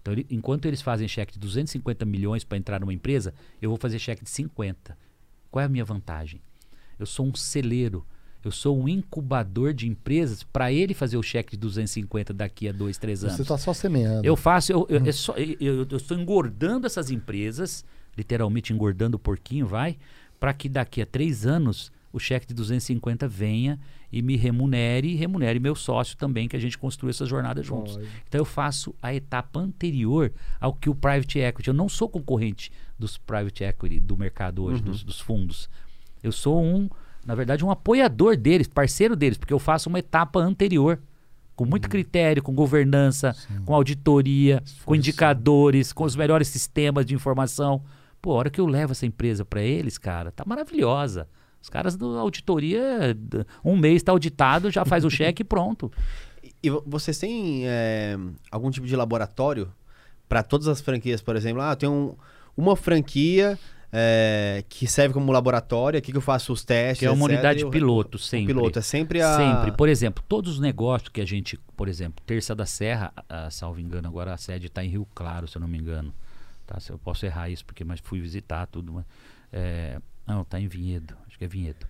[0.00, 3.78] Então, ele- enquanto eles fazem cheque de 250 milhões para entrar numa empresa, eu vou
[3.78, 4.96] fazer cheque de 50.
[5.50, 6.40] Qual é a minha vantagem?
[6.98, 8.06] Eu sou um celeiro.
[8.44, 12.72] Eu sou um incubador de empresas para ele fazer o cheque de 250 daqui a
[12.72, 13.36] dois, três anos.
[13.36, 14.24] Você tá só semeando.
[14.24, 17.84] Eu faço, eu, eu, é só- eu- eu estou engordando essas empresas,
[18.18, 19.96] literalmente engordando o porquinho, vai,
[20.38, 23.78] para que daqui a três anos o cheque de 250 venha
[24.10, 27.98] e me remunere e remunere meu sócio também, que a gente construiu essa jornada juntos.
[28.26, 31.68] Então eu faço a etapa anterior ao que o private equity.
[31.68, 35.68] Eu não sou concorrente dos private equity do mercado hoje, dos, dos fundos.
[36.22, 36.88] Eu sou um,
[37.24, 40.98] na verdade, um apoiador deles, parceiro deles, porque eu faço uma etapa anterior.
[41.54, 43.34] Com muito critério, com governança,
[43.64, 47.82] com auditoria, com indicadores, com os melhores sistemas de informação.
[48.20, 51.28] Pô, a hora que eu levo essa empresa para eles, cara, tá maravilhosa.
[51.60, 53.16] Os caras da auditoria,
[53.64, 55.90] um mês tá auditado, já faz o cheque e pronto.
[56.62, 58.16] E vo- vocês têm é,
[58.50, 59.70] algum tipo de laboratório
[60.28, 61.62] para todas as franquias, por exemplo?
[61.62, 62.16] Ah, tem um,
[62.56, 63.56] uma franquia
[63.92, 66.98] é, que serve como laboratório, aqui que eu faço os testes.
[67.00, 68.46] Que é uma etc, unidade e o- piloto, o sempre.
[68.54, 69.36] piloto é sempre a.
[69.36, 69.72] Sempre.
[69.72, 73.78] Por exemplo, todos os negócios que a gente, por exemplo, Terça da Serra, a, salvo
[73.80, 76.12] engano, agora a sede está em Rio Claro, se eu não me engano.
[76.68, 76.78] Tá?
[76.78, 78.92] Se eu posso errar isso, porque mas fui visitar tudo.
[78.92, 79.04] Mas,
[79.50, 81.16] é, não, está em Vinhedo.
[81.26, 81.86] Acho que é Vinhedo.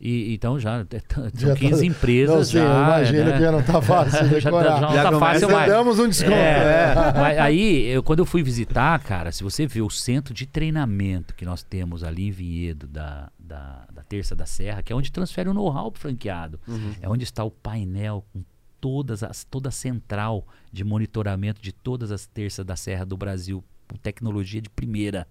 [0.00, 2.36] E, então já é, são tá- 15 empresas.
[2.36, 3.32] Não sei, eu já, imagino né?
[3.32, 4.64] que já não tá fácil Já tá- decorar.
[4.76, 5.72] já não Já tá começa- fácil Mas mais.
[5.72, 6.32] damos um desconto.
[6.32, 10.46] É, mas aí, eu- quando eu fui visitar, cara, se você vê o centro de
[10.46, 14.96] treinamento que nós temos ali em Vinhedo, da, da, da Terça da Serra, que é
[14.96, 16.58] onde transfere o know-how pro franqueado,
[17.02, 18.42] é onde está o painel com
[18.80, 23.64] todas as, toda a central de monitoramento de todas as terças da Serra do Brasil,
[23.96, 25.26] tecnologia de primeira.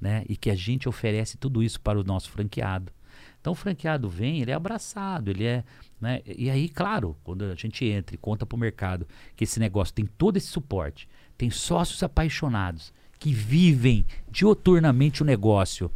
[0.00, 0.24] né?
[0.28, 2.92] E que a gente oferece tudo isso para o nosso franqueado.
[3.40, 5.62] Então o franqueado vem, ele é abraçado, ele é.
[6.00, 6.22] Né?
[6.26, 9.06] E aí, claro, quando a gente entra e conta para o mercado
[9.36, 11.08] que esse negócio tem todo esse suporte,
[11.38, 15.88] tem sócios apaixonados que vivem dioturnamente o negócio.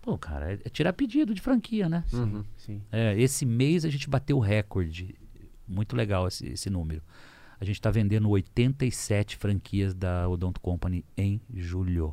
[0.00, 2.04] Pô, cara, é, tirar pedido de franquia, né?
[2.56, 2.80] Sim.
[2.90, 5.14] É, esse mês a gente bateu o recorde.
[5.68, 7.02] Muito legal esse, esse número.
[7.62, 12.12] A gente está vendendo 87 franquias da Odonto Company em julho.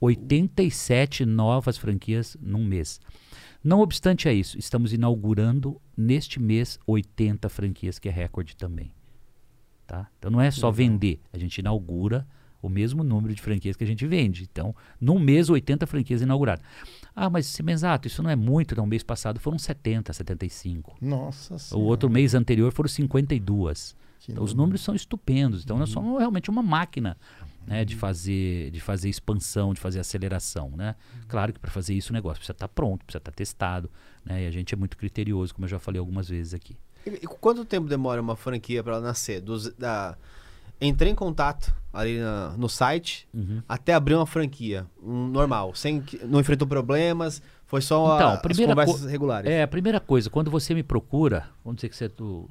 [0.00, 3.00] 87 novas franquias num mês.
[3.62, 8.92] Não obstante a isso, estamos inaugurando neste mês 80 franquias, que é recorde também.
[9.86, 10.08] Tá?
[10.18, 12.26] Então não é só vender, a gente inaugura
[12.60, 14.42] o mesmo número de franquias que a gente vende.
[14.50, 16.64] Então, num mês, 80 franquias inauguradas.
[17.14, 18.86] Ah, mas Semenzato, isso não é muito, não.
[18.86, 20.96] mês passado foram 70, 75.
[21.00, 21.86] Nossa O senhora.
[21.86, 23.94] outro mês anterior foram 52.
[24.20, 24.66] Que Então, os número.
[24.66, 25.64] números são estupendos.
[25.64, 27.16] Então, nós somos realmente uma máquina
[27.66, 30.70] né, de, fazer, de fazer expansão, de fazer aceleração.
[30.76, 30.94] Né?
[31.26, 33.90] Claro que para fazer isso o negócio precisa estar pronto, precisa estar testado.
[34.24, 34.44] Né?
[34.44, 36.76] E a gente é muito criterioso, como eu já falei algumas vezes aqui.
[37.06, 39.40] E, e quanto tempo demora uma franquia para ela nascer?
[39.40, 40.16] Dos, da...
[40.82, 43.62] Entrei em contato ali na- no site Uhum.
[43.68, 48.40] até abrir uma franquia, um normal, sem não enfrentou problemas, foi só Então, a, as
[48.40, 49.50] primeira conversas co- regulares.
[49.50, 52.48] É, a primeira coisa, quando você me procura, vamos dizer que você é do.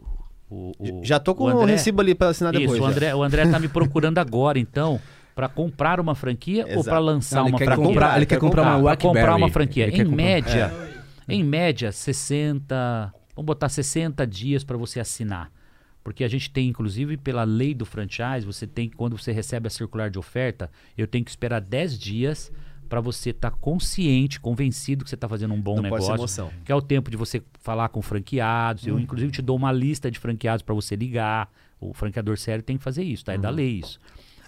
[0.49, 2.79] O, o- Já tô com o o, André- recibo ali para assinar Isso, depois.
[2.79, 2.89] o já.
[2.91, 4.99] André, o André tá me procurando agora, então,
[5.35, 6.89] para comprar uma franquia ou Exato.
[6.89, 7.85] para lançar Não, uma franquia?
[7.85, 9.83] comprar, ele quer Quer comprar uma comprar uma franquia.
[9.87, 10.73] Ele Em comprar- média,
[11.27, 11.33] É.
[11.33, 15.51] em média, 60, vamos botar 60 dias para você assinar.
[16.03, 19.69] Porque a gente tem, inclusive, pela lei do franchise, você tem, quando você recebe a
[19.69, 22.51] circular de oferta, eu tenho que esperar 10 dias
[22.89, 26.41] para você estar consciente, convencido que você está fazendo um bom Não pode ser negócio.
[26.41, 26.59] emoção.
[26.65, 28.87] Que é o tempo de você falar com franqueados.
[28.87, 31.49] Eu, inclusive, te dou uma lista de franqueados para você ligar.
[31.79, 33.33] O franqueador sério tem que fazer isso, tá?
[33.33, 33.99] É da lei isso.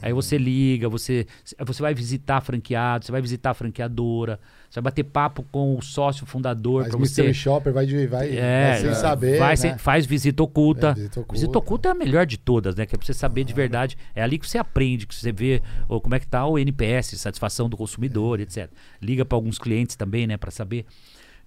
[0.02, 1.28] Aí você liga, você,
[1.60, 5.82] você vai visitar franqueado, você vai visitar a franqueadora, você vai bater papo com o
[5.82, 7.34] sócio fundador para Mystery você.
[7.34, 9.38] Shopper vai, vai, É, vai sem é, saber.
[9.40, 9.56] vai né?
[9.56, 10.90] sem- faz visita oculta.
[10.90, 11.34] É, visita oculta.
[11.34, 12.86] Visita oculta é a melhor de todas, né?
[12.86, 13.98] Que é pra você saber de verdade.
[14.16, 17.18] É ali que você aprende, que você vê ou como é que tá o NPS,
[17.20, 18.70] satisfação do consumidor, etc.
[19.02, 20.38] Liga para alguns clientes também, né?
[20.38, 20.86] Para saber.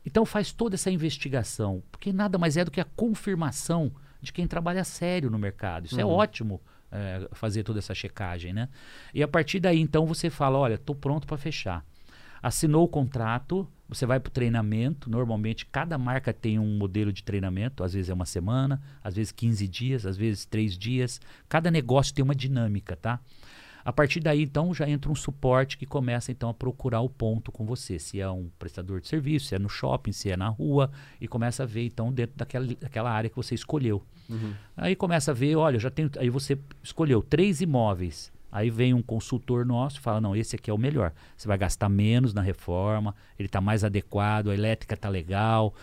[0.07, 3.91] Então faz toda essa investigação, porque nada mais é do que a confirmação
[4.21, 5.87] de quem trabalha sério no mercado.
[5.87, 6.61] Isso é ótimo.
[6.95, 8.69] É, fazer toda essa checagem, né?
[9.13, 11.85] E a partir daí, então, você fala, olha, estou pronto para fechar.
[12.41, 15.11] Assinou o contrato, você vai para o treinamento.
[15.11, 17.83] Normalmente, cada marca tem um modelo de treinamento.
[17.83, 21.21] Às vezes é uma semana, às vezes 15 dias, às vezes 3 dias.
[21.49, 23.19] Cada negócio tem uma dinâmica, tá?
[23.85, 27.51] A partir daí, então, já entra um suporte que começa, então, a procurar o ponto
[27.51, 27.99] com você.
[27.99, 30.91] Se é um prestador de serviço, se é no shopping, se é na rua.
[31.21, 34.03] E começa a ver, então, dentro daquela, daquela área que você escolheu.
[34.77, 36.11] Aí começa a ver, olha, já tenho.
[36.19, 38.33] Aí você escolheu três imóveis.
[38.51, 41.13] Aí vem um consultor nosso e fala: não, esse aqui é o melhor.
[41.37, 45.75] Você vai gastar menos na reforma, ele está mais adequado, a elétrica está legal.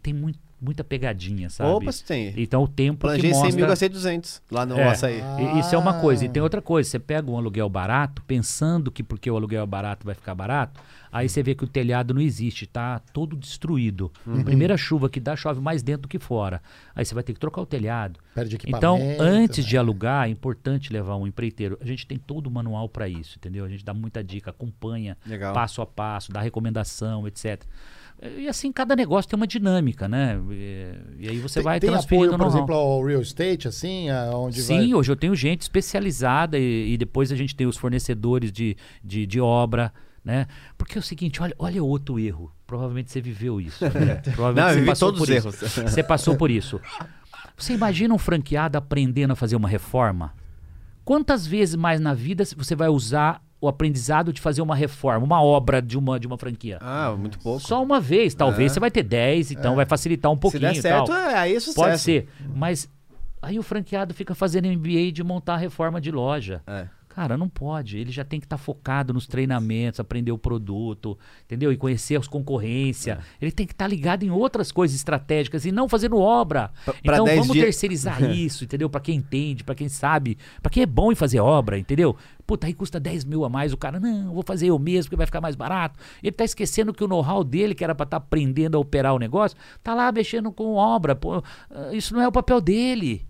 [0.00, 1.70] Tem muito, muita pegadinha, sabe?
[1.70, 2.32] Opa, se tem.
[2.36, 3.56] Então o tempo que Planejei 100 mostra...
[3.56, 4.88] mil, gastei 200 lá no É.
[4.88, 5.20] açaí.
[5.38, 6.24] E- Isso é uma coisa.
[6.24, 6.44] E tem Ah.
[6.44, 6.88] outra coisa.
[6.88, 10.80] Você pega um aluguel barato, pensando que porque o aluguel é barato vai ficar barato,
[11.12, 14.10] aí você vê que o telhado não existe, tá todo destruído.
[14.26, 14.42] Uhum.
[14.44, 16.62] Primeira chuva que dá, chove mais dentro do que fora.
[16.94, 18.18] Aí você vai ter que trocar o telhado.
[18.34, 19.70] Perde Então, antes né?
[19.70, 21.78] de alugar, é importante levar um empreiteiro.
[21.80, 23.64] A gente tem todo o manual para isso, entendeu?
[23.64, 25.52] A gente dá muita dica, acompanha Legal.
[25.54, 27.62] passo a passo, dá recomendação, etc.
[28.22, 30.40] E assim, cada negócio tem uma dinâmica, né?
[30.50, 34.10] E, e aí você Tem, vai tem transferindo apoio, por exemplo, ao real estate, assim,
[34.32, 34.94] onde Sim, vai...
[34.94, 38.74] hoje eu tenho gente especializada e, e depois a gente tem os fornecedores de,
[39.04, 39.92] de, de obra,
[40.24, 40.46] né?
[40.78, 42.50] Porque é o seguinte, olha, olha outro erro.
[42.66, 43.84] Provavelmente você viveu isso.
[43.84, 44.16] Né?
[44.34, 45.50] Provavelmente Não, você passou por isso.
[45.50, 46.80] Você passou por isso.
[47.56, 50.34] Você imagina um franqueado aprendendo a fazer uma reforma?
[51.04, 55.42] Quantas vezes mais na vida você vai usar o aprendizado de fazer uma reforma, uma
[55.42, 56.78] obra de uma, de uma franquia?
[56.80, 57.60] Ah, muito pouco.
[57.60, 58.74] Só uma vez, talvez É.
[58.74, 61.16] você vai ter 10, então vai facilitar um Se pouquinho der e certo, tal.
[61.16, 61.74] é, aí é sucesso.
[61.80, 62.88] Pode ser, mas
[63.42, 66.62] aí o franqueado fica fazendo MBA de montar a reforma de loja.
[66.66, 66.86] É.
[67.08, 67.96] Cara, não pode.
[67.96, 71.72] Ele já tem que estar focado nos treinamentos, aprender o produto, entendeu?
[71.72, 73.20] E conhecer as concorrência.
[73.40, 76.70] Ele tem que estar ligado em outras coisas estratégicas e não fazendo obra.
[76.84, 78.90] Pra- pra então 10 vamos dias- terceirizar isso, entendeu?
[78.90, 82.14] Pra quem entende, pra quem sabe, pra quem é bom em fazer obra, entendeu?
[82.46, 83.72] Puta, aí custa 10 mil a mais.
[83.72, 85.98] O cara, não, vou fazer eu mesmo, porque vai ficar mais barato.
[86.22, 89.18] Ele tá esquecendo que o know-how dele, que era pra estar aprendendo a operar o
[89.18, 91.16] negócio, tá lá mexendo com obra.
[91.16, 93.26] Pô, ah, isso não é o papel dele.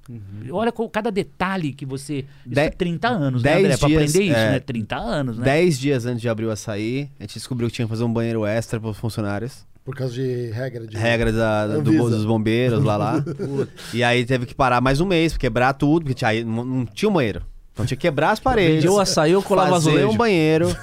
[0.51, 2.18] Olha com cada detalhe que você.
[2.18, 2.52] Isso Uhum.
[2.52, 3.76] De- é 30 anos, né, 10 André?
[3.78, 4.60] Pra dias, aprender isso, é, né?
[4.60, 5.44] 30 anos, né?
[5.44, 8.12] 10 dias antes de abrir o açaí, a gente descobriu que tinha que fazer um
[8.12, 9.64] banheiro extra para os funcionários.
[9.84, 10.97] Por causa de regra de...
[10.97, 13.24] Regra da, do, dos bombeiros lá lá.
[13.94, 17.09] e aí teve que parar mais um mês, quebrar tudo, porque tinha, não, não tinha
[17.09, 17.43] um banheiro.
[17.76, 18.88] Então tinha que quebrar as paredes.
[18.90, 20.08] O açaí ou colava fazer azulejo.
[20.08, 20.74] um banheiro.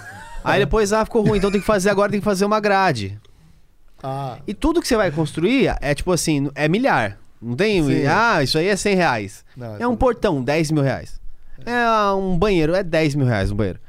[0.43, 3.19] Aí depois, ah, ficou ruim, então tem que fazer agora, tem que fazer uma grade.
[4.03, 7.17] Ah, E tudo que você vai construir é tipo assim, é milhar.
[7.41, 8.05] Não tem, Sim.
[8.05, 9.43] ah, isso aí é 100 reais.
[9.57, 11.19] Não, é um portão, 10 mil reais.
[11.65, 13.79] É um banheiro, é 10 mil reais um banheiro.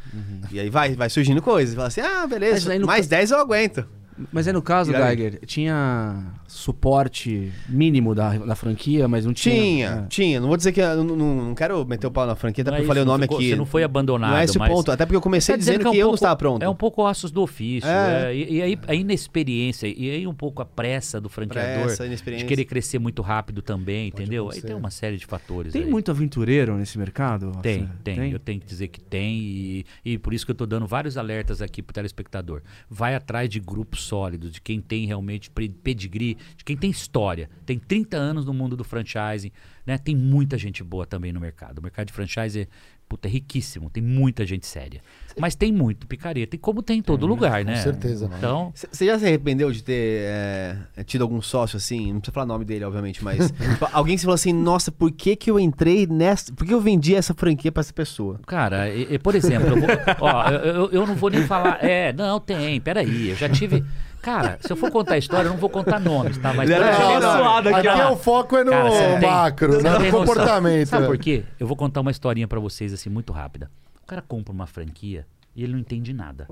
[0.51, 1.75] E aí vai, vai surgindo coisas.
[1.75, 3.85] Fala assim, ah, beleza, mais ca- 10 eu aguento.
[4.33, 5.17] Mas aí no caso, aí?
[5.17, 9.55] Geiger, tinha suporte mínimo da, da franquia, mas não tinha.
[9.55, 10.07] Tinha, É.
[10.09, 10.41] tinha.
[10.41, 10.81] Não vou dizer que.
[10.81, 11.17] Não, não,
[11.47, 13.13] não quero meter o pau na franquia, até Não é porque eu falei o não
[13.13, 13.51] nome ficou- aqui.
[13.51, 14.71] Você não foi abandonado, Não é esse o mas...
[14.73, 14.91] ponto.
[14.93, 16.63] Até porque eu comecei Tá dizendo que, é um eu não pouco- estava pronto.
[16.63, 17.89] É um pouco ossos do ofício.
[17.89, 18.31] É.
[18.33, 22.03] é, e, e aí a inexperiência, e aí um pouco a pressa do franqueador Pressa,
[22.05, 22.47] de inexperiência.
[22.49, 24.45] querer crescer muito rápido também, entendeu?
[24.45, 24.67] Aí acontecer.
[24.67, 25.73] tem uma série de fatores.
[25.73, 25.91] Tem aí.
[25.91, 27.53] muito aventureiro nesse mercado?
[27.63, 29.39] Tem, Nossa, tem, Eu tenho que dizer que tem.
[29.39, 32.63] E, e por isso que eu tô dando vários alertas aqui pro telespectador.
[32.89, 37.51] Vai atrás de grupos sólidos, de quem tem realmente pedigree, de quem tem história.
[37.67, 39.51] Tem 30 anos no mundo do franchising,
[39.87, 39.99] né?
[39.99, 41.79] Tem muita gente boa também no mercado.
[41.79, 42.69] O mercado de franchise
[43.09, 45.01] puta, é riquíssimo, tem muita gente séria.
[45.39, 47.77] Mas tem muito picareta, e como tem em todo lugar, né?
[47.77, 48.31] certeza.
[48.39, 52.13] Então, Você já se arrependeu de ter é, tido algum sócio assim?
[52.13, 54.93] Não precisa falar o nome dele, obviamente, mas tipo, alguém que você falou assim: nossa,
[54.93, 56.53] por que, que eu entrei nessa.
[56.53, 58.39] Por que eu vendi essa franquia pra essa pessoa?
[58.47, 59.89] Cara, e- e, por exemplo, eu, vou-
[60.21, 61.83] ó, eu, eu- eu não vou nem falar.
[61.85, 63.31] É, não, tem, peraí.
[63.31, 63.85] Eu já tive.
[64.25, 66.55] Cara, se eu for contar a história, eu não vou contar nomes, tá?
[66.55, 67.39] Mas não, não.
[67.39, 68.03] suado aqui, aqui ó.
[68.03, 69.91] é o foco é no Cara, você tem- macro, você né?
[69.91, 70.21] no noção.
[70.21, 70.87] comportamento.
[70.89, 71.09] Sabe né?
[71.09, 71.45] por quê?
[71.61, 73.71] Eu vou contar uma historinha pra vocês assim muito rápida.
[74.03, 76.49] O cara compra uma franquia e ele não entende nada.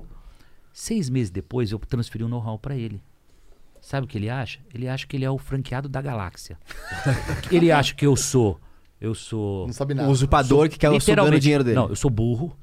[0.71, 3.03] Seis meses depois eu transferi o know-how pra ele.
[3.81, 4.61] Sabe o que ele acha?
[4.75, 6.59] Ele acha que ele é o franqueado da galáxia.
[7.51, 8.61] ele acha que eu sou,
[9.01, 10.09] eu sou Não sabe O nada.
[10.11, 11.77] usurpador que quer sugando o dinheiro dele.
[11.77, 12.55] Não, eu sou burro,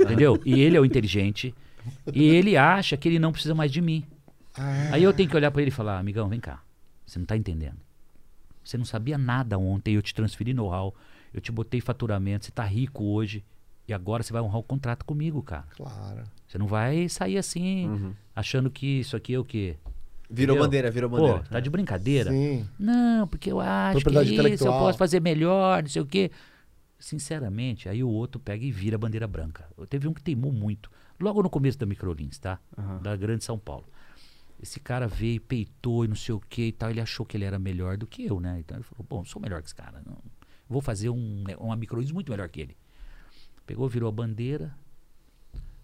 [0.00, 0.40] entendeu?
[0.44, 1.54] E ele é o inteligente.
[2.12, 4.02] E ele acha que ele não precisa mais de mim.
[4.92, 6.62] Aí eu tenho que olhar pra ele e falar, amigão, vem cá.
[7.06, 7.78] Você não tá entendendo.
[8.62, 10.94] Você não sabia nada ontem, eu te transferi know-how,
[11.32, 13.44] eu te botei faturamento, você tá rico hoje.
[13.86, 15.66] E agora você vai honrar o contrato comigo, cara.
[15.76, 16.24] Claro.
[16.46, 19.76] Você não vai sair assim, achando que isso aqui é o quê?
[20.30, 20.64] Virou Entendeu?
[20.64, 21.40] bandeira, virou bandeira.
[21.40, 22.30] Pô, tá de brincadeira?
[22.30, 22.66] Sim.
[22.78, 26.30] Não, porque eu acho que isso eu posso fazer melhor, não sei o quê.
[26.98, 29.68] Sinceramente, aí o outro pega e vira bandeira branca.
[29.76, 30.90] Eu teve um que teimou muito.
[31.20, 32.58] Logo no começo da Microlins, tá?
[33.02, 33.84] Da Grande São Paulo.
[34.64, 36.88] Esse cara veio, peitou e não sei o que e tal.
[36.88, 38.60] Ele achou que ele era melhor do que eu, né?
[38.60, 40.00] Então ele falou: Bom, sou melhor que esse cara.
[40.06, 40.16] Não,
[40.66, 42.74] vou fazer um, uma Microlins muito melhor que ele.
[43.66, 44.74] Pegou, virou a bandeira.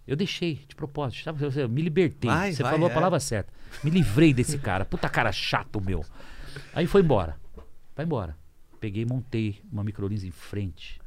[0.06, 1.24] Eu deixei, de propósito.
[1.24, 2.30] Sabe, eu- me libertei.
[2.30, 2.90] Vai, Você vai, falou é.
[2.90, 3.52] a palavra certa.
[3.84, 4.86] Me livrei desse cara.
[4.86, 6.02] Puta cara chato meu.
[6.72, 7.38] Aí foi embora.
[7.94, 8.34] Vai embora.
[8.80, 10.98] Peguei e montei uma microlins em frente.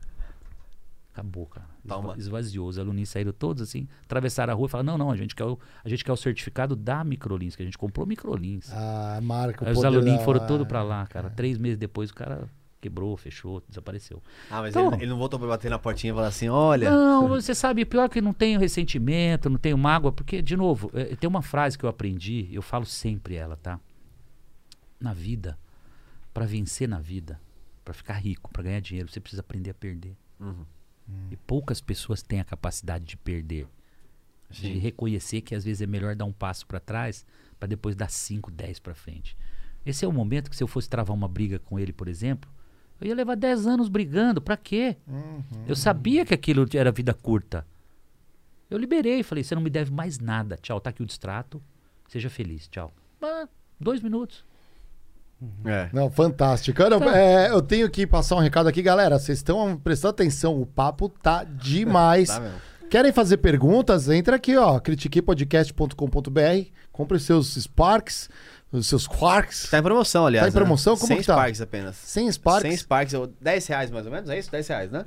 [1.11, 1.72] Acabou, cara.
[1.87, 2.15] Toma.
[2.17, 2.67] Esvaziou.
[2.67, 5.43] Os alunos saíram todos assim, atravessaram a rua e falaram: não, não, a gente quer
[5.45, 8.69] o, a gente quer o certificado da microlins, que a gente comprou microlins.
[8.71, 11.29] Ah, marca o Aí os aluninhos da- foram todos pra lá, cara.
[11.29, 12.47] Três meses depois o cara
[12.79, 14.21] quebrou, fechou, desapareceu.
[14.51, 16.89] Ah, mas Então- ele, ele não voltou pra bater na portinha e falar assim: olha.
[16.89, 21.15] Não, você sabe, pior que não tenho ressentimento, não tenho mágoa, porque, de novo, eh,
[21.15, 23.79] tem uma frase que eu aprendi, eu falo sempre ela, tá?
[24.99, 25.57] Na vida,
[26.33, 27.39] pra vencer na vida,
[27.83, 30.15] pra ficar rico, pra ganhar dinheiro, você precisa aprender a perder.
[31.31, 33.67] E poucas pessoas têm a capacidade de perder.
[34.49, 37.25] De reconhecer que às vezes é melhor dar um passo pra trás
[37.59, 39.37] pra depois dar 5, 10 pra frente.
[39.85, 42.49] Esse é o momento que se eu fosse travar uma briga com ele, por exemplo,
[43.01, 44.95] eu ia levar 10 anos brigando, pra quê?
[45.67, 47.67] Eu sabia que aquilo era vida curta.
[48.69, 50.55] Eu liberei, falei, você não me deve mais nada.
[50.57, 51.61] Tchau, tá aqui o distrato.
[52.07, 52.93] Seja feliz, tchau.
[53.21, 53.47] Ah,
[53.79, 54.45] dois minutos.
[55.65, 55.89] É.
[55.93, 56.77] Não, fantástico.
[56.77, 59.19] Cara, é, eu tenho que passar um recado aqui, galera.
[59.19, 62.29] Vocês estão prestando atenção, o papo tá demais.
[62.43, 62.51] Tá.
[62.89, 64.07] Querem fazer perguntas?
[64.07, 68.29] Entra aqui, ó, critiquepodcast.com.br, compre os seus Sparks,
[68.79, 69.69] os seus Quarks.
[69.69, 70.45] Tá em promoção, aliás.
[70.45, 70.93] Tá em promoção?
[70.93, 70.99] Né?
[70.99, 71.33] Como 100 que tá?
[71.33, 71.95] Sparks apenas.
[71.95, 72.61] 100 Sparks.
[72.69, 74.51] 100 Sparks, eu- 10 reais mais ou menos, é isso?
[74.51, 75.05] 10 reais, né?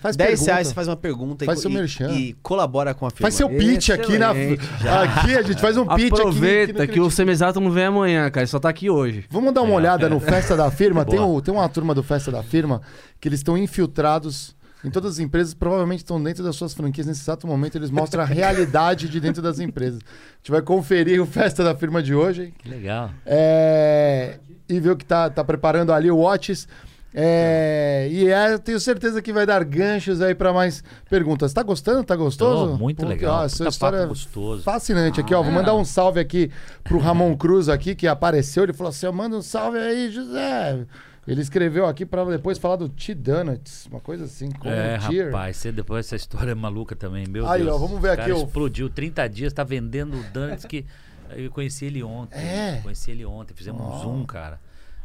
[0.00, 0.50] Faz 10 pergunta.
[0.52, 2.10] reais você faz uma pergunta Faz e, seu e- merchan.
[2.12, 3.22] e colabora com a firma.
[3.22, 4.32] Faz seu pitch aqui na.
[4.32, 6.20] Excelente, Aqui a gente faz um pitch aqui.
[6.20, 8.42] Aproveita aqui no que o Semizato não vem amanhã, cara.
[8.42, 9.24] Ele só tá aqui hoje.
[9.30, 11.04] Vamos dar uma olhada no Festa da Firma.
[11.04, 12.82] Tem, o- tem uma turma do Festa da Firma
[13.20, 14.54] que eles estão infiltrados
[14.86, 17.06] em todas as empresas, provavelmente estão dentro das suas franquias.
[17.06, 19.98] Nesse exato momento, eles mostram a realidade de dentro das empresas.
[20.04, 22.44] A gente vai conferir o Festa da Firma de hoje.
[22.44, 22.54] hein?
[22.58, 23.10] Que legal.
[23.24, 24.38] É,
[24.68, 26.68] e ver o que tá, tá preparando ali o Watches.
[27.18, 31.50] É, e é, eu tenho certeza que vai dar ganchos aí para mais perguntas.
[31.52, 32.04] Tá gostando?
[32.04, 32.72] Tá gostoso?
[32.72, 33.44] Tô, muito Pô, legal.
[33.44, 34.62] ó, Puta história é gostoso.
[34.62, 35.42] fascinante aqui, ó.
[35.42, 36.50] Vou mandar um salve aqui
[36.84, 38.64] pro Ramon Cruz aqui, que apareceu.
[38.64, 40.84] Ele falou assim: manda um salve aí, José.
[41.26, 45.26] Ele escreveu aqui para depois falar do T-Donuts, uma coisa assim, como É, um tier.
[45.26, 47.74] rapaz, você, depois essa história é maluca também, meu Aí, Deus.
[47.74, 50.86] ó, vamos ver O aqui cara o- explodiu 30 dias, tá vendendo donuts que
[51.30, 52.38] eu conheci ele ontem.
[52.38, 52.80] É?
[52.82, 54.60] Conheci ele ontem, fizemos um zoom, cara.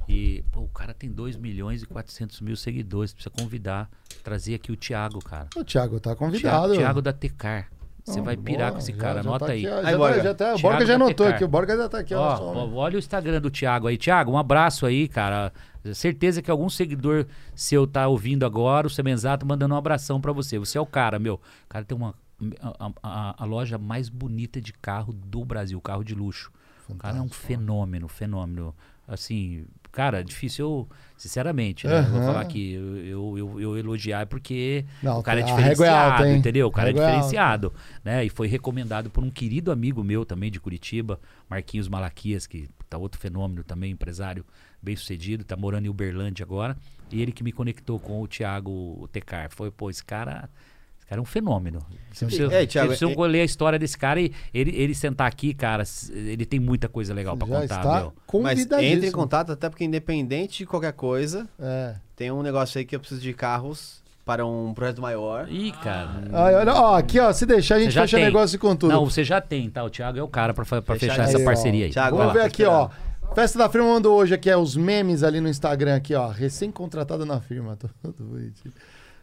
[0.07, 3.89] E, pô, o cara tem 2 milhões e 400 mil seguidores, precisa convidar,
[4.23, 5.47] trazer aqui o Thiago, cara.
[5.55, 6.73] O Thiago tá Thiago, convidado.
[6.75, 7.67] Thiago da Tecar.
[8.03, 9.65] Você vai pirar Boa, com esse já- cara, já anota tá aí.
[9.65, 10.23] aqui, Aí, já tá- Borga.
[10.23, 11.43] já tá- o Thiago Borga já anotou aqui.
[11.43, 12.13] O Borga já tá aqui.
[12.15, 13.97] ó, só- ó, olha o Instagram do Thiago aí.
[13.97, 15.53] Thiago, um abraço aí, cara.
[15.93, 17.25] Certeza que algum seguidor
[17.55, 20.59] seu tá ouvindo agora, o Semenzato mandando um abração pra você.
[20.59, 21.35] Você é o cara, meu.
[21.35, 22.13] O cara tem uma
[22.61, 26.51] a, a- a loja mais bonita de carro do Brasil, carro de luxo.
[26.89, 28.75] O cara é um fenômeno, fenômeno.
[29.07, 31.99] Assim, cara, difícil eu, sinceramente, né?
[31.99, 36.11] Eu Vou falar que eu, eu, eu, elogiar porque Não, o cara é é diferenciado,
[36.23, 36.67] alta, entendeu?
[36.67, 37.05] O cara é é alta.
[37.05, 38.25] diferenciado, né?
[38.25, 42.97] E foi recomendado por um querido amigo meu também de Curitiba, Marquinhos Malaquias, que tá
[42.97, 44.45] outro fenômeno também, empresário
[44.81, 46.75] bem sucedido, tá morando em Uberlândia agora.
[47.11, 49.49] E ele que me conectou com o Thiago Tecar.
[49.51, 50.49] Foi, pô, esse cara.
[50.97, 51.79] Esse cara é um fenômeno.
[52.13, 54.95] Se você, É, Thiago, se você é- ler a história desse cara e ele, ele
[54.95, 55.83] sentar aqui, cara,
[56.13, 58.41] ele tem muita coisa legal pra já contar, está meu.
[58.41, 61.95] Mas entre em contato, até porque independente de qualquer coisa, É.
[62.15, 65.51] tem um negócio aí que eu preciso de carros para um projeto maior.
[65.51, 66.11] Ih, cara.
[66.31, 68.25] Ai, olha, ó, aqui, ó, se deixar, a gente fecha tem.
[68.25, 68.93] negócio com tudo.
[68.93, 69.83] Não, você já tem, tá?
[69.83, 71.43] O Thiago é o cara pra Fechar fechar aí, essa ó.
[71.43, 71.91] parceria aí.
[71.91, 72.89] Thiago, Vamos vai ver lá, aqui, ó.
[73.33, 76.27] Festa da firma mandou hoje aqui, é os memes ali no Instagram aqui, ó.
[76.29, 77.77] Recém-contratada na firma.
[78.03, 78.73] Todo bonitinho.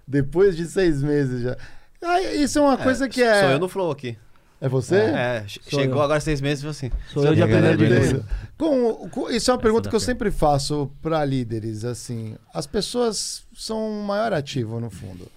[0.06, 1.56] Depois de seis meses já.
[2.02, 3.40] Ah, isso é uma coisa que é.
[3.42, 4.16] Sou eu no Flow aqui.
[4.60, 4.96] É você?
[4.96, 6.02] É, Sou chegou eu.
[6.02, 6.90] agora seis meses e falou assim.
[7.12, 8.24] Sou eu de primeiro de.
[8.56, 12.34] Com, com- isso é uma pergunta que eu sempre faço para líderes, assim.
[12.52, 15.30] As pessoas são o maior ativo, no fundo.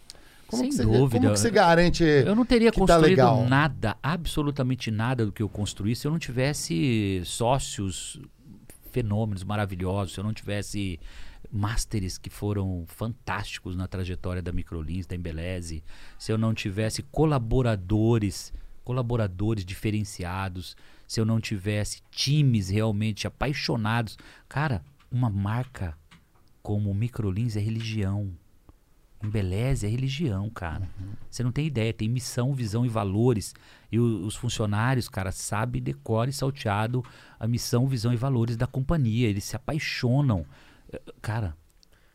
[0.48, 1.20] Como Sem que você, dúvida.
[1.20, 3.46] Como que você garante Eu não teria que tá construído legal?
[3.48, 8.20] nada, absolutamente nada do que eu construí se eu não tivesse sócios
[8.92, 11.00] fenômenos maravilhosos, se eu não tivesse
[11.52, 15.84] másteres que foram fantásticos na trajetória da Microlins, da Embeleze,
[16.20, 18.54] se eu não tivesse colaboradores,
[18.84, 20.76] colaboradores diferenciados,
[21.08, 24.18] se eu não tivesse times realmente apaixonados.
[24.48, 25.98] Cara, uma marca
[26.62, 28.32] como Microlins é religião.
[29.24, 30.90] Embeleze é religião, cara.
[31.30, 33.54] Você não tem ideia, tem missão, visão e valores.
[33.92, 37.04] E o- os funcionários, cara, sabem, decore salteado
[37.40, 39.28] a missão, visão e valores da companhia.
[39.28, 40.46] Eles se apaixonam.
[40.92, 41.56] Eh, Cara,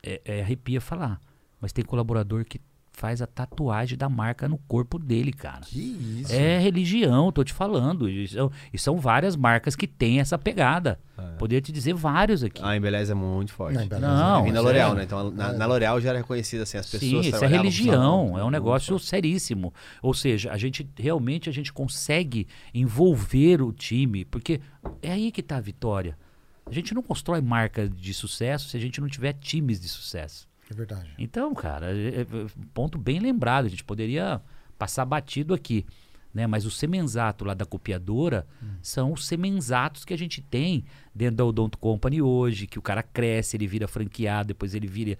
[0.02, 1.20] é, é arrepia falar.
[1.60, 2.60] Mas tem colaborador que
[2.96, 5.60] faz a tatuagem da marca no corpo dele, cara.
[5.60, 5.78] Que
[6.22, 6.32] isso?
[6.32, 8.08] É religião, tô te falando.
[8.08, 10.98] E são, e são várias marcas que têm essa pegada.
[11.38, 12.62] Poderia te dizer vários aqui.
[12.64, 13.76] A Embeleza é muito forte.
[13.76, 15.02] Não, Não, vim da mas L'Oréal, é- né?
[15.04, 18.42] Então na, na L'Oréal já era reconhecida assim, as pessoas Sim, isso é religião, é
[18.42, 19.06] um negócio forte.
[19.06, 19.74] seríssimo.
[20.02, 24.58] Ou seja, a gente realmente a gente consegue envolver o time, porque
[25.02, 26.16] é aí que está a vitória.
[26.64, 30.48] A gente não constrói marca de sucesso se a gente não tiver times de sucesso.
[30.70, 31.10] É verdade.
[31.18, 32.26] Então, cara, é- é-
[32.74, 33.66] ponto bem lembrado.
[33.66, 34.40] A gente poderia
[34.78, 35.86] passar batido aqui.
[36.34, 36.46] Né?
[36.46, 38.46] Mas o semenzato lá da copiadora
[38.82, 40.84] são os semenzatos que a gente tem
[41.14, 45.16] dentro da Odonto Company hoje, que o cara cresce, ele vira franqueado, depois ele vira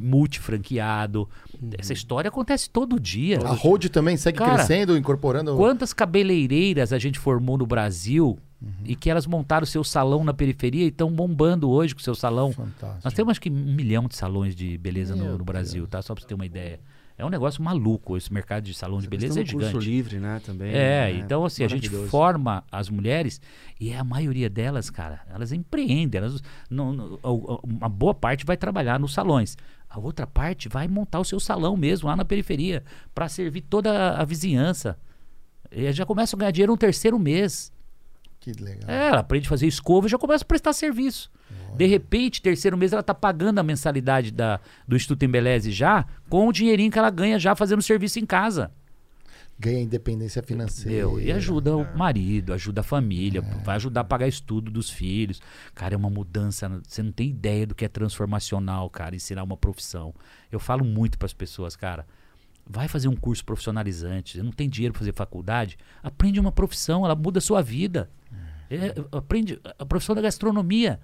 [0.00, 1.28] multifranqueado.
[1.76, 3.40] Essa história acontece todo dia.
[3.40, 5.56] A Road também segue Cara, crescendo, incorporando.
[5.56, 8.38] Quantas cabeleireiras a gente formou no Brasil
[8.84, 12.52] e que elas montaram seu salão na periferia e estão bombando hoje com seu salão?
[12.52, 13.00] Fantástico.
[13.04, 16.00] Nós temos acho que um milhão de salões de beleza no, no Brasil, tá?
[16.02, 16.80] Só pra você ter uma ideia.
[17.16, 18.16] É um negócio maluco.
[18.16, 19.86] Esse mercado de salão de beleza é do curso gigante.
[19.86, 20.70] livre, né, também.
[20.70, 21.18] É, né?
[21.18, 23.40] então assim, a gente forma as mulheres
[23.78, 26.18] e a maioria delas, cara, elas empreendem.
[26.18, 27.18] Elas, não, não-
[27.62, 29.56] uma boa parte vai trabalhar nos salões.
[29.88, 32.82] A outra parte vai montar o seu salão mesmo, lá na periferia,
[33.14, 34.98] para servir toda a vizinhança.
[35.70, 37.70] E já começa a ganhar dinheiro no terceiro mês.
[38.42, 38.90] Que legal.
[38.90, 41.30] É, ela aprende a fazer escova e já começa a prestar serviço.
[41.76, 46.48] De repente, terceiro mês, ela tá pagando a mensalidade da, do Instituto Embeleze já, com
[46.48, 48.72] o dinheirinho que ela ganha já fazendo serviço em casa.
[49.58, 50.90] Ganha independência financeira.
[50.90, 55.40] Meu, e ajuda o marido, ajuda a família, vai ajudar a pagar estudo dos filhos.
[55.72, 56.68] Cara, é uma mudança.
[56.84, 60.12] Você não tem ideia do que é transformacional, cara, ensinar uma profissão.
[60.50, 62.04] Eu falo muito para as pessoas, cara.
[62.66, 64.36] Vai fazer um curso profissionalizante.
[64.38, 65.76] Você não tem dinheiro para fazer faculdade?
[66.02, 68.08] Aprende uma profissão, ela muda a sua vida.
[68.70, 70.98] É, aprende a profissão da gastronomia.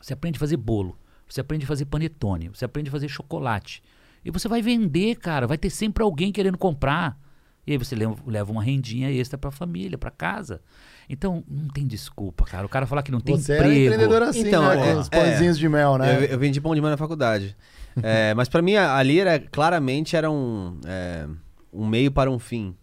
[0.00, 3.82] Você aprende a fazer bolo, você aprende a fazer panetone, você aprende a fazer chocolate.
[4.24, 7.18] E você vai vender, cara, vai ter sempre alguém querendo comprar.
[7.66, 10.60] E aí você leva, uma rendinha extra pra família, pra casa.
[11.08, 12.66] Então, não tem desculpa, cara.
[12.66, 13.84] O cara falar que não tem Você era emprego.
[13.84, 14.90] empreendedor assim, Então, né?
[14.90, 15.10] é- os é.
[15.10, 16.16] pãezinhos de mel, né?
[16.16, 17.56] Eu, eu vendi pão de mel na faculdade.
[18.02, 21.26] É, mas pra mim, a- ali era, claramente era um, é,
[21.72, 22.74] um meio para um fim.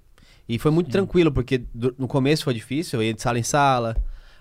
[0.48, 3.44] E foi muito tranquilo, porque do- no começo foi difícil, eu ia de sala em
[3.44, 3.96] sala,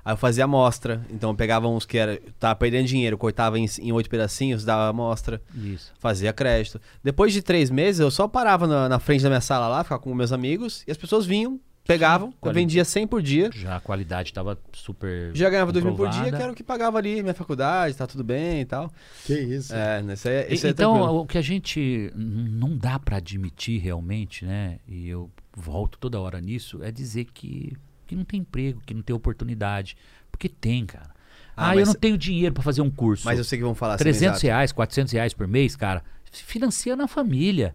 [0.04, 1.04] aí eu fazia amostra.
[1.10, 4.88] Então eu pegava uns que era, tava perdendo dinheiro, cortava em, em oito pedacinhos, dava
[4.88, 5.92] amostra, Isso.
[5.98, 6.80] fazia crédito.
[7.04, 10.00] Depois de três meses, eu só parava na, na frente da minha sala lá, ficava
[10.00, 12.62] com meus amigos, e as pessoas vinham, pegavam, qualidade.
[12.66, 13.50] vendia 100 por dia.
[13.52, 15.30] Já a qualidade estava super.
[15.34, 18.06] Já ganhava 2 mil por dia, que era o que pagava ali, minha faculdade, tá
[18.06, 18.92] tudo bem e tal.
[19.24, 19.74] Que isso.
[19.74, 21.20] É, isso é, E- isso é então, tranquilo.
[21.22, 24.78] o que a gente não dá para admitir realmente, né?
[24.86, 27.72] E eu volto toda hora nisso, é dizer que,
[28.06, 29.96] que não tem emprego, que não tem oportunidade.
[30.30, 31.10] Porque tem, cara.
[31.56, 33.24] Ah, Ah, eu não tenho dinheiro para fazer um curso.
[33.24, 34.04] Mas eu sei que vão falar assim.
[34.04, 34.46] 300 exato.
[34.46, 37.74] reais, 400 reais por mês, cara, financia na família.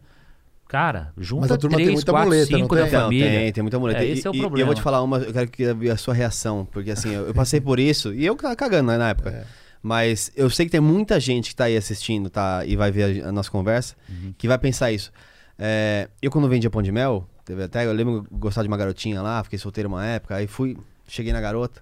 [0.74, 2.86] Cara, junta Mas a turma tem três, muita quatro, muleta, não cinco tem?
[2.86, 3.30] da Não, família.
[3.40, 4.04] tem, tem muita muleta.
[4.04, 4.66] É, E- esse é o e, e eu problema.
[4.66, 7.34] vou te falar uma, eu quero que ver a sua reação, porque assim, eu, eu
[7.36, 9.30] passei por isso, e eu tava cagando né, na época.
[9.30, 9.44] É.
[9.84, 13.24] Mas eu sei que tem muita gente que tá aí assistindo, tá, e vai ver
[13.24, 14.34] a, a nossa conversa, Uhum.
[14.36, 15.12] que vai pensar isso.
[15.60, 18.76] É, eu quando vendia pão de mel, teve até, eu lembro de gostar de uma
[18.78, 20.76] garotinha lá, fiquei solteiro uma época, aí fui,
[21.08, 21.82] cheguei na garota,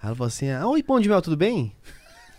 [0.00, 1.72] aí ela falou assim, ah, oi pão de mel, tudo bem?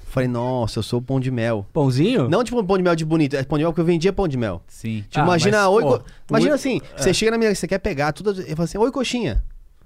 [0.09, 1.67] Eu falei, nossa, eu sou pão de mel.
[1.71, 2.27] Pãozinho?
[2.27, 4.27] Não tipo pão de mel de bonito, é pão de mel porque eu vendia pão
[4.27, 4.59] de mel.
[4.67, 5.03] Sim.
[5.07, 8.11] Tipo, Ah, imagina, mas, oi, pô, imagina assim, você chega na minha, você quer pegar
[8.11, 9.43] tudo, eu falo assim, oi coxinha.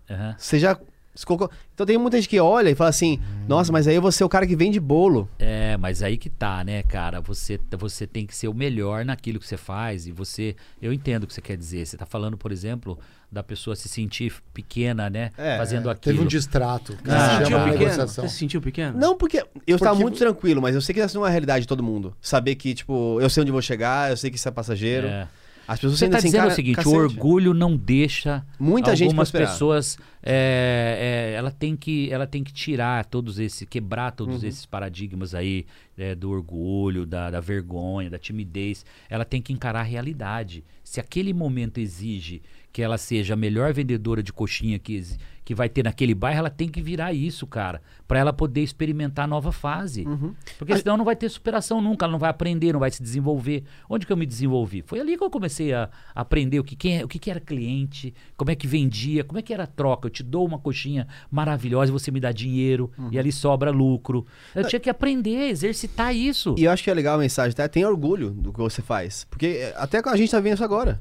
[0.09, 0.33] Aham.
[0.37, 0.77] Você já
[1.23, 1.49] colocou.
[1.73, 4.23] Então tem muita gente que olha e fala assim: Nossa, mas aí eu vou ser
[4.23, 5.29] o cara que vende bolo.
[5.37, 7.21] É, mas aí que tá, né, cara?
[7.21, 10.55] Você, você tem que ser o melhor naquilo que você faz e você.
[10.81, 11.85] Eu entendo o que você quer dizer.
[11.85, 12.97] Você tá falando, por exemplo,
[13.31, 15.31] da pessoa se sentir pequena, né?
[15.37, 16.15] É, fazendo aquilo.
[16.15, 16.95] Teve um distrato.
[16.97, 18.07] que Você se se Ah, sentiu pequeno?
[18.07, 18.97] Você se sentiu pequeno?
[18.99, 21.61] Não, porque eu estava muito tranquilo, mas eu sei que essa não é a realidade
[21.61, 22.15] de todo mundo.
[22.21, 25.07] Saber que, tipo, eu sei onde vou chegar, eu sei que isso é passageiro.
[25.07, 25.27] É.
[25.67, 26.95] As pessoas Você ainda tá assim, dizendo o seguinte: cacete.
[26.95, 29.97] o orgulho não deixa Muita gente algumas pessoas.
[30.21, 34.49] é, é, ela, tem que, ela tem que tirar todos esses, quebrar todos Uhum.
[34.49, 35.65] esses paradigmas aí
[35.97, 38.85] é, do orgulho, da, da vergonha, da timidez.
[39.09, 40.63] Ela tem que encarar a realidade.
[40.83, 42.41] Se aquele momento exige
[42.73, 44.99] que ela seja a melhor vendedora de coxinha que,
[45.45, 49.25] que vai ter naquele bairro, ela tem que virar isso, cara, para ela poder experimentar
[49.25, 50.03] a nova fase.
[50.07, 50.33] Uhum.
[50.57, 53.63] Porque senão não vai ter superação nunca, ela não vai aprender, não vai se desenvolver.
[53.87, 54.81] Onde que eu me desenvolvi?
[54.87, 57.39] Foi ali que eu comecei a aprender o que, quem é- o que, que era
[57.39, 60.07] cliente, como é que vendia, como é que era a troca.
[60.07, 64.25] Eu te dou uma coxinha maravilhosa e você me dá dinheiro e ali sobra lucro.
[64.55, 66.55] Eu tinha que aprender, exercitar isso.
[66.57, 67.69] E eu acho que é legal a mensagem, tá?
[67.69, 69.27] Tem orgulho do que você faz.
[69.29, 70.99] Porque é, até a gente tá vendo isso agora.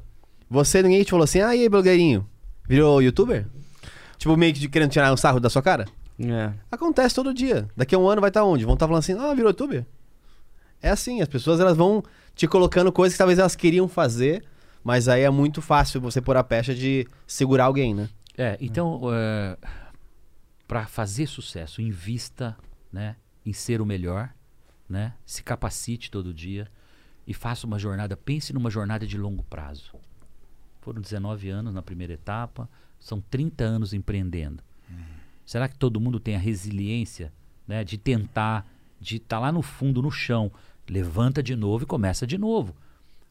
[0.53, 2.29] Você, ninguém te falou assim, ah, e aí, blogueirinho?
[2.69, 3.47] Virou youtuber?
[4.19, 5.85] Tipo, meio que querendo tirar um sarro da sua cara?
[6.19, 6.53] É.
[6.71, 7.67] Acontece todo dia.
[7.75, 8.63] Daqui a um ano vai estar onde?
[8.63, 9.83] Vão estar falando assim, ah, virou youtuber?
[10.79, 12.03] É assim, as pessoas elas vão
[12.35, 14.45] te colocando coisas que talvez elas queriam fazer,
[14.83, 18.07] mas aí é muito fácil você pôr a pecha de segurar alguém, né?
[18.37, 19.01] É, então,
[20.67, 22.55] para fazer sucesso, invista
[22.91, 24.29] né, em ser o melhor,
[24.87, 26.67] né, se capacite todo dia
[27.25, 29.93] e faça uma jornada, pense numa jornada de longo prazo.
[30.83, 32.69] Foram 19 anos na primeira etapa,
[32.99, 34.61] são 30 anos empreendendo.
[35.45, 37.31] Será que todo mundo tem a resiliência
[37.65, 38.67] né, de tentar,
[38.99, 40.51] de estar lá no fundo, no chão,
[40.89, 42.75] levanta de novo e começa de novo?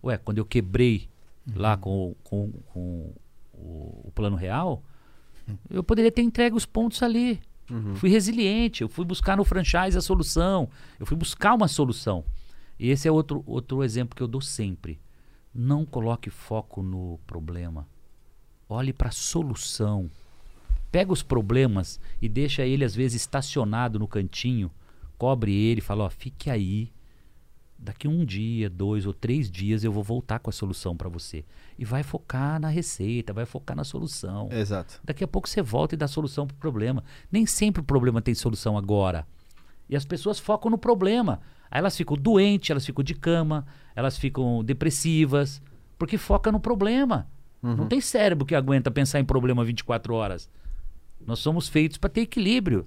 [0.03, 1.11] Ué, quando eu quebrei
[1.55, 3.13] lá com, com, com
[3.53, 4.83] o, o plano real,
[5.69, 7.39] eu poderia ter entregue os pontos ali.
[7.97, 12.25] Fui resiliente, eu fui buscar no franchise a solução, eu fui buscar uma solução.
[12.79, 14.99] E esse é outro, outro exemplo que eu dou sempre.
[15.55, 17.87] Não coloque foco no problema.
[18.69, 20.11] Olhe para a solução.
[20.91, 24.71] Pega os problemas e deixa ele, às vezes, estacionado no cantinho,
[25.19, 26.93] cobre ele e fala: ó, fique aí.
[27.79, 31.45] Daqui um dia, dois ou três dias eu vou voltar com a solução para você.
[31.77, 34.49] E vai focar na receita, vai focar na solução.
[34.53, 35.01] Exato.
[35.03, 37.03] Daqui a pouco você volta e dá solução pro problema.
[37.31, 39.27] Nem sempre o problema tem solução agora.
[39.89, 41.41] E as pessoas focam no problema.
[41.73, 43.67] Aí elas ficam doentes, elas ficam de cama,
[43.97, 45.63] elas ficam depressivas,
[45.99, 47.27] porque foca no problema.
[47.63, 50.51] Não tem cérebro que aguenta pensar em problema 24 horas.
[51.27, 52.87] Nós somos feitos para ter equilíbrio.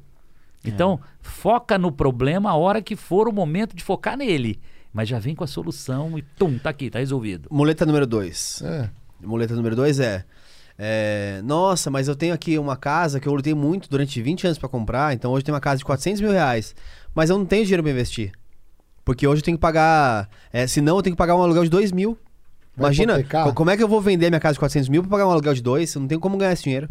[0.63, 4.59] Então, foca no problema a hora que for o momento de focar nele.
[4.93, 7.49] Mas já vem com a solução e tum, tá aqui, tá resolvido.
[7.51, 8.61] Muleta número dois.
[8.63, 8.89] É.
[9.19, 10.25] Muleta número dois é,
[10.77, 14.59] é, Nossa, mas eu tenho aqui uma casa que eu lutei muito durante 20 anos
[14.59, 16.75] pra comprar, então hoje tenho uma casa de 400 mil reais.
[17.15, 18.31] Mas eu não tenho dinheiro pra investir.
[19.05, 20.27] Porque hoje eu tenho que pagar.
[20.51, 22.17] É, senão eu tenho que pagar um aluguel de 2 mil.
[22.75, 23.53] Vai Imagina, hipotecar?
[23.53, 25.53] como é que eu vou vender minha casa de 400 mil pra pagar um aluguel
[25.53, 25.93] de 2?
[25.93, 26.89] Eu não tenho como ganhar esse dinheiro.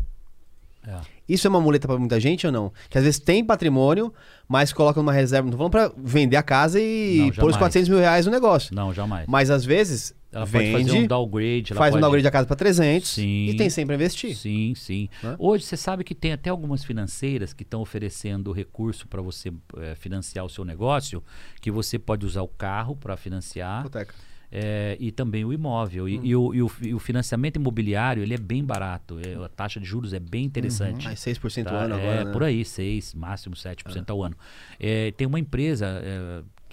[0.86, 0.94] É.
[1.28, 2.72] Isso é uma muleta pra muita gente ou não?
[2.88, 4.12] Que às vezes tem patrimônio,
[4.46, 5.44] mas coloca numa reserva.
[5.46, 7.56] Não tô falando pra vender a casa e Não, pôr os jamais.
[7.56, 8.74] 400 mil reais no negócio.
[8.74, 9.26] Não, jamais.
[9.26, 11.74] Mas às vezes Ela pode vende, fazer um downgrade.
[11.74, 12.00] faz um pode...
[12.02, 13.46] downgrade da casa pra 300 Sim.
[13.46, 14.34] e tem sempre a investir.
[14.36, 15.08] Sim, sim.
[15.22, 15.36] Né?
[15.38, 19.94] Hoje você sabe que tem até algumas financeiras que estão oferecendo recurso para você eh,
[19.94, 21.22] financiar o seu negócio,
[21.60, 24.14] que você pode usar o carro para financiar Hipoteca.
[24.50, 26.04] eh, e também o imóvel.
[26.04, 26.08] Hum.
[26.08, 29.18] E, e o, e o- e o financiamento imobiliário ele é bem barato.
[29.24, 31.04] eh, a taxa de juros é bem interessante.
[31.04, 31.70] Mais 6% Tá?
[31.70, 32.32] ao ano é, agora, né?
[32.32, 34.36] por aí, 6, máximo 7% ao ano.
[34.80, 35.86] Eh, tem uma empresa,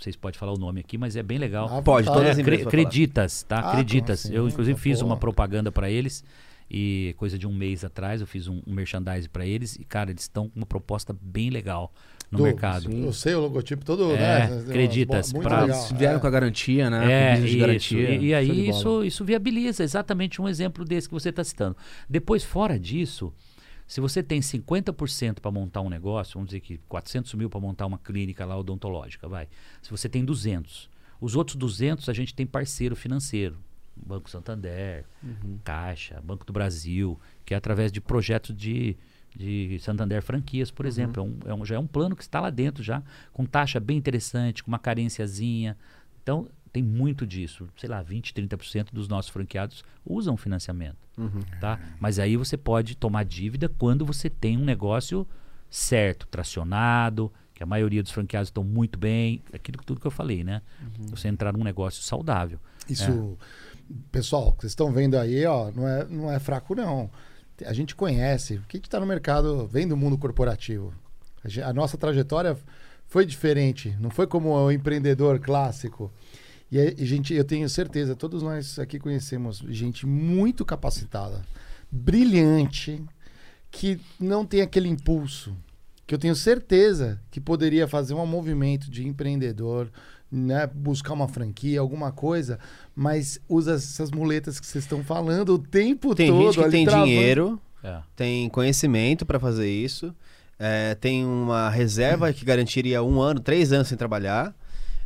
[0.01, 1.69] eh, vocês podem falar o nome aqui, mas é bem legal.
[1.71, 2.65] Ah, Pode, todas É, as cre-.
[2.65, 3.59] Creditas, tá?
[3.59, 4.21] Ah, Creditas.
[4.21, 5.11] sim, Eu, inclusive, tá fiz boa.
[5.13, 6.23] uma propaganda para eles.
[6.73, 10.09] E coisa de um mês atrás eu fiz um, um merchandise para eles e, cara,
[10.09, 11.91] eles estão com uma proposta bem legal
[12.31, 12.89] no Do- mercado.
[12.89, 14.63] Eu sei o logotipo todo, É, né?
[14.69, 15.77] acredita, Muito pra- legal.
[15.77, 16.19] Eles vieram é.
[16.21, 17.11] com a garantia, né?
[17.11, 17.67] É, com business de isso.
[17.67, 18.09] garantia.
[18.15, 21.75] E, e aí isso, isso viabiliza exatamente um exemplo desse que você está citando.
[22.09, 23.33] Depois, fora disso,
[23.93, 27.85] se você tem 50% para montar um negócio, vamos dizer que 400 mil para montar
[27.85, 29.49] uma clínica lá odontológica, vai.
[29.81, 30.89] Se você tem 200,
[31.19, 33.57] os outros 200 a gente tem parceiro financeiro.
[33.93, 35.05] Banco Santander,
[35.63, 38.95] Caixa, Banco do Brasil, que é através de projetos de,
[39.35, 41.21] de Santander franquias, por exemplo.
[41.21, 43.03] É um, é um- já é um plano que está lá dentro já,
[43.33, 45.77] com taxa bem interessante, com uma carênciazinha.
[46.23, 47.67] Então, tem muito disso.
[47.77, 50.97] Sei lá, 20, 30% dos nossos franqueados usam financiamento.
[51.59, 51.79] Tá?
[51.99, 55.27] Mas aí você pode tomar dívida quando você tem um negócio
[55.69, 59.43] certo, tracionado, que a maioria dos franqueados estão muito bem.
[59.53, 60.61] Aquilo tudo que eu falei, né?
[61.09, 62.59] Você entrar num negócio saudável.
[62.89, 63.37] Isso,
[64.11, 67.09] pessoal, vocês estão vendo aí, ó, não é, não é fraco, não.
[67.65, 70.93] A gente conhece, a gente está no mercado, vem do mundo corporativo.
[71.43, 72.57] A, a nossa trajetória
[73.07, 76.11] foi diferente, não foi como o empreendedor clássico.
[76.71, 81.41] E, a- gente, eu tenho certeza, todos nós aqui conhecemos gente muito capacitada,
[81.91, 83.01] brilhante,
[83.69, 85.55] que não tem aquele impulso,
[86.05, 89.89] que eu tenho certeza que poderia fazer um movimento de empreendedor,
[90.31, 92.57] né, buscar uma franquia, alguma coisa,
[92.95, 96.43] mas usa essas muletas que vocês estão falando o tempo Tem todo.
[96.43, 97.07] gente que ali tem travando.
[97.07, 97.99] dinheiro, É.
[98.15, 100.13] tem conhecimento para fazer isso,
[100.59, 104.53] é, tem uma reserva que garantiria um ano, três anos sem trabalhar,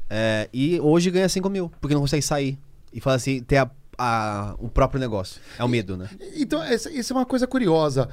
[0.10, 2.58] é, e hoje ganha 5 mil, porque não consegue sair.
[2.94, 5.42] E fala assim, ter a- a- o próprio negócio.
[5.60, 6.10] É o medo, né?
[6.36, 8.08] Então, essa, isso é uma coisa curiosa.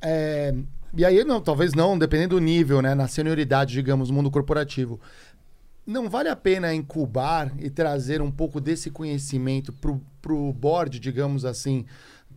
[0.00, 0.54] É,
[0.96, 2.94] e aí, não, talvez não, dependendo do nível, né?
[2.94, 5.00] Na senioridade, digamos, mundo corporativo.
[5.86, 11.44] Não vale a pena incubar e trazer um pouco desse conhecimento pro, pro board, digamos
[11.46, 11.86] assim,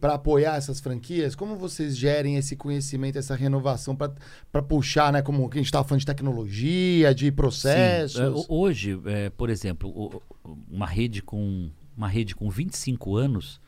[0.01, 1.35] para apoiar essas franquias?
[1.35, 5.21] Como vocês gerem esse conhecimento, essa renovação para puxar, né?
[5.21, 8.17] Como a gente estava falando de tecnologia, de processos?
[8.17, 10.21] Sim, é, ho- hoje, é, por exemplo,
[10.69, 13.61] uma rede com uma rede com 25 anos,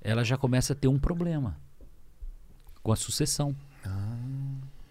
[0.00, 1.56] ela já começa a ter um problema
[2.82, 3.54] com a sucessão.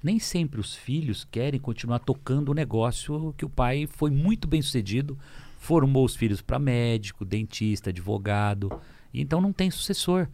[0.03, 4.61] Nem sempre os filhos querem continuar tocando o negócio que o pai foi muito bem
[4.61, 5.17] sucedido,
[5.57, 8.71] formou os filhos para médico, dentista, advogado,
[9.11, 10.27] e então não tem sucessor.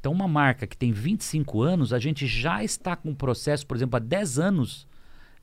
[0.00, 3.76] Então, uma marca que tem 25 anos, a gente já está com um processo, por
[3.76, 4.86] exemplo, há 10 anos,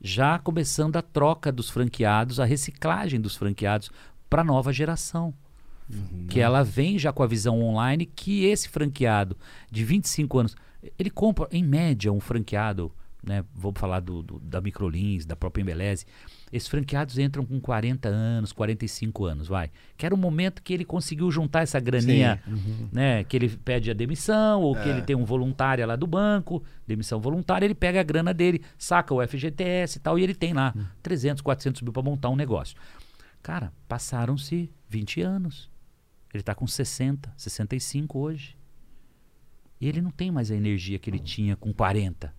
[0.00, 3.90] já começando a troca dos franqueados, a reciclagem dos franqueados
[4.30, 5.34] para a nova geração.
[6.28, 9.36] Que ela vem já com a visão online que esse franqueado
[9.70, 10.56] de 25 anos,
[10.98, 12.90] ele compra, em média, um franqueado,
[13.22, 13.44] né?
[13.54, 16.06] Vamos falar do, do- da Microlins, da própria Embeleze.
[16.54, 19.72] Esses franqueados entram com 40 anos, 45 anos, vai.
[19.96, 22.40] Que era o momento que ele conseguiu juntar essa graninha,
[22.92, 23.24] né?
[23.24, 27.20] Que ele pede a demissão, ou que ele tem um voluntário lá do banco, demissão
[27.20, 30.72] voluntária, ele pega a grana dele, saca o FGTS e tal, e ele tem lá
[31.02, 32.76] 300, 400 mil para montar um negócio.
[33.42, 35.68] Cara, passaram-se 20 anos.
[36.32, 38.56] Ele está com 60, 65 hoje.
[39.80, 42.32] E ele não tem mais a energia que ele tinha com 40.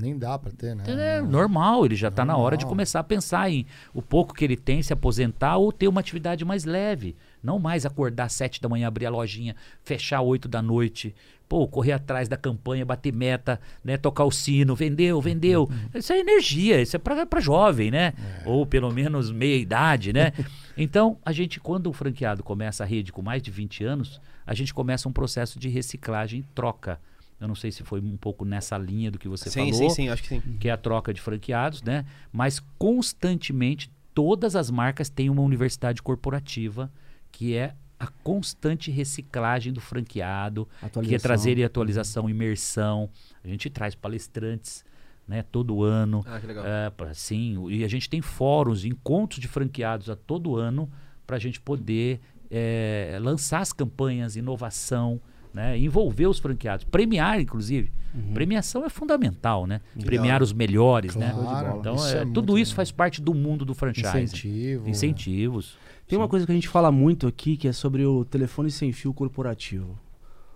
[0.00, 0.84] Nem dá para ter, né?
[0.86, 4.44] É normal, ele já está na hora de começar a pensar em o pouco que
[4.44, 7.16] ele tem, se aposentar ou ter uma atividade mais leve.
[7.42, 11.14] Não mais acordar às sete da manhã, abrir a lojinha, fechar oito da noite,
[11.48, 15.68] pô, correr atrás da campanha, bater meta, né, tocar o sino, vendeu, vendeu.
[15.94, 18.12] Isso é energia, isso é para jovem, né?
[18.44, 20.32] Ou pelo menos meia idade, né?
[20.80, 24.54] Então, a gente, quando o franqueado começa a rede com mais de 20 anos, a
[24.54, 27.00] gente começa um processo de reciclagem e troca.
[27.40, 29.94] Eu não sei se foi um pouco nessa linha do que você sim, falou sim,
[29.94, 30.40] sim, acho que sim.
[30.58, 32.04] que é a troca de franqueados, né?
[32.32, 36.90] Mas constantemente todas as marcas têm uma universidade corporativa
[37.30, 40.68] que é a constante reciclagem do franqueado,
[41.02, 43.10] que é trazer atualização, imersão.
[43.42, 44.84] A gente traz palestrantes,
[45.26, 46.24] né, todo ano.
[46.26, 46.64] Ah, que legal.
[46.64, 50.90] É, pra, sim, e a gente tem fóruns, encontros de franqueados a todo ano
[51.26, 52.20] para a gente poder
[52.50, 55.20] é, lançar as campanhas, inovação,
[55.58, 57.90] né, envolver os franqueados, premiar, inclusive.
[58.32, 59.80] Premiação é fundamental, né?
[60.04, 61.32] Premiar os melhores, né?
[61.32, 62.76] Claro, Então, isso é, é tudo isso legal.
[62.76, 64.08] faz parte do mundo do franchise.
[64.08, 64.88] Incentivo.
[64.88, 65.76] Incentivos.
[66.06, 68.92] Tem uma coisa que a gente fala muito aqui que é sobre o telefone sem
[68.92, 69.98] fio corporativo.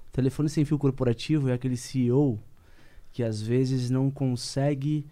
[0.08, 2.38] O telefone sem fio corporativo é aquele CEO
[3.12, 5.04] que às vezes não consegue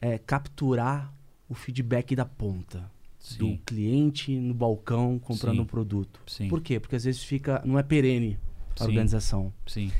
[0.00, 1.12] é, capturar
[1.48, 2.90] o feedback da ponta
[3.38, 3.60] do Sim.
[3.66, 5.62] cliente no balcão comprando Sim.
[5.62, 6.20] um produto.
[6.26, 6.48] Sim.
[6.48, 6.78] Por quê?
[6.78, 8.38] Porque às vezes fica não é perene
[8.82, 8.90] a Sim.
[8.90, 9.52] organização.
[9.66, 9.92] Sim.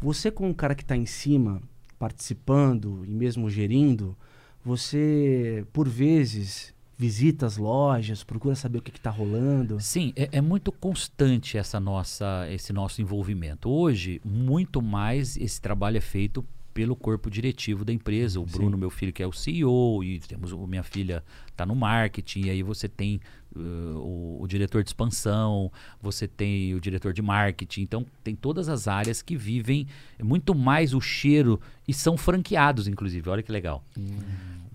[0.00, 1.60] Você com um cara que está em cima,
[1.98, 4.16] participando e mesmo gerindo,
[4.64, 9.80] você por vezes visita as lojas, procura saber o que, que tá rolando?
[9.80, 13.70] Sim, é, é muito constante essa nossa, esse nosso envolvimento.
[13.70, 16.44] Hoje, muito mais esse trabalho é feito
[16.74, 18.38] pelo corpo diretivo da empresa.
[18.38, 22.46] O Bruno, meu filho, que é o CEO, e temos minha filha está no marketing,
[22.46, 23.20] e aí você tem
[23.54, 25.70] uh, o, o, diretor de expansão,
[26.00, 27.82] você tem o diretor de marketing.
[27.82, 29.86] Então, tem todas as áreas que vivem
[30.22, 33.28] muito mais o cheiro e são franqueados, inclusive.
[33.28, 33.84] Olha que legal.
[33.98, 34.18] Hum.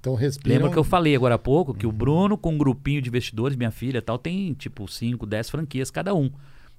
[0.05, 0.55] Então respiram...
[0.55, 3.57] Lembra que eu falei agora há pouco que o Bruno, com um grupinho de investidores,
[3.57, 6.29] minha filha tal, tem tipo 5, 10 franquias cada um.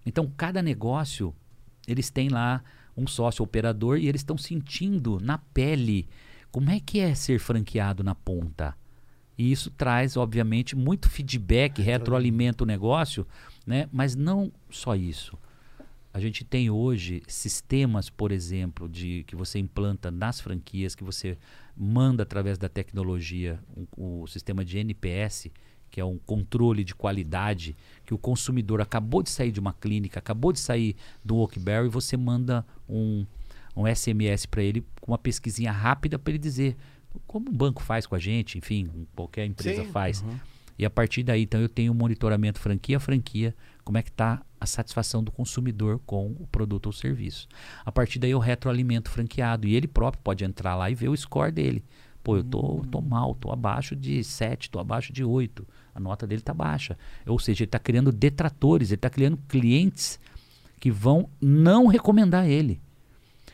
[0.07, 1.35] Então, cada negócio,
[1.89, 2.63] eles têm lá
[2.97, 6.09] um sócio operador e eles estão sentindo na pele
[6.53, 8.77] como é que é ser franqueado na ponta.
[9.39, 13.27] E isso traz, obviamente, muito feedback, retroalimenta o negócio,
[13.67, 13.89] né?
[13.93, 15.37] mas não só isso.
[16.13, 21.37] A gente tem hoje sistemas, por exemplo, de que você implanta nas franquias, que você
[21.77, 25.49] manda através da tecnologia, um, o sistema de NPS,
[25.91, 30.19] que é um controle de qualidade, que o consumidor acabou de sair de uma clínica,
[30.19, 33.27] acabou de sair do Oakberry, você manda um,
[33.77, 36.77] um SMS para ele com uma pesquisinha rápida para ele dizer
[37.27, 40.23] como um banco faz com a gente, enfim, qualquer empresa Sim, faz.
[40.23, 40.39] Uhum.
[40.79, 44.11] E a partir daí, então, eu tenho um monitoramento franquia a franquia, como é que
[44.11, 47.49] está a satisfação do consumidor com o produto ou serviço.
[47.85, 51.17] A partir daí, eu retroalimento franqueado e ele próprio pode entrar lá e ver o
[51.17, 51.85] score dele.
[52.23, 55.67] Pô, eu tô, tô mal, tô abaixo de 7, tô abaixo de 8.
[55.95, 56.99] A nota dele tá baixa.
[57.25, 60.19] Ou seja, ele está criando detratores, ele está criando clientes
[60.81, 62.81] que vão não recomendar ele.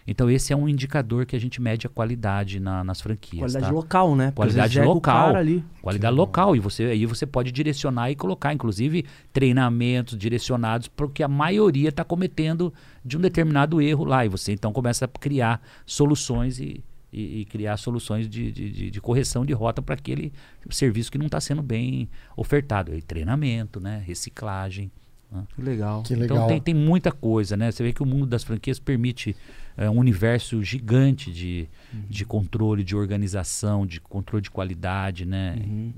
[0.06, 3.40] Então esse é um indicador que a gente mede a qualidade na, nas franquias.
[3.40, 3.72] Qualidade tá?
[3.72, 4.32] local, né?
[4.32, 5.34] Qualidade local.
[5.80, 6.56] Qualidade local.
[6.56, 12.04] E você, aí você pode direcionar e colocar, inclusive, treinamentos direcionados porque a maioria está
[12.04, 12.72] cometendo
[13.04, 14.24] de um determinado erro lá.
[14.26, 19.00] E você então começa a criar soluções e, e, e criar soluções de, de, de,
[19.00, 20.32] correção de rota para aquele
[20.70, 22.94] serviço que não está sendo bem ofertado.
[22.94, 24.02] E treinamento, né?
[24.04, 24.90] reciclagem.
[25.30, 25.44] Né?
[25.54, 26.02] Que legal.
[26.02, 26.36] Que legal.
[26.36, 27.70] Então tem, tem muita coisa, né?
[27.70, 29.36] Você vê que o mundo das franquias permite
[29.76, 32.02] é, um universo gigante de, uhum.
[32.08, 35.56] de controle, de organização, de controle de qualidade, né?
[35.58, 35.92] Uhum.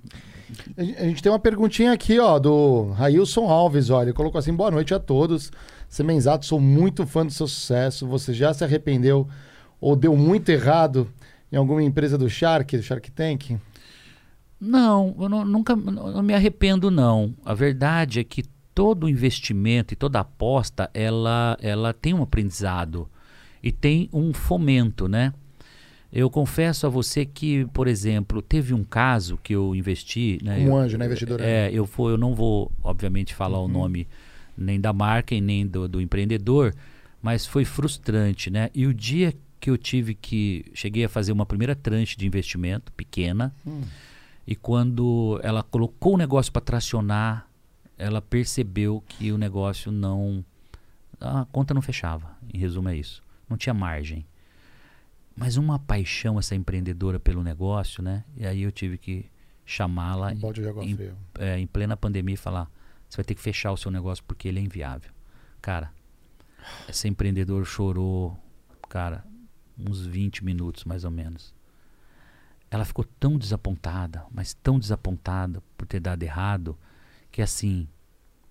[0.77, 4.71] A gente tem uma perguntinha aqui, ó, do Railson Alves, olha, ele colocou assim, boa
[4.71, 5.51] noite a todos.
[5.89, 8.07] Semenzato, sou muito fã do seu sucesso.
[8.07, 9.29] Você já se arrependeu
[9.81, 11.09] ou deu muito errado
[11.51, 13.57] em alguma empresa do Shark, do Shark Tank?
[14.61, 17.35] Não, eu não, nunca não me arrependo, não.
[17.45, 18.45] A verdade é que
[18.75, 23.09] todo investimento e toda aposta, ela, ela tem um aprendizado
[23.65, 25.33] e tem um fomento, né?
[26.13, 30.39] Eu confesso a você que, por exemplo, teve um caso que eu investi.
[30.45, 30.59] Né?
[30.59, 31.41] Um eu, anjo, né, investidor?
[31.41, 33.65] É, eu, for, eu não vou, obviamente, falar uhum.
[33.65, 34.07] o nome
[34.57, 36.75] nem da marca e nem do, do, empreendedor,
[37.23, 38.69] mas foi frustrante, né?
[38.75, 40.67] E o dia que eu tive que.
[40.75, 43.81] Cheguei a fazer uma primeira tranche de investimento, pequena, hum.
[44.47, 47.49] e quando ela colocou o negócio para tracionar,
[47.97, 50.45] ela percebeu que o negócio não.
[51.19, 52.37] A conta não fechava.
[52.53, 53.25] Em resumo, é isso
[53.55, 54.27] não tinha margem.
[55.37, 58.25] Mas uma paixão essa empreendedora pelo negócio, né?
[58.37, 59.31] E aí eu tive que
[59.65, 60.99] chamá-la um em,
[61.39, 62.71] é, em plena pandemia e falar:
[63.09, 65.11] você vai ter que fechar o seu negócio porque ele é inviável.
[65.63, 65.93] Cara,
[66.89, 68.37] essa empreendedora chorou,
[68.89, 69.25] cara,
[69.79, 71.55] uns 20 minutos mais ou menos.
[72.71, 76.77] Ela ficou tão desapontada, mas tão desapontada por ter dado errado,
[77.31, 77.89] que assim,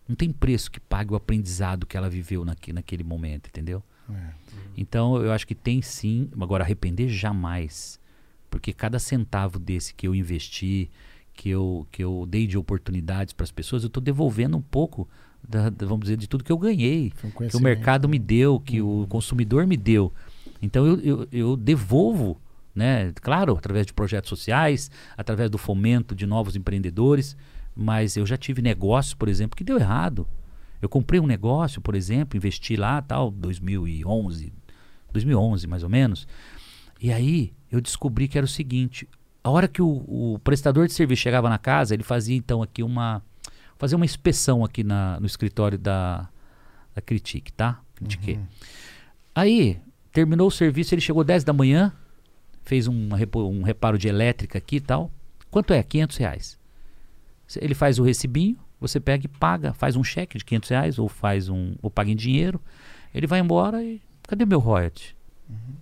[0.08, 3.84] não tem preço que pague o aprendizado que ela viveu naque, naquele momento, entendeu?
[4.10, 4.44] É.
[4.76, 8.00] Então eu acho que tem sim, agora arrepender jamais.
[8.50, 10.90] Porque cada centavo desse que eu investi,
[11.34, 15.08] que eu, que eu dei de oportunidades para as pessoas, eu estou devolvendo um pouco,
[15.48, 18.60] da, da, vamos dizer, de tudo que eu ganhei, um que o mercado me deu,
[18.60, 19.04] que uhum.
[19.04, 20.14] o consumidor me deu.
[20.62, 22.40] Então eu, eu, eu devolvo,
[22.76, 23.12] né?
[23.22, 27.36] claro, através de projetos sociais, através do fomento de novos empreendedores,
[27.76, 30.28] mas eu já tive negócios, por exemplo, que deu errado.
[30.84, 34.52] Eu comprei um negócio, por exemplo, investi lá, tal, 2011,
[35.14, 36.28] 2011 mais ou menos.
[37.02, 39.08] E aí eu descobri que era o seguinte:
[39.42, 42.84] a hora que o, o prestador de serviço chegava na casa, ele fazia então aqui
[42.84, 43.24] uma
[43.78, 46.30] fazer uma inspeção aqui na, no escritório da,
[46.94, 47.82] da Critique, tá?
[47.96, 48.34] Critique.
[48.34, 48.46] Uhum.
[49.34, 49.80] Aí
[50.12, 51.94] terminou o serviço, ele chegou 10 da manhã,
[52.64, 55.10] fez um, um reparo de elétrica aqui e tal.
[55.50, 55.82] Quanto é?
[55.82, 56.60] 500 reais.
[57.58, 61.10] Ele faz o recibinho, você pega e paga, faz um cheque de 500 reais ou
[61.10, 62.62] faz um ou paga em dinheiro.
[63.14, 65.16] Ele vai embora e cadê meu royalty?
[65.50, 65.76] Uhum.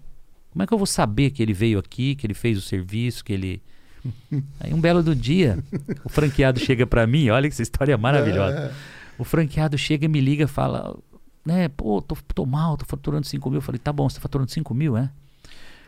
[0.52, 3.24] Como é que eu vou saber que ele veio aqui, que ele fez o serviço,
[3.24, 3.62] que ele
[4.60, 5.64] Aí um belo do dia,
[6.04, 8.58] o franqueado chega para mim, olha que essa história é maravilhosa.
[8.58, 8.74] É.
[9.18, 10.98] O franqueado chega e me liga fala,
[11.46, 13.58] né, pô, tô, tô mal, tô faturando 5 mil.
[13.58, 15.12] Eu falei, tá bom, você tá faturando 5 mil, é?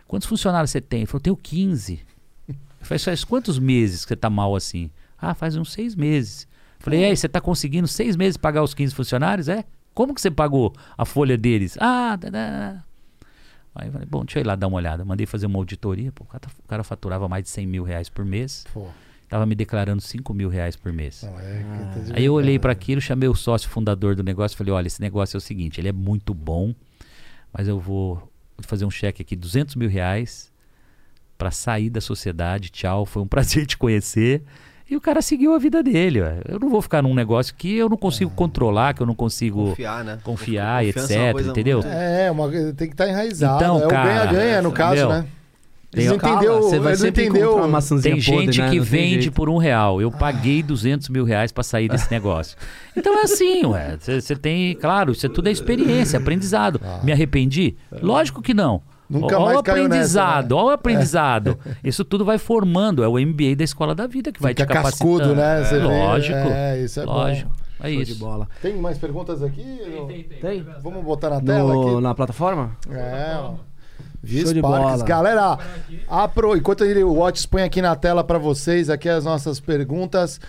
[0.07, 0.99] Quantos funcionários você tem?
[0.99, 1.99] Ele falou, tenho 15.
[2.47, 4.91] Eu falei, faz quantos meses que você tá mal assim?
[5.17, 6.47] Ah, faz uns seis meses.
[6.83, 9.47] Falei, e aí, você tá conseguindo seis meses pagar os 15 funcionários?
[9.47, 9.63] É?
[9.93, 11.77] Como que você pagou a folha deles?
[11.79, 12.83] Ah, tá, tá.
[13.73, 15.05] Aí eu falei, bom, deixa eu ir lá dar uma olhada.
[15.05, 16.11] Mandei fazer uma auditoria.
[16.11, 18.65] Pô, o, cara, o cara faturava mais de 100 mil reais por mês.
[18.73, 18.89] Pô,
[19.29, 21.23] Tava me declarando 5 mil reais por mês.
[21.23, 24.53] não, é tá de Aí eu olhei para aquilo, chamei o sócio fundador do negócio
[24.53, 26.75] e falei: olha, esse negócio é o seguinte, ele é muito bom,
[27.51, 30.51] mas eu vou fazer um cheque aqui, 200 mil reais,
[31.35, 32.69] para sair da sociedade.
[32.69, 34.43] Tchau, foi um prazer te conhecer.
[34.89, 36.21] E o cara seguiu a vida dele.
[36.21, 36.39] ué.
[36.47, 39.69] Eu não vou ficar num negócio que eu não consigo controlar, que eu não consigo.
[39.69, 40.19] Confiar, né?
[40.23, 41.77] confiar e é uma etc, coisa entendeu?
[41.81, 43.55] muito- É, uma, tem que estar enraizado.
[43.63, 45.25] Então, é cara, o ganha-ganha, no caso, meu, né?
[45.89, 47.41] tem- entendeu, você vai ele não sempre entendeu.
[47.47, 48.69] encontrar uma maçãzinha Tem gente podre, né?
[48.71, 49.31] que Não vende jeito.
[49.31, 50.01] por um real.
[50.01, 52.57] Eu paguei 200 mil reais para sair desse negócio.
[52.95, 53.97] Então é assim, ué.
[53.99, 56.79] Você tem, claro, isso é tudo é experiência, aprendizado.
[57.03, 57.75] Me arrependi?
[58.01, 58.81] Lógico que não.
[59.09, 59.87] Nunca Olha mais o caiu nessa,
[60.23, 60.61] aprendizado, né?
[60.61, 61.59] olha o aprendizado.
[61.83, 64.73] Isso tudo vai formando, é o MBA da escola da vida que vai Fica te
[64.73, 65.17] capacitando.
[65.19, 65.63] cascudo, né?
[65.63, 66.37] Você É, vê, lógico.
[66.37, 67.11] é, isso é bom.
[67.13, 67.51] lógico.
[67.81, 68.19] É Show de isso.
[68.19, 68.47] bola.
[68.61, 69.77] Tem mais perguntas aqui?
[70.39, 70.65] Tem?
[70.81, 72.01] Vamos botar na tela No, aqui?
[72.01, 72.71] na plataforma?
[72.89, 73.55] É, ó.
[74.25, 74.97] Show de bola.
[75.03, 75.59] Galera,
[76.07, 76.55] apro...
[76.55, 80.39] enquanto ele, o Watts põe aqui na tela pra vocês aqui as nossas perguntas.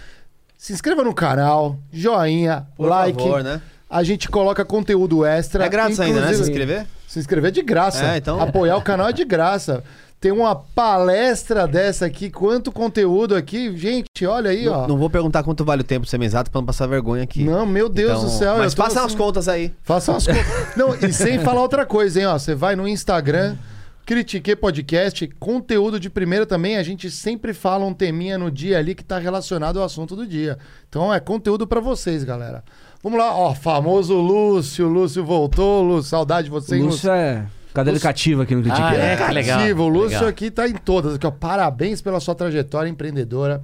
[0.57, 3.21] Se inscreva no canal, joinha, Por like.
[3.21, 3.61] favor, né?
[3.91, 5.65] A gente coloca conteúdo extra.
[5.65, 6.33] É grátis ainda, né?
[6.35, 6.87] Se inscrever?
[7.15, 8.05] Se inscrever é de graça.
[8.05, 9.85] É, então- Apoiar o canal é de graça.
[10.21, 13.77] Tem uma palestra dessa aqui, quanto conteúdo aqui.
[13.77, 14.81] Gente, olha aí, ó.
[14.83, 17.45] Não, não vou perguntar quanto vale o tempo semi-exato pra não passar vergonha aqui.
[17.45, 18.57] Não, meu Deus Então, do céu.
[18.59, 19.73] Mas faça assim- as contas aí.
[19.85, 20.77] Faça umas contas.
[20.77, 22.37] Não, e sem falar outra coisa, hein, ó.
[22.37, 23.55] Você vai no Instagram,
[24.05, 26.79] Critique Podcast, conteúdo de primeira também.
[26.79, 30.27] A gente sempre fala um teminha no dia ali que tá relacionado ao assunto do
[30.27, 30.59] dia.
[30.89, 32.65] Então é conteúdo pra vocês, galera.
[33.05, 33.55] Vamos lá, ó.
[33.55, 34.89] Famoso Lúcio.
[34.89, 35.83] Lúcio voltou.
[35.83, 37.45] Lúcio, saudade de você, hein, Lúcio é
[37.75, 38.83] cadeira cativa aqui no Critique.
[38.83, 39.83] Ah, é, que legal, Cativo.
[39.83, 40.29] O Lúcio legal.
[40.29, 41.17] aqui tá em todas.
[41.17, 41.31] Aqui, ó.
[41.31, 43.63] Parabéns pela sua trajetória empreendedora.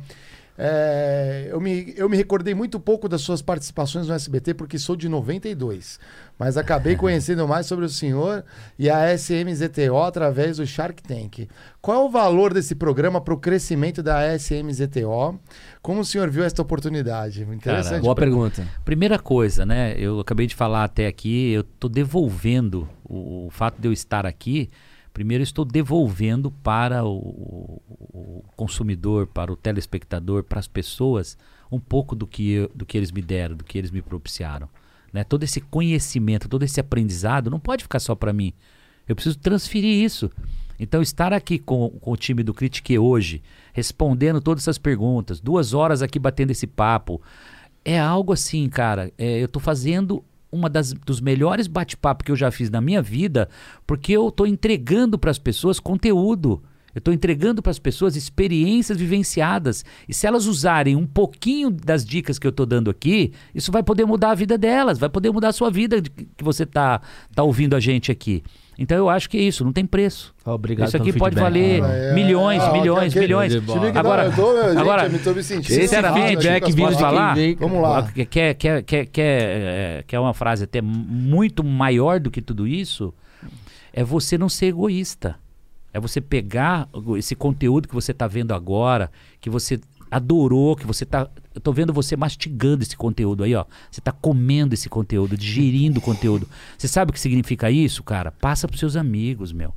[0.63, 4.95] É, eu, me, eu me recordei muito pouco das suas participações no SBT porque sou
[4.95, 5.99] de 92.
[6.39, 8.45] Mas acabei conhecendo mais sobre o senhor
[8.79, 11.49] e a SMZTO através do Shark Tank.
[11.81, 15.41] Qual é o valor desse programa para o crescimento da SMZTO?
[15.81, 17.43] Como o senhor viu esta oportunidade?
[17.43, 18.03] Interessante.
[18.03, 18.69] Boa pergunta.
[18.85, 19.95] Primeira coisa, né?
[19.97, 24.27] Eu acabei de falar até aqui, eu estou devolvendo o, o fato de eu estar
[24.27, 24.69] aqui.
[25.21, 31.37] Primeiro, estou devolvendo para o, o- consumidor, para o telespectador, para as pessoas,
[31.71, 34.67] um pouco do que, eu- do que eles me deram, do que eles me propiciaram.
[35.13, 35.23] Né?
[35.23, 38.55] Todo esse conhecimento, todo esse aprendizado não pode ficar só para mim.
[39.07, 40.31] Eu preciso transferir isso.
[40.79, 43.43] Então, estar aqui com, com o time do Critique hoje,
[43.75, 47.21] respondendo todas essas perguntas, duas horas aqui batendo esse papo,
[47.85, 49.13] é algo assim, cara.
[49.19, 53.03] é, eu tô fazendo uma das dos melhores bate-papo que eu já fiz na minha
[53.03, 53.49] vida,
[53.87, 56.63] porque eu tô entregando para as pessoas conteúdo.
[56.95, 59.85] Eu estou entregando para as pessoas experiências vivenciadas.
[60.09, 63.83] E se elas usarem um pouquinho das dicas que eu estou dando aqui, isso vai
[63.83, 67.01] poder mudar a vida delas, vai poder mudar a sua vida que você está
[67.33, 68.43] tá ouvindo a gente aqui.
[68.83, 70.35] Então eu acho que é isso, não tem preço.
[70.43, 71.43] Obrigado isso aqui pode feedback.
[71.43, 72.15] valer Ah, é.
[72.15, 73.55] milhões, Ah, milhões, aquele- milhões.
[73.55, 76.89] Não, Agora, eu tô, eu- gente, agora, eu me tô me sentindo sinceramente, as vindo
[76.91, 77.35] de falar?
[77.35, 77.55] vem.
[77.57, 78.11] Vamos lá.
[78.11, 82.67] Quer, quer, quer, quer, quer, é, quer uma frase até muito maior do que tudo
[82.67, 83.13] isso?
[83.93, 85.37] É você não ser egoísta.
[85.93, 86.89] É você pegar
[87.19, 89.11] esse conteúdo que você está vendo agora,
[89.43, 89.79] que você
[90.11, 91.29] adorou, que você tá.
[91.55, 93.65] Eu tô vendo você mastigando esse conteúdo aí, ó.
[93.91, 96.49] Você tá comendo esse conteúdo, digerindo o conteúdo.
[96.79, 98.31] Você sabe o que significa isso, cara?
[98.31, 99.75] Passa pros seus amigos, meu.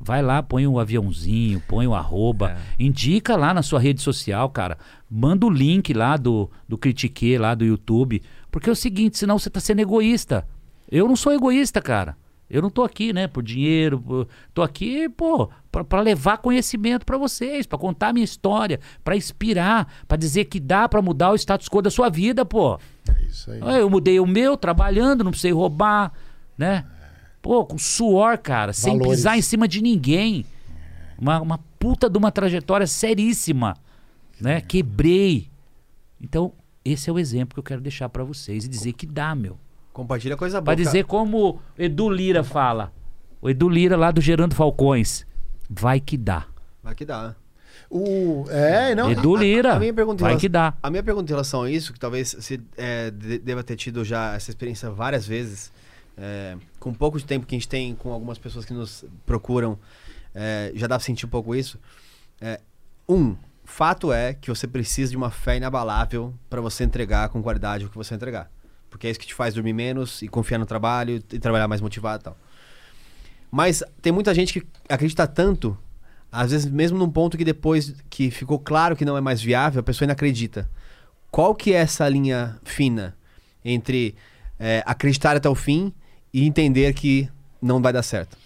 [0.00, 4.78] Vai lá, põe um aviãozinho, põe um arroba, indica lá na sua rede social, cara.
[5.10, 8.22] Manda o link lá do, do Critique, lá do YouTube.
[8.50, 10.46] Porque é o seguinte, senão você tá sendo egoísta.
[10.90, 12.16] Eu não sou egoísta, cara.
[12.48, 14.00] Eu não tô aqui, né, por dinheiro.
[14.00, 18.78] por- Tô aqui, pô, pra, pra levar conhecimento pra vocês, pra contar a minha história,
[19.02, 22.78] pra inspirar, pra dizer que dá pra mudar o status quo da sua vida, pô.
[23.08, 23.60] É isso aí.
[23.80, 26.12] Eu mudei o meu trabalhando, não precisei roubar,
[26.56, 26.84] né?
[27.42, 29.18] Pô, com suor, cara, sem Valores.
[29.18, 30.44] pisar em cima de ninguém.
[31.18, 33.74] Uma, uma puta de uma trajetória seríssima,
[34.40, 34.60] né?
[34.60, 35.48] Quebrei.
[36.20, 36.52] Então,
[36.84, 39.58] esse é o exemplo que eu quero deixar pra vocês e dizer que dá, meu.
[39.96, 40.64] Compartilha coisa boa.
[40.66, 42.92] Pra dizer como o Edu Lira fala.
[43.40, 45.26] O Edu Lira lá do Gerando Falcões.
[45.70, 46.44] Vai que dá.
[46.82, 47.34] Vai que dá.
[47.88, 49.10] O, é, não.
[49.10, 49.76] Edu Lira.
[49.76, 50.74] a minha pergunta vai relação- que dá.
[50.82, 54.04] A minha pergunta em relação a isso, que talvez você é, de- deva ter tido
[54.04, 55.72] já essa experiência várias vezes,
[56.14, 59.78] é, com pouco de tempo que a gente tem com algumas pessoas que nos procuram,
[60.34, 61.80] é, já dá pra sentir um pouco isso.
[62.38, 62.60] É,
[63.08, 67.86] um, fato é que você precisa de uma fé inabalável para você entregar com qualidade
[67.86, 68.50] o que você entregar.
[68.96, 71.82] Porque é isso que te faz dormir menos e confiar no trabalho e trabalhar mais
[71.82, 72.36] motivado e tal.
[73.50, 75.76] Mas tem muita gente que acredita tanto
[76.32, 79.80] às vezes mesmo num ponto que depois que ficou claro que não é mais viável,
[79.80, 80.68] a pessoa ainda acredita.
[81.30, 83.14] Qual que é essa linha fina
[83.64, 84.14] entre
[84.58, 85.92] é, acreditar até o fim
[86.32, 87.28] e entender que
[87.60, 88.36] não vai dar certo?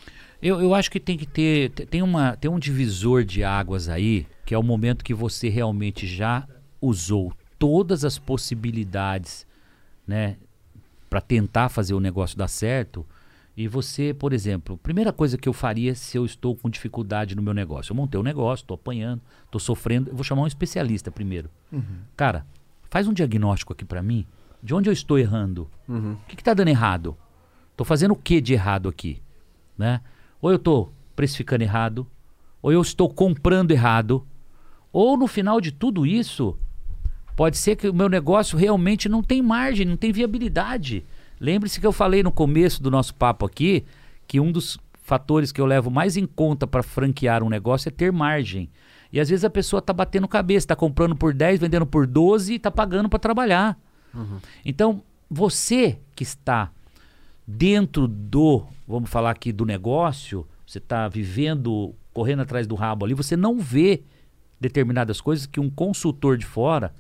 [0.43, 1.71] Eu, eu acho que tem que ter.
[1.71, 5.49] te- Tem, uma, tem um divisor de águas aí, que é o momento que você
[5.49, 6.47] realmente já
[6.81, 9.47] usou todas as possibilidades,
[10.07, 10.37] né?
[11.09, 13.05] Para tentar fazer o negócio dar certo.
[13.57, 17.43] E você, por exemplo, primeira coisa que eu faria se eu estou com dificuldade no
[17.43, 17.93] meu negócio.
[17.93, 20.11] Eu montei um negócio, estou apanhando, estou sofrendo.
[20.11, 21.51] Eu vou chamar um especialista primeiro.
[22.17, 22.47] Cara,
[22.89, 24.25] faz um diagnóstico aqui para mim.
[24.63, 25.69] De onde eu estou errando?
[26.23, 27.17] O que está dando errado?
[27.73, 29.21] Estou fazendo o que de errado aqui?
[29.77, 30.01] Né?
[30.41, 32.07] Ou eu estou precificando errado,
[32.63, 34.27] ou eu estou comprando errado,
[34.93, 36.57] ou no final de tudo isso,
[37.37, 41.05] pode ser que o meu negócio realmente não tem margem, não tem viabilidade.
[41.41, 43.85] Lembre-se que eu falei no começo do nosso papo aqui
[44.27, 47.91] que um dos fatores que eu levo mais em conta para franquear um negócio é
[47.91, 48.71] ter margem.
[49.13, 52.53] E às vezes a pessoa está batendo cabeça, está comprando por 10, vendendo por 12
[52.53, 53.77] e está pagando para trabalhar.
[54.65, 56.71] Então, você que está
[57.47, 63.15] dentro do, vamos falar aqui, do negócio, você está vivendo, correndo atrás do rabo ali,
[63.15, 64.03] você não vê
[64.61, 66.95] determinadas coisas que um consultor de fora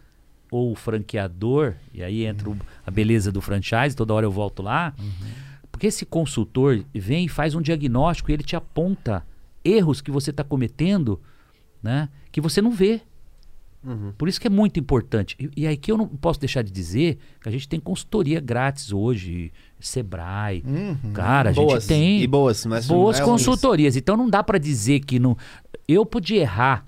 [0.51, 2.57] ou o franqueador, e aí entra o-
[2.87, 4.95] a beleza do franchise, toda hora eu volto lá,
[5.71, 9.25] porque esse consultor vem e faz um diagnóstico e ele te aponta
[9.65, 11.21] erros que você está cometendo,
[11.83, 13.01] né, que você não vê.
[14.19, 15.35] Por isso que é muito importante.
[15.39, 18.93] E, e aqui eu não posso deixar de dizer que a gente tem consultoria grátis
[18.93, 20.63] hoje, Sebrae.
[21.15, 23.97] Cara, a boas gente tem e boas, mas boas é consultorias.
[23.97, 25.35] Então não dá para dizer que não.
[25.89, 26.87] Eu podia errar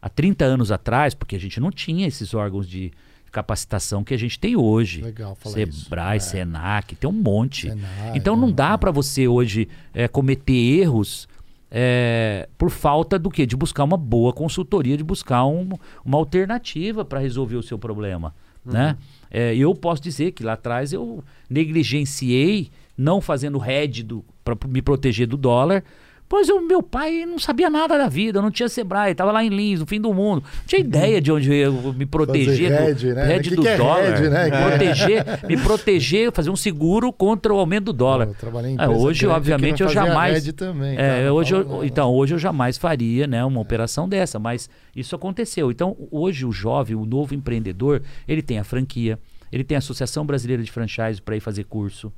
[0.00, 2.90] há 30 anos atrás, porque a gente não tinha esses órgãos de
[3.30, 5.02] capacitação que a gente tem hoje.
[5.02, 6.28] Legal falar Sebrae, isso.
[6.36, 6.40] É.
[6.40, 7.72] Senac, tem um monte.
[8.14, 8.54] Então não né?
[8.54, 11.28] dá para você hoje é, cometer erros
[11.70, 13.46] é, por falta do quê?
[13.46, 15.68] De buscar uma boa consultoria, de buscar um-
[16.04, 18.34] uma alternativa para resolver o seu problema.
[18.64, 18.96] Né?
[19.30, 24.06] É, eu posso dizer que lá atrás eu negligenciei, não fazendo hedge
[24.44, 25.82] para me proteger do dólar,
[26.30, 29.48] pois o meu pai não sabia nada da vida, não tinha Sebrae, estava lá em
[29.48, 30.42] Lins, no fim do mundo.
[30.44, 33.38] Não tinha ideia de onde eu me proteger Fazer do né?
[33.40, 34.20] que do que é dólar.
[34.30, 34.50] né?
[34.70, 38.28] Proteger, me proteger, fazer um seguro contra o aumento do dólar.
[38.28, 40.44] Eu trabalhei em É, hoje, obviamente, eu jamais.
[40.52, 41.34] também, É, cara.
[41.34, 45.70] hoje eu- então, hoje eu jamais faria né, uma operação dessa, mas isso aconteceu.
[45.72, 49.18] Então, hoje o jovem, o novo empreendedor, ele tem a franquia,
[49.50, 52.12] ele tem a Associação Brasileira de Franchise para ir fazer curso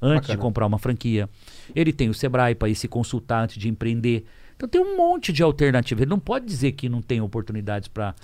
[0.00, 0.38] antes de Bacana.
[0.38, 1.28] comprar uma franquia.
[1.74, 4.24] Ele tem o Sebrae para ir se consultar antes de empreender.
[4.56, 6.02] Então tem um monte de alternativa.
[6.02, 8.14] Ele não pode dizer que não tem oportunidades para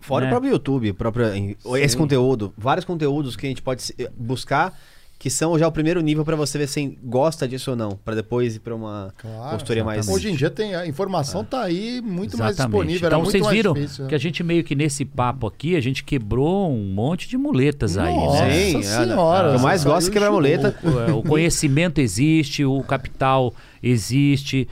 [0.00, 0.30] Fora né?
[0.30, 1.26] o próprio YouTube, próprio,
[1.76, 4.78] esse conteúdo, vários conteúdos que a gente pode eh, buscar
[5.24, 8.14] que são já o primeiro nível para você ver se gosta disso ou não, para
[8.14, 12.02] depois ir para uma Claro, consultoria mais Hoje em dia tem a informação tá aí
[12.02, 12.88] muito mais Exatamente.
[12.88, 14.08] disponível, era Então muito vocês mais viram difícil, né?
[14.10, 17.96] que a gente meio que nesse papo aqui, a gente quebrou um monte de muletas
[17.96, 18.52] aí, Nossa né?
[18.52, 19.52] Sim, é, senhora.
[19.54, 20.78] eu mais gosto é saiu quebrar de muleta.
[21.14, 24.68] O, o conhecimento existe, o capital existe.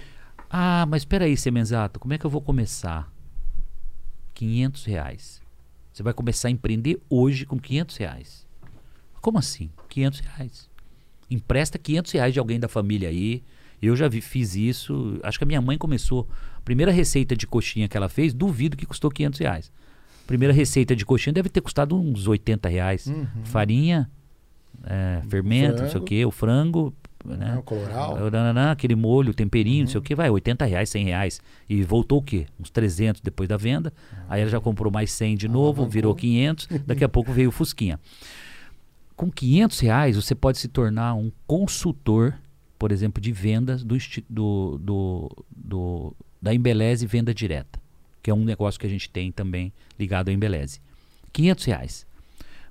[0.51, 3.11] Ah, mas espera aí, Semenzato, como é que eu vou começar?
[4.35, 5.41] 500 reais.
[5.95, 8.47] Você vai começar a empreender hoje com 500 reais.
[9.23, 9.70] Como assim?
[9.93, 10.69] 500 reais.
[11.31, 13.43] Empresta 500 reais de alguém da família aí.
[13.81, 15.19] Eu já vi- fiz isso.
[15.23, 16.28] Acho que a minha mãe começou.
[16.56, 19.73] A primeira receita de coxinha que ela fez, duvido que custou 500 reais.
[20.27, 23.12] Primeira receita de coxinha deve ter custado uns 80 reais.
[23.44, 24.09] Farinha,
[24.85, 26.05] é, fermento, não sei o frango.
[26.06, 26.94] que, o frango,
[27.24, 27.52] né?
[27.55, 28.16] É, o coloral.
[28.70, 31.40] Aquele molho, temperinho, não sei o que, vai, 80 reais, 100 reais.
[31.69, 32.47] E voltou o quê?
[32.60, 33.93] Uns 300 depois da venda.
[34.28, 36.69] Aí ela já comprou mais 100 de novo, virou 500.
[36.86, 37.98] Daqui a pouco veio o Fusquinha.
[39.16, 42.34] Com 500 reais, você pode se tornar um consultor,
[42.78, 43.97] por exemplo, de vendas do,
[44.28, 47.78] do, do, do- da Embeleze Venda Direta,
[48.22, 50.80] que é um negócio que a gente tem também ligado à Embeleze.
[51.32, 52.06] 500 reais.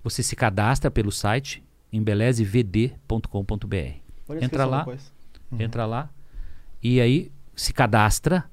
[0.04, 1.64] Você se cadastra pelo site
[1.94, 3.76] embelezevd.com.br.
[4.44, 4.86] Entra lá,
[5.60, 6.10] entra lá
[6.82, 8.46] e aí se cadastra,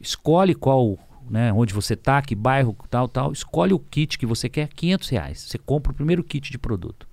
[0.00, 0.98] escolhe qual,
[1.28, 5.08] né, onde você tá, que bairro, tal, tal, escolhe o kit que você quer, 500
[5.08, 5.38] reais.
[5.40, 7.07] Você compra o primeiro kit de produto.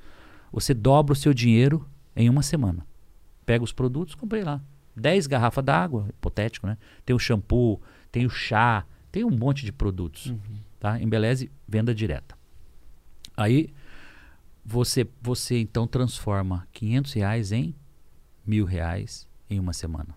[0.56, 2.88] Você dobra o seu dinheiro em uma semana.
[3.46, 4.64] Pega os produtos, comprei lá.
[4.96, 6.78] 10 garrafas d'água, hipotético, né?
[7.06, 10.34] Tem o shampoo, tem o chá, tem um monte de produtos.
[10.80, 10.98] Tá?
[11.02, 12.38] Embeleze, venda direta.
[13.36, 13.74] Aí
[14.64, 17.76] você, você então transforma 500 reais em
[18.48, 20.16] mil reais em uma semana.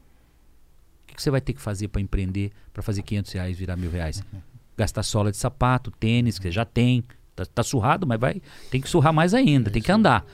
[1.03, 3.77] O que, que você vai ter que fazer para empreender, para fazer 500 reais virar
[3.77, 4.23] mil reais?
[4.79, 7.03] Gastar sola de sapato, tênis, que você já tem.
[7.39, 10.25] Tá, tá surrado, mas vai, tem que surrar mais ainda, tem que andar.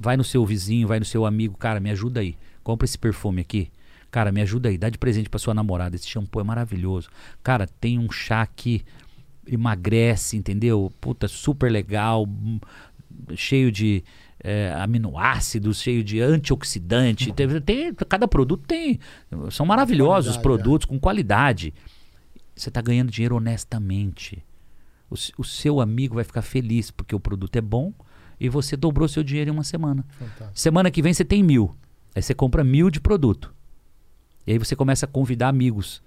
[0.00, 2.36] Vai no seu vizinho, vai no seu amigo, cara, me ajuda aí.
[2.62, 3.70] Compra esse perfume aqui.
[4.10, 5.94] Cara, me ajuda aí, dá de presente pra sua namorada.
[5.94, 7.10] Esse shampoo é maravilhoso.
[7.42, 8.82] Cara, tem um chá que
[9.46, 10.92] emagrece, entendeu?
[11.00, 12.58] Puta, super legal, hum,
[13.34, 14.02] cheio de
[14.42, 17.32] é, aminoácidos, cheio de antioxidante.
[17.32, 18.98] Tem, tem- cada produto tem.
[19.50, 21.74] São maravilhosos os Qualidade, produtos, com qualidade.
[22.54, 24.42] Você está ganhando dinheiro honestamente.
[25.14, 27.92] O, o seu amigo vai ficar feliz porque o produto é bom
[28.40, 30.04] e você dobrou seu dinheiro em uma semana.
[30.18, 30.50] Fantástico.
[30.52, 31.74] Semana que vem você tem mil.
[32.14, 33.54] Aí você compra mil de produto.
[34.46, 36.02] E aí você começa a convidar amigos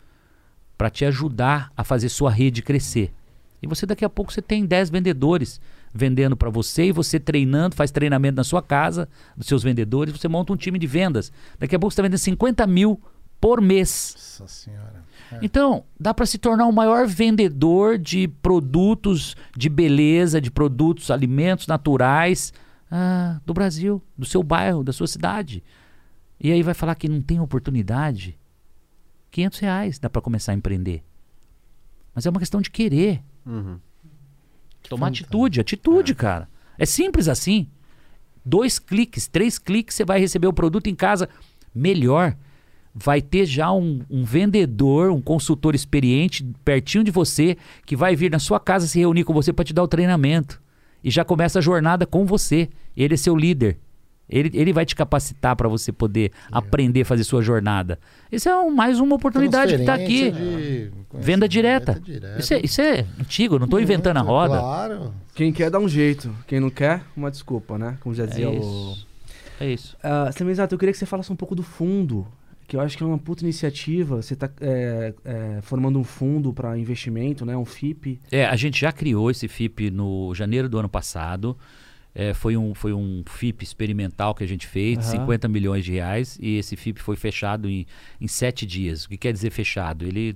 [0.78, 3.14] para te ajudar a fazer sua rede crescer.
[3.62, 5.60] E você daqui a pouco você tem 10 vendedores
[5.94, 10.28] vendendo para você e você treinando, faz treinamento na sua casa, dos seus vendedores, você
[10.28, 11.32] monta um time de vendas.
[11.58, 13.02] Daqui a pouco você está vendendo 50 mil
[13.42, 14.14] por mês.
[14.16, 14.97] Nossa senhora.
[15.42, 21.68] Então, dá para se tornar o maior vendedor de produtos de beleza, de produtos, alimentos
[21.68, 22.54] naturais
[22.90, 25.64] ah, do Brasil, do seu bairro, da sua cidade.
[26.40, 28.38] E aí vai falar que não tem oportunidade?
[29.32, 31.04] 500 reais dá para começar a empreender.
[32.14, 33.22] Mas é uma questão de querer.
[33.46, 33.80] Uhum.
[34.90, 35.28] Tomar fantástico.
[35.28, 36.50] atitude, atitude, cara.
[36.78, 37.68] É simples assim.
[38.46, 41.28] Dois cliques, três cliques, você vai receber o produto em casa.
[41.76, 42.36] Melhor,
[43.00, 47.56] vai ter já um, um vendedor, um consultor experiente pertinho de você,
[47.86, 50.62] que vai vir na sua casa se reunir com você para te dar o treinamento.
[51.04, 52.70] E já começa a jornada com você.
[52.96, 53.78] Ele é seu líder.
[54.30, 57.98] Ele, ele vai te capacitar para você poder aprender a fazer sua jornada.
[58.30, 60.32] Isso é um- mais uma oportunidade que está aqui.
[60.32, 61.98] De Venda direta.
[62.04, 62.38] direta.
[62.40, 64.60] Isso é, isso é antigo, não estou inventando a roda.
[64.60, 65.14] Claro.
[65.34, 67.98] Quem quer dá um jeito, quem não quer, uma desculpa, né?
[68.02, 68.58] Como já É dizia o.
[68.58, 69.08] isso.
[69.62, 69.96] É isso.
[70.04, 72.28] Uh, Semizato, eu queria que você falasse um pouco do fundo,
[72.68, 74.22] que eu acho que é uma puta iniciativa.
[74.22, 74.50] Você está
[75.62, 77.56] formando um fundo para investimento, né?
[77.56, 78.20] Um FIP.
[78.32, 81.58] É, a gente já criou esse FIP no janeiro do ano passado.
[82.20, 85.20] É, foi, um, foi um FIP experimental que a gente fez, Aham.
[85.22, 87.86] 50 milhões de reais, e esse FIP foi fechado em,
[88.20, 89.06] em sete dias.
[89.06, 90.04] O que quer dizer fechado?
[90.04, 90.36] Ele,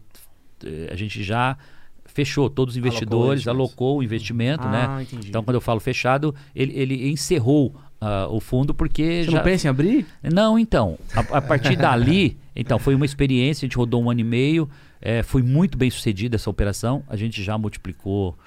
[0.63, 1.57] eh, a gente já
[2.05, 4.85] fechou todos os investidores, alocou o investimento, né?
[4.87, 5.29] Ah, entendi.
[5.29, 9.37] Então, quando eu falo fechado, ele, ele encerrou ah, o fundo porque Você já...
[9.37, 10.05] não pensa em abrir?
[10.23, 10.97] Não, então.
[11.13, 14.67] A, a partir dali, então, foi uma experiência, a gente rodou um ano e meio,
[14.99, 17.03] eh, foi muito bem sucedida essa operação.
[17.07, 18.37] A gente já multiplicou.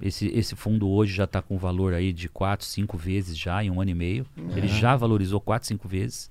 [0.00, 3.70] Esse, esse fundo hoje já está com valor aí de 4, 5 vezes já em
[3.70, 4.26] um ano e meio.
[4.56, 6.28] Ele já valorizou 4, 5 vezes.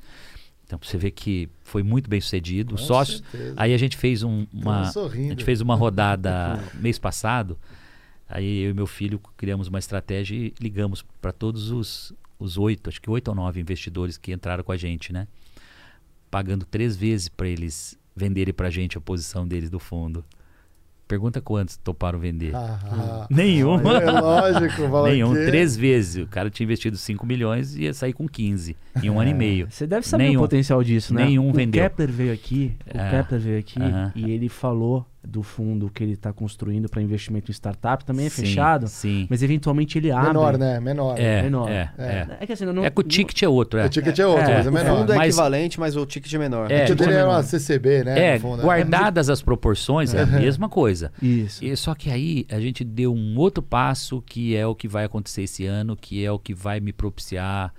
[0.65, 2.75] Então você vê que foi muito bem sucedido.
[2.75, 3.21] Com sócios.
[3.31, 3.53] certeza.
[3.57, 4.89] Aí a gente fez um- uma.
[4.89, 7.57] A gente fez uma rodada mês passado.
[8.27, 12.89] Aí eu e meu filho criamos uma estratégia e ligamos para todos os, os oito,
[12.89, 15.27] acho que oito ou nove investidores que entraram com a gente, né?
[16.29, 20.23] Pagando três vezes para eles venderem para a gente a posição deles do fundo.
[21.07, 22.55] Pergunta quantos toparam vender.
[22.55, 23.27] Ah, ah.
[23.29, 23.75] Nenhum.
[23.91, 25.33] É lógico, Nenhum.
[25.33, 26.23] que- Três vezes.
[26.23, 29.33] O cara tinha investido 5 milhões e ia sair com 15 em um ano e
[29.33, 29.67] meio.
[29.69, 30.39] Você deve saber Nenhum.
[30.39, 31.25] o potencial disso, né?
[31.25, 31.83] Nenhum o vendeu.
[31.83, 33.09] Kepler veio aqui, o É.
[33.11, 34.13] Kepler veio aqui Aham.
[34.15, 38.03] e ele falou do fundo que ele está construindo para investimento em startup.
[38.03, 39.27] Também é Sim, fechado, Sim.
[39.29, 40.29] mas eventualmente ele abre.
[40.29, 40.79] Menor, né?
[40.79, 41.19] Menor.
[41.19, 41.69] É, menor.
[41.69, 42.27] é, é.
[42.39, 43.85] É que assim, não, É que o ticket é outro, é.
[43.85, 44.97] O ticket é outro, É, mas é o O menor.
[44.99, 46.71] fundo é Mas- equivalente, mas o ticket é menor.
[46.71, 47.21] É, o ticket dele menor.
[47.21, 48.19] era uma CCB, né?
[48.19, 48.63] É, no fundo, né?
[48.63, 51.11] guardadas as proporções, é a mesma coisa.
[51.21, 51.63] Isso.
[51.63, 55.03] E, só que aí a gente deu um outro passo que é o que vai
[55.05, 57.71] acontecer esse ano, que é o que vai me propiciar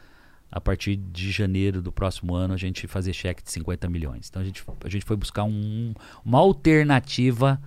[0.53, 4.29] a partir de janeiro do próximo ano a gente fazer cheque de 50 milhões.
[4.29, 7.61] Então a gente, a gente foi buscar um- uma alternativa,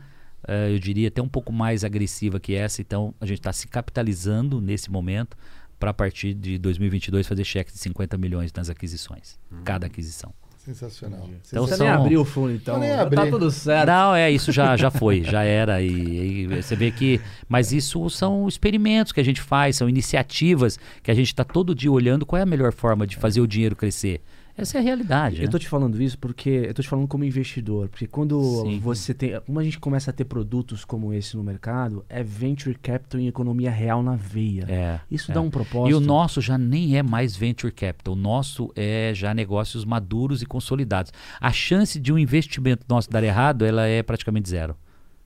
[0.48, 2.82] eh, eu diria até um pouco mais agressiva que essa.
[2.82, 5.36] Então a gente está se capitalizando nesse momento
[5.80, 10.34] para a partir de 2022 fazer cheque de 50 milhões nas aquisições, cada aquisição.
[10.66, 11.30] Sensacional.
[11.48, 12.76] Então Você são- nem abriu o fundo, então.
[12.76, 13.16] Eu nem abri.
[13.16, 13.88] Tá tudo certo.
[13.88, 15.80] Não, é, isso já, já foi, já era.
[15.82, 17.22] E, e você vê que.
[17.48, 21.76] Mas isso são experimentos que a gente faz, são iniciativas que a gente está todo
[21.76, 24.22] dia olhando qual é a melhor forma de fazer o dinheiro crescer.
[24.58, 25.38] Essa é a realidade.
[25.38, 25.48] Eu né?
[25.50, 28.80] tô te falando isso porque eu tô te falando como investidor, porque quando Sim.
[28.80, 32.74] você tem, como a gente começa a ter produtos como esse no mercado, é venture
[32.76, 34.66] capital em economia real na veia.
[34.70, 35.34] É, Isso é.
[35.34, 35.92] dá um propósito.
[35.92, 38.14] E o nosso já nem é mais venture capital.
[38.14, 41.12] O nosso é já negócios maduros e consolidados.
[41.42, 44.76] A chance de um investimento nosso dar errado, ela é praticamente zero.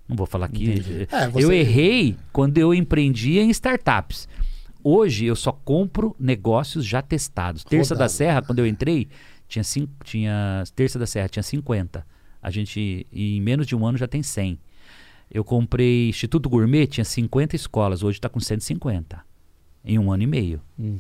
[0.08, 0.82] Não vou falar aqui.
[1.12, 4.28] É, você- Eu errei quando eu empreendia em startups.
[4.84, 7.64] Hoje eu só compro negócios já testados.
[7.64, 8.12] Terça da Rodado.
[8.12, 9.08] Serra, quando eu entrei,
[9.48, 12.06] tinha, cinco, tinha Terça da Serra tinha 50.
[12.42, 14.60] A gente em menos de um ano já tem 100.
[15.30, 19.24] Eu comprei Instituto Gourmet, tinha 50 escolas, hoje está com 150
[19.84, 20.62] em um ano e meio.
[20.78, 21.00] Uhum.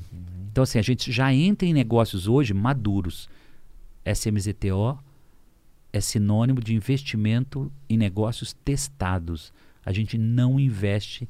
[0.51, 3.29] Então assim, a gente já entra em negócios hoje maduros.
[4.05, 4.97] SMZTO
[5.91, 9.53] é sinônimo de investimento em negócios testados.
[9.85, 11.27] A gente não investe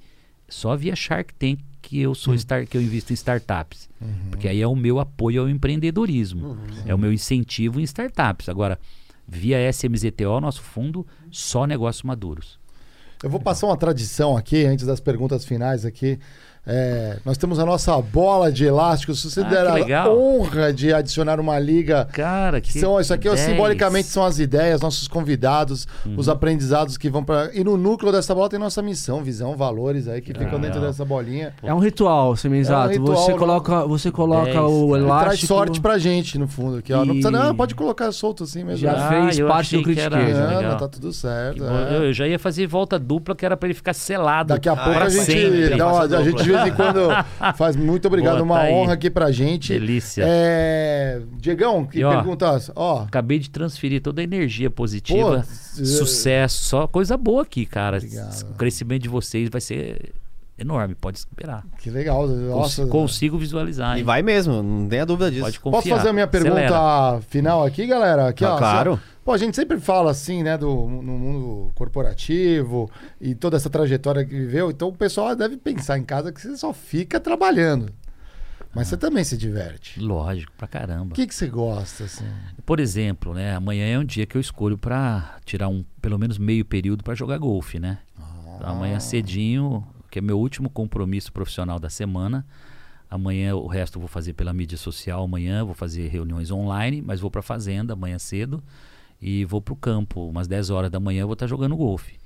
[0.49, 3.89] só via Shark Tank que eu sou star, que eu invisto em startups.
[4.29, 6.57] Porque aí é o meu apoio ao empreendedorismo.
[6.85, 8.49] É o meu incentivo em startups.
[8.49, 8.77] Agora,
[9.31, 12.57] Via SMZTO, nosso fundo, só negócios maduros.
[13.21, 16.17] Eu vou passar uma tradição aqui, antes das perguntas finais aqui.
[16.71, 19.13] É, nós temos a nossa bola de elástico.
[19.15, 22.07] Se você Ah, der a honra de adicionar uma liga.
[22.13, 23.39] Cara, Que são, isso aqui é, 10.
[23.49, 26.13] simbolicamente são as ideias, nossos convidados, Uhum.
[26.17, 27.49] os aprendizados que vão para.
[27.55, 31.03] E no núcleo dessa bola tem nossa missão, visão, valores aí que ficam dentro dessa
[31.03, 31.53] bolinha.
[31.63, 32.93] É um ritual, Semenzato.
[32.93, 33.37] É um você né?
[33.37, 35.01] coloca, você coloca Dez, o cara.
[35.03, 35.23] elástico.
[35.25, 36.77] Traz sorte pra gente, no fundo.
[36.77, 36.99] Aqui, ó.
[36.99, 38.77] Não precisa, não, pode colocar solto assim mesmo.
[38.85, 40.33] Já Ah, fez parte do que era- critiquei.
[40.39, 40.77] Não, legal.
[40.77, 41.63] tá tudo certo.
[41.63, 41.97] É.
[41.97, 44.49] Eu, já ia fazer volta dupla, que era pra ele ficar selado.
[44.49, 47.09] Daqui a pouco a gente dá uma, a gente vez em quando
[47.57, 48.73] faz muito obrigado, Boa, uma tá aí.
[48.73, 49.73] honra aqui pra gente.
[49.73, 50.23] Delícia.
[50.27, 52.71] É, Diegão, que E, ó, perguntas?
[52.75, 57.97] Ó, Acabei de transferir toda a energia positiva, Pô, sucesso, só coisa boa aqui, cara.
[57.97, 58.41] Obrigado.
[58.51, 60.13] O crescimento de vocês vai ser
[60.59, 61.63] enorme, pode esperar.
[61.79, 62.27] que legal.
[62.27, 63.95] Nossa, consigo visualizar.
[63.95, 64.03] E hein?
[64.05, 65.43] vai mesmo, não tenha dúvida disso.
[65.43, 65.81] Pode confiar.
[65.81, 67.21] Posso fazer a minha pergunta Acelera.
[67.29, 68.27] final aqui, galera?
[68.29, 68.95] Aqui, Ah, ó, claro.
[68.95, 72.89] só- Pô, a gente sempre fala assim, né, do, no mundo corporativo
[73.21, 74.71] e toda essa trajetória que viveu.
[74.71, 77.91] Então o pessoal deve pensar em casa que você só fica trabalhando.
[78.73, 79.99] Mas você também se diverte.
[79.99, 81.11] Lógico, pra caramba.
[81.11, 82.25] O que, que você gosta, assim?
[82.65, 86.37] Por exemplo, né, amanhã é um dia que eu escolho pra tirar um, pelo menos
[86.37, 87.97] meio período pra jogar golfe, né?
[88.55, 92.45] Então, amanhã cedinho, que é meu último compromisso profissional da semana.
[93.09, 95.23] Amanhã o resto eu vou fazer pela mídia social.
[95.23, 98.61] Amanhã vou fazer reuniões online, mas vou pra fazenda amanhã cedo
[99.21, 100.27] e vou pro campo.
[100.29, 102.17] Umas 10 horas da manhã eu vou estar jogando golfe.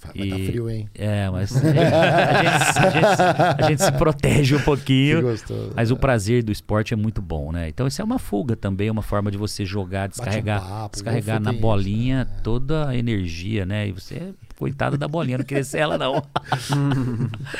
[0.00, 0.88] Vai estar E- frio, hein?
[0.94, 5.22] É, mas a gente, a gente- a gente- a gente se protege um Que pouquinho.
[5.22, 5.72] gostoso.
[5.74, 7.68] Mas o prazer do esporte é muito bom, né?
[7.68, 11.40] Então isso é uma fuga também, é uma forma de você jogar, descarregar, papo, descarregar
[11.40, 12.40] na bolinha isso, né?
[12.44, 13.88] toda a energia, né?
[13.88, 16.20] E você coitado da bolinha, não queria ser ela não.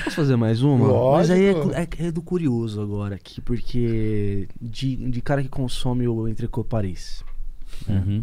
[0.04, 0.86] Posso fazer mais uma?
[0.88, 1.12] Lógico.
[1.16, 6.06] Mas aí é, é- é do curioso agora aqui, porque de, de cara que consome
[6.08, 7.22] o Entrecô Paris.
[7.88, 8.22] Uhum.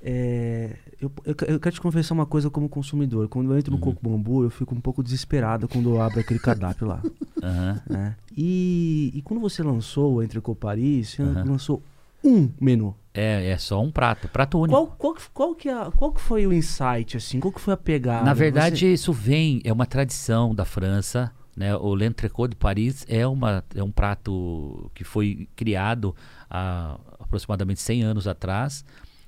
[0.00, 3.28] É, eu, eu, eu quero te confessar uma coisa como consumidor.
[3.28, 3.78] Quando eu entro Uhum.
[3.78, 7.02] no Coco Bambu, eu fico um pouco desesperado quando eu abro aquele cardápio lá.
[7.42, 7.80] Aham.
[7.88, 8.16] né?
[8.36, 11.44] E, e quando você lançou o Entrecô Paris, você Aham.
[11.44, 11.82] lançou
[12.24, 12.94] um menu.
[13.18, 14.76] É, é só um prato, prato único.
[14.76, 17.40] Qual, qual, qual, que é, qual que foi o insight, assim?
[17.40, 18.24] Qual que foi a pegada?
[18.24, 21.32] Na verdade, Você- isso vem, é uma tradição da França.
[21.56, 21.74] Né?
[21.76, 26.14] O l'entrecôte de Paris é, uma, é um prato que foi criado
[26.48, 28.84] há aproximadamente 100 anos atrás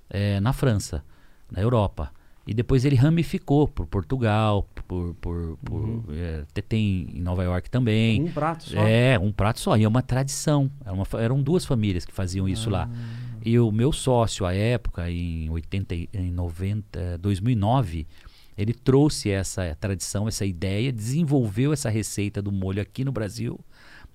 [0.08, 1.02] eh, na França,
[1.50, 2.12] na Europa.
[2.46, 7.68] E depois ele ramificou por Portugal, por, por, por eh, até tem em Nova York
[7.68, 8.22] também.
[8.22, 8.86] um prato só.
[8.86, 9.76] É, um prato só.
[9.76, 10.70] E é uma tradição.
[10.84, 12.88] Era uma eram duas famílias que faziam isso lá.
[13.44, 18.06] E o meu sócio, à época, em, 80, e- em 90, 2009,
[18.56, 23.58] ele trouxe essa tradição, essa ideia, desenvolveu essa receita do molho aqui no Brasil,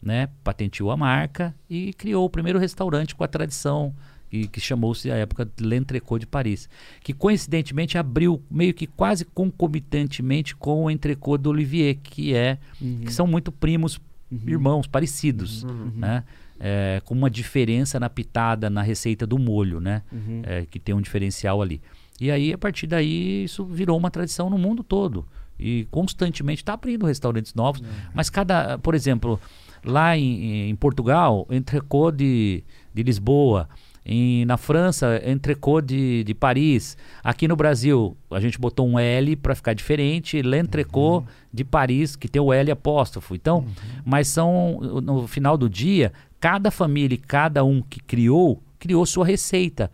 [0.01, 0.29] né?
[0.43, 3.95] patenteou a marca e criou o primeiro restaurante com a tradição
[4.31, 6.67] e que chamou-se à época L'Entrecôte de Paris,
[7.01, 12.57] que coincidentemente abriu meio que quase concomitantemente com o Entrecôte do Olivier, que é
[13.05, 13.99] que são muito primos,
[14.45, 15.63] irmãos parecidos,
[15.95, 16.23] né?
[16.59, 20.03] É, com uma diferença na pitada, na receita do molho, né?
[20.43, 21.81] É, que tem um diferencial ali.
[22.19, 25.25] E aí, a partir daí, isso virou uma tradição no mundo todo.
[25.59, 27.81] E constantemente está abrindo restaurantes novos.
[28.13, 29.39] Mas cada, por exemplo,
[29.83, 32.63] lá em, em Portugal, entrecô de,
[32.93, 33.67] de Lisboa.
[34.05, 36.95] Em, na França, entrecô de, de Paris.
[37.23, 40.43] Aqui no Brasil, a gente botou um L para ficar diferente.
[40.43, 43.33] L'entrecô de Paris, que tem o L apóstrofo.
[43.33, 43.65] Então,
[44.05, 49.25] mas são, no final do dia, cada família e cada um que criou, criou sua
[49.25, 49.89] receita.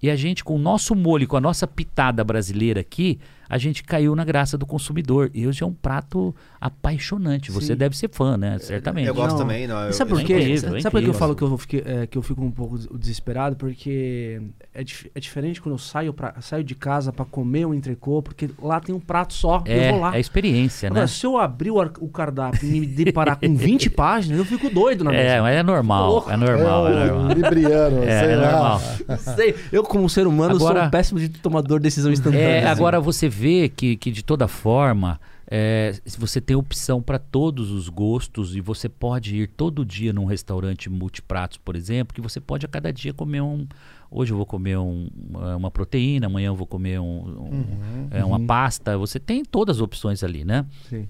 [0.00, 3.18] E a gente, com o nosso molho, com a nossa pitada brasileira aqui,
[3.48, 5.30] a gente caiu na graça do consumidor.
[5.34, 7.50] E hoje é um prato apaixonante.
[7.50, 7.76] Você Sim.
[7.76, 8.58] deve ser fã, né?
[8.58, 9.06] Certamente.
[9.06, 9.38] Eu gosto Não.
[9.38, 9.66] também.
[9.66, 10.32] Não, eu, sabe eu- por quê?
[10.34, 12.78] é sabe por que eu falo que eu, fiquei, é, que eu fico um pouco
[12.78, 13.56] des- desesperado?
[13.56, 14.40] Porque
[14.74, 18.22] é, dif- é diferente quando eu saio, pra, saio de casa pra comer um entrecô,
[18.22, 20.16] porque lá tem um prato só, eu É, vou lá.
[20.16, 21.06] é experiência, Agora, né?
[21.06, 25.04] se eu abrir o, o cardápio e me deparar com 20 páginas, eu fico doido
[25.04, 25.42] na É, mesa.
[25.42, 26.30] mas é normal, Louco.
[26.30, 27.28] é normal, é é normal.
[27.32, 28.50] libriano, É, sei é lá.
[28.52, 28.80] normal.
[29.36, 32.38] Sei, eu, como ser humano, sou Agora- um péssimo de tomador de decisão instantânea.
[32.44, 32.68] É, assim.
[32.68, 35.20] agora você vê que, que de toda forma,
[35.50, 40.12] é, se você tem opção para todos os gostos e você pode ir todo dia
[40.12, 43.66] num restaurante multipratos, por exemplo, que você pode a cada dia comer um.
[44.10, 45.08] Hoje eu vou comer um-
[45.56, 47.04] uma proteína, amanhã eu vou comer um-
[47.50, 48.96] um- é, uma pasta.
[48.98, 50.66] Você tem todas as opções ali, né?
[50.88, 51.08] Sim.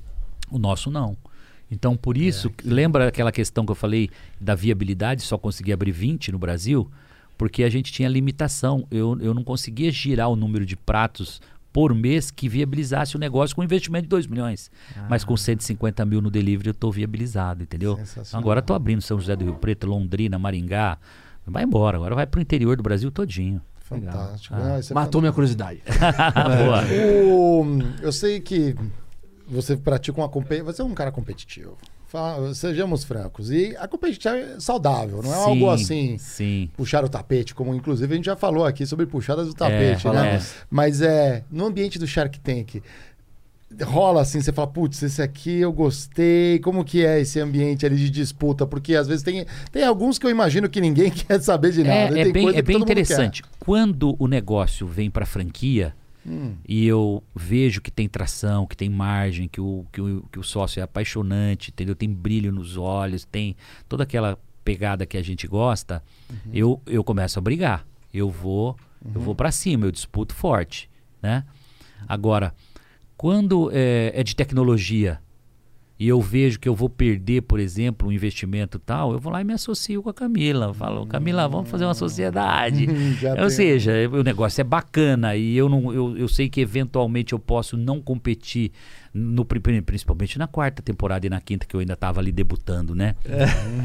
[0.50, 1.16] O nosso não.
[1.70, 4.08] Então, por isso, lembra aquela questão que eu falei
[4.40, 6.90] da viabilidade, só conseguir abrir 20 no Brasil?
[7.36, 8.86] Porque a gente tinha limitação.
[8.90, 11.40] Eu, eu não conseguia girar o número de pratos
[11.78, 14.68] por mês que viabilizasse o negócio com um investimento de 2 milhões.
[15.08, 17.96] Mas com 150 mil no delivery eu estou viabilizado, entendeu?
[18.32, 20.98] Agora estou abrindo São José do Rio Preto, Londrina, Maringá.
[21.46, 23.62] Vai embora, agora vai para o interior do Brasil todinho.
[23.78, 24.56] Fantástico.
[24.56, 25.80] Ah, Ah, é Matou minha curiosidade.
[26.58, 26.82] Boa.
[27.32, 27.64] O-
[28.02, 28.74] eu sei que
[29.48, 30.66] você pratica uma competição.
[30.66, 31.78] Você é um cara competitivo.
[32.08, 33.50] Fala- sejamos francos.
[33.50, 36.18] E a competição é saudável, não é Sim, algo assim.
[36.18, 36.70] Sim.
[36.76, 40.12] Puxar o tapete, como inclusive a gente já falou aqui sobre puxadas do tapete, né?
[40.14, 40.54] falamos.
[40.70, 42.82] Mas é no ambiente do Shark Tank.
[43.82, 46.58] Rola assim, você fala, putz, esse aqui eu gostei.
[46.60, 48.66] Como que é esse ambiente ali de disputa?
[48.66, 52.16] Porque às vezes tem, tem alguns que eu imagino que ninguém quer saber de nada.
[52.16, 53.42] e É, é bem, é bem interessante.
[53.60, 55.94] Quando o negócio vem para franquia
[56.28, 56.56] Hum.
[56.66, 60.42] e eu vejo que tem tração, que tem margem, que o, que o, que o
[60.42, 61.94] sócio é apaixonante, entendeu?
[61.96, 63.56] Tem brilho nos olhos, tem
[63.88, 66.36] toda aquela pegada que a gente gosta, Uhum.
[66.52, 67.86] eu, eu começo a brigar.
[68.12, 68.76] Eu vou,
[69.14, 70.90] eu vou para cima, eu disputo forte,
[71.22, 71.44] né?
[72.06, 72.54] Agora,
[73.16, 75.20] quando é, é de tecnologia
[76.00, 79.40] e eu vejo que eu vou perder, por exemplo, um investimento tal, eu vou lá
[79.40, 80.72] e me associo com a Camila.
[80.72, 82.86] Falo, Camila, vamos fazer uma sociedade.
[83.20, 87.32] Já Ou seja, o negócio é bacana e eu, não, eu, eu sei que eventualmente
[87.32, 88.70] eu posso não competir,
[89.12, 92.94] no, pri- principalmente na quarta temporada e na quinta, que eu ainda estava ali debutando,
[92.94, 93.16] né?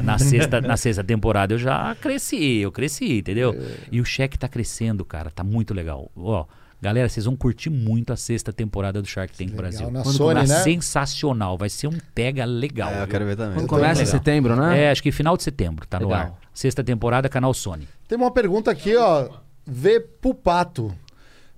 [0.04, 3.52] Na, sexta, na sexta temporada eu já cresci, eu cresci, entendeu?
[3.90, 6.10] E o cheque tá crescendo, cara, tá muito legal.
[6.14, 6.44] Ó,
[6.84, 9.90] galera, vocês vão curtir muito a sexta temporada do Shark Tank Legal, Brasil.
[9.90, 10.62] na Quando Sony, começa, né?
[10.62, 12.90] Sensacional, vai ser um pega legal.
[12.90, 13.08] É, eu viu?
[13.08, 13.54] quero ver também.
[13.54, 14.18] Quando começa em legal.
[14.20, 14.82] setembro, né?
[14.82, 16.22] É, acho que final de setembro, tá no Legal.
[16.22, 16.38] ar.
[16.52, 17.88] Sexta temporada, canal Sony.
[18.06, 19.30] Tem uma pergunta aqui, ó.
[19.66, 20.94] V Pupato.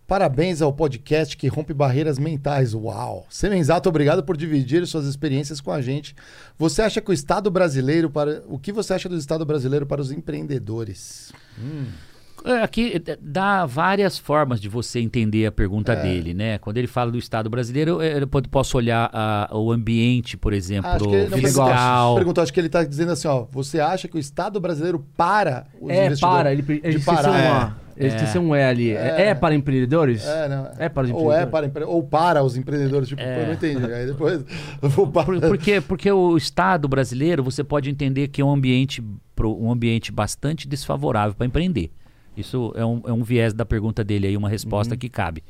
[0.06, 2.72] Parabéns ao podcast que rompe barreiras mentais.
[2.72, 3.26] Uau!
[3.28, 6.14] Semenzato, obrigado por dividir suas experiências com a gente.
[6.56, 10.00] Você acha que o Estado brasileiro para o que você acha do Estado brasileiro para
[10.00, 11.32] os empreendedores?
[11.58, 12.15] É,
[12.62, 16.02] Aqui é, dá várias formas de você entender a pergunta É.
[16.02, 16.59] dele, né?
[16.59, 20.90] Quando ele fala do Estado brasileiro, eu, eu posso olhar a- o ambiente, por exemplo,
[20.90, 22.14] Acho que ele não fiscal.
[22.16, 23.47] perguntou, acho que ele está dizendo assim, ó.
[23.52, 26.20] Você acha que o Estado brasileiro para os É, investidores?
[26.20, 26.52] para.
[26.52, 27.82] Ele, ele de esqueceu parar.
[27.82, 27.86] um.
[27.98, 28.90] Ele esqueceu um E ali.
[28.90, 30.23] É, é para empreendedores?
[30.27, 30.68] É, não.
[30.78, 31.51] É para os ou é empreendedores?
[31.51, 33.85] para empre- ou para os empreendedores, tipo, eu não entendi.
[33.90, 34.44] Aí depois
[34.82, 35.24] eu vou para...
[35.24, 39.02] Por- porque, porque o Estado brasileiro, você pode entender que é um ambiente,
[39.43, 41.90] um ambiente bastante desfavorável para empreender.
[42.36, 44.98] Isso é um, é um viés da pergunta dele aí, uma resposta Uhum.
[44.98, 45.42] que cabe.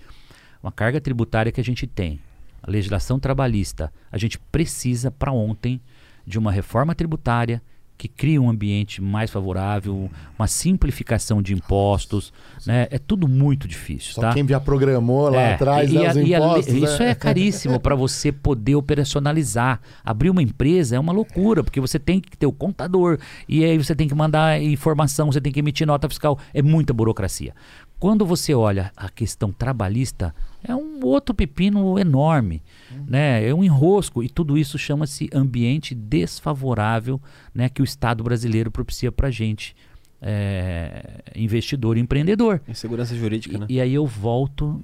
[0.63, 2.21] Uma carga tributária que a gente tem,
[2.63, 5.81] a legislação trabalhista, a gente precisa para ontem
[6.27, 7.63] de uma reforma tributária
[7.99, 12.33] que crie um ambiente mais favorável, uma simplificação de impostos,
[12.67, 12.87] né?
[12.91, 14.35] É tudo muito difícil, Só tá?
[14.35, 16.75] quem já programou lá É, atrás, e né, a- os e a impostos.
[16.75, 17.11] isso né?
[17.11, 19.81] é caríssimo para você poder operacionalizar.
[20.05, 23.19] Abrir uma empresa é uma loucura, porque você tem que ter o contador,
[23.49, 26.39] e aí você tem que mandar informação, você tem que emitir nota fiscal.
[26.53, 27.55] É muita burocracia.
[27.99, 30.35] Quando você olha a questão trabalhista,
[30.67, 32.63] é um outro pepino enorme,
[33.07, 33.47] né?
[33.47, 37.21] É um enrosco e tudo isso chama-se ambiente desfavorável,
[37.55, 37.69] né?
[37.69, 39.77] Que o Estado brasileiro propicia para gente,
[40.21, 42.61] é, investidor e empreendedor.
[42.67, 43.67] Insegurança jurídica, E, né?
[43.69, 44.83] e aí eu volto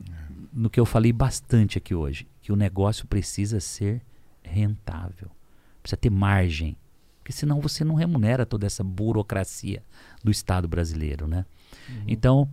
[0.52, 4.02] no que eu falei bastante aqui hoje, que o negócio precisa ser
[4.42, 5.30] rentável,
[5.82, 6.76] precisa ter margem,
[7.18, 9.82] porque senão você não remunera toda essa burocracia
[10.22, 11.44] do Estado brasileiro, né?
[12.06, 12.48] Então,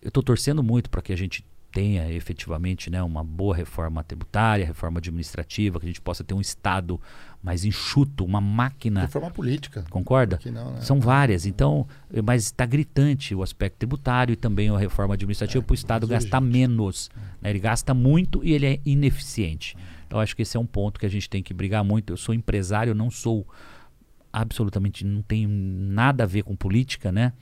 [0.00, 1.44] eu estou torcendo muito para que a gente
[1.76, 6.40] tenha efetivamente né, uma boa reforma tributária, reforma administrativa, que a gente possa ter um
[6.40, 6.98] Estado
[7.42, 9.84] mais enxuto, uma máquina Reforma política.
[9.90, 10.38] Concorda?
[10.46, 10.80] Não, né?
[10.80, 11.44] São várias.
[11.44, 15.74] Então, eh, mas está gritante o aspecto tributário e também a reforma administrativa para o
[15.74, 17.10] Estado gastar menos.
[17.42, 17.50] né?
[17.50, 19.76] Ele gasta muito e ele é ineficiente.
[20.06, 22.10] Então, acho que esse é um ponto que a gente tem que brigar muito.
[22.10, 23.46] Eu sou empresário, eu não sou
[24.32, 27.34] absolutamente, não tenho nada a ver com política, né?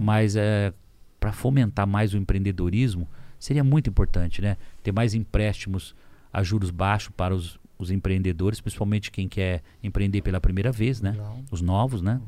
[0.00, 0.72] Mas é,
[1.20, 3.06] para fomentar mais o empreendedorismo,
[3.38, 4.56] seria muito importante, né?
[4.82, 5.94] Ter mais empréstimos
[6.32, 11.12] a juros baixos para os, os empreendedores, principalmente quem quer empreender pela primeira vez, né?
[11.12, 11.38] Legal.
[11.50, 12.20] Os novos, né?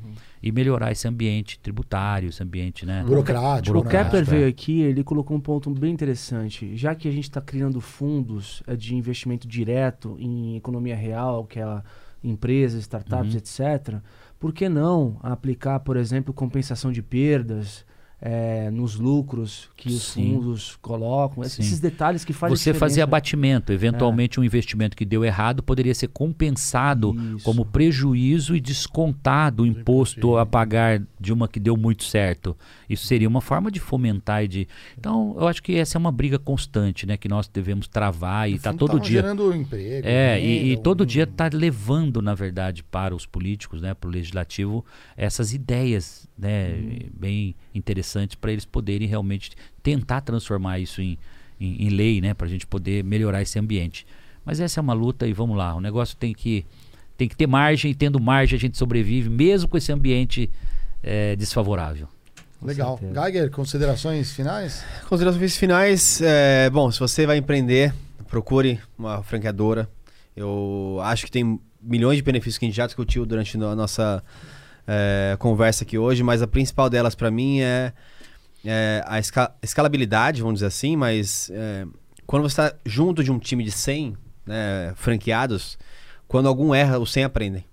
[0.42, 3.02] E melhorar esse ambiente tributário, esse ambiente, né?
[3.04, 3.78] Burocrático.
[3.78, 3.82] O?
[3.82, 4.24] Kepler é.
[4.24, 6.76] veio aqui, ele colocou um ponto bem interessante.
[6.76, 11.58] Já que a gente está criando fundos eh, de investimento direto em economia real, que
[11.58, 11.82] é
[12.22, 13.38] empresas, startups, Uhum.
[13.38, 14.00] etc.,
[14.38, 17.84] por que não aplicar, por exemplo, compensação de perdas
[18.28, 20.34] eh, nos lucros que os Sim.
[20.34, 21.44] fundos colocam?
[21.44, 21.62] Sim.
[21.62, 23.04] Esses detalhes que fazem Você fazer diferença.
[23.04, 27.44] abatimento, eventualmente um investimento que deu errado poderia ser compensado Isso.
[27.44, 32.56] como prejuízo e descontado o imposto a pagar de uma que deu muito certo.
[32.90, 34.68] Isso seria uma forma de fomentar e de.
[34.98, 38.54] Então, eu acho que essa é uma briga constante, né, que nós devemos travar e
[38.54, 39.20] está todo dia.
[39.22, 40.06] gerando emprego.
[40.06, 44.08] É, e, e todo um- dia está levando, na verdade, para os políticos, né, para
[44.08, 44.84] o legislativo,
[45.16, 46.98] essas ideias né, Uhum.
[47.18, 49.50] bem interessantes para eles poderem realmente
[49.82, 51.18] tentar transformar isso em,
[51.60, 54.06] em, em lei, né, para a gente poder melhorar esse ambiente.
[54.44, 56.64] Mas essa é uma luta e vamos lá, o negócio tem que,
[57.16, 60.50] tem que ter margem e tendo margem a gente sobrevive, mesmo com esse ambiente
[61.02, 62.08] eh, desfavorável.
[62.62, 62.98] Legal.
[63.12, 64.82] Geiger, considerações finais?
[65.08, 67.94] Considerações finais, é, bom, se você vai empreender,
[68.28, 69.88] procure uma franqueadora.
[70.34, 74.22] Eu acho que tem milhões de benefícios que a gente já discutiu durante a nossa
[74.86, 77.92] é, conversa aqui hoje, mas a principal delas para mim é,
[78.64, 81.86] é a esca- escalabilidade, vamos dizer assim, mas é,
[82.26, 85.78] quando você está junto de um time de 100 né, franqueados,
[86.28, 87.64] quando algum erra, os 100 aprendem.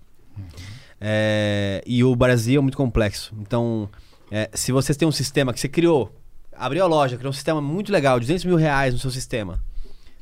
[1.00, 3.34] É, e o Brasil é muito complexo.
[3.40, 3.88] Então,
[4.30, 6.14] é, se vocês têm um sistema que você criou,
[6.56, 9.60] abriu a loja, criou um sistema muito legal, 200 mil reais no seu sistema.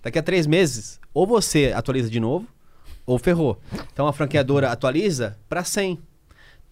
[0.03, 2.47] Daqui a três meses, ou você atualiza de novo,
[3.07, 3.61] ou ferrou.
[3.93, 5.99] Então a franqueadora atualiza para 100.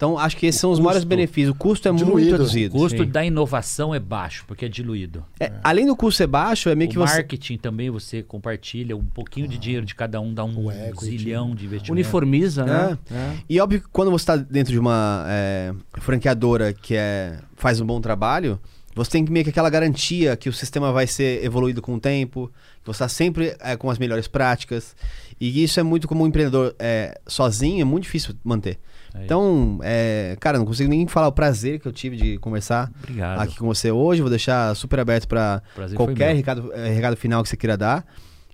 [0.01, 1.51] Então acho que esses são os maiores benefícios.
[1.51, 2.29] O custo é muito Diluído.
[2.29, 2.75] O reduzido.
[2.75, 5.23] custo da inovação é baixo, porque é diluído.
[5.39, 7.17] É, além do custo ser baixo, é meio que o você.
[7.17, 11.05] marketing também você compartilha um pouquinho de dinheiro de cada um, dá um O equity.
[11.05, 11.91] zilhão de investimento.
[11.91, 12.97] Uniformiza, né?
[13.11, 13.37] É.
[13.47, 17.85] E óbvio que quando você está dentro de uma é, franqueadora que é, faz um
[17.85, 18.59] bom trabalho,
[18.95, 22.51] você tem meio que aquela garantia que o sistema vai ser evoluído com o tempo,
[22.81, 24.95] que você está sempre é, com as melhores práticas.
[25.39, 28.79] E isso é muito como um empreendedor é, sozinho, é muito difícil manter.
[29.13, 29.25] Aí.
[29.25, 33.39] Então, é, cara, não consigo nem falar o prazer que eu tive de conversar Obrigado.
[33.41, 34.21] aqui com você hoje.
[34.21, 35.61] Vou deixar super aberto para
[35.95, 38.05] qualquer recado, eh, recado final que você queira dar.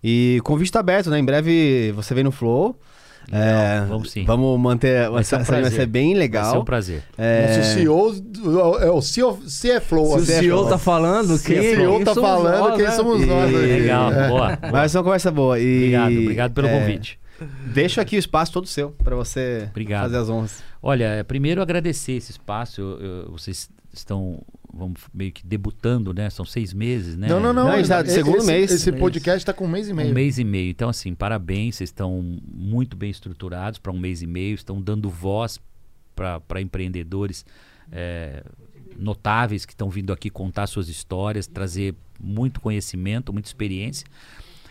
[0.04, 1.20] E o convite está aberto, né?
[1.20, 2.76] Em breve você vem no Flow.
[3.32, 4.24] É, vamos sim.
[4.24, 5.10] Vamos manter.
[5.10, 5.80] Vai ser um essa vai prazer.
[5.82, 6.52] ser bem Vai legal.
[6.54, 7.04] ser um prazer.
[7.18, 10.06] É, Nosso CEO, do- é o CEO, CFLO.
[10.12, 12.92] Se o CEO tá falando, Se quem, o CEO quem tá falando, nós, quem né?
[12.92, 13.52] somos nós.
[13.52, 13.56] E-.
[13.56, 14.28] Legal, É.
[14.30, 14.58] boa.
[14.62, 15.60] Mas vai ser uma conversa boa.
[15.60, 17.20] E, Obrigado, obrigado pelo é, convite.
[17.74, 20.04] Deixo aqui o espaço todo seu para você Obrigado.
[20.04, 20.64] fazer as honras.
[20.82, 22.82] Olha, é, primeiro agradecer esse espaço.
[22.82, 24.42] Eu- eu- vocês estão,
[24.74, 26.30] vamos meio que debutando, né?
[26.30, 27.28] São seis meses, né?
[27.28, 27.66] Não, não, não.
[27.66, 28.72] Não, tá segundo esse- mês.
[28.72, 30.10] Esse podcast tá com um mês e meio.
[30.10, 30.70] Um mês e meio.
[30.70, 35.10] Então, assim, parabéns, vocês estão muito bem estruturados para um mês e meio, estão dando
[35.10, 35.60] voz
[36.16, 37.46] para empreendedores
[37.92, 38.44] é,
[38.98, 44.06] notáveis que estão vindo aqui contar suas histórias, trazer muito conhecimento, muita experiência.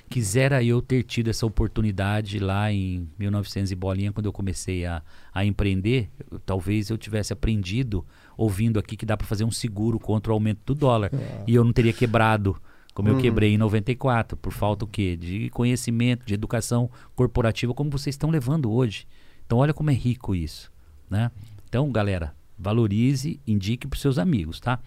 [0.09, 5.03] Quisera eu ter tido essa oportunidade lá em 1900 e bolinha, quando eu comecei a,
[5.35, 6.09] a empreender.
[6.31, 8.05] Eu- talvez eu tivesse aprendido
[8.37, 11.11] ouvindo aqui que dá para fazer um seguro contra o aumento do dólar.
[11.47, 12.57] E eu não teria quebrado
[12.95, 15.17] como eu quebrei em 94, por falta o quê?
[15.17, 19.07] De conhecimento, de educação corporativa, como vocês estão levando hoje.
[19.45, 20.73] Então olha como é rico isso,
[21.11, 21.31] né?
[21.69, 24.79] Então, galera, valorize, indique para seus amigos, tá?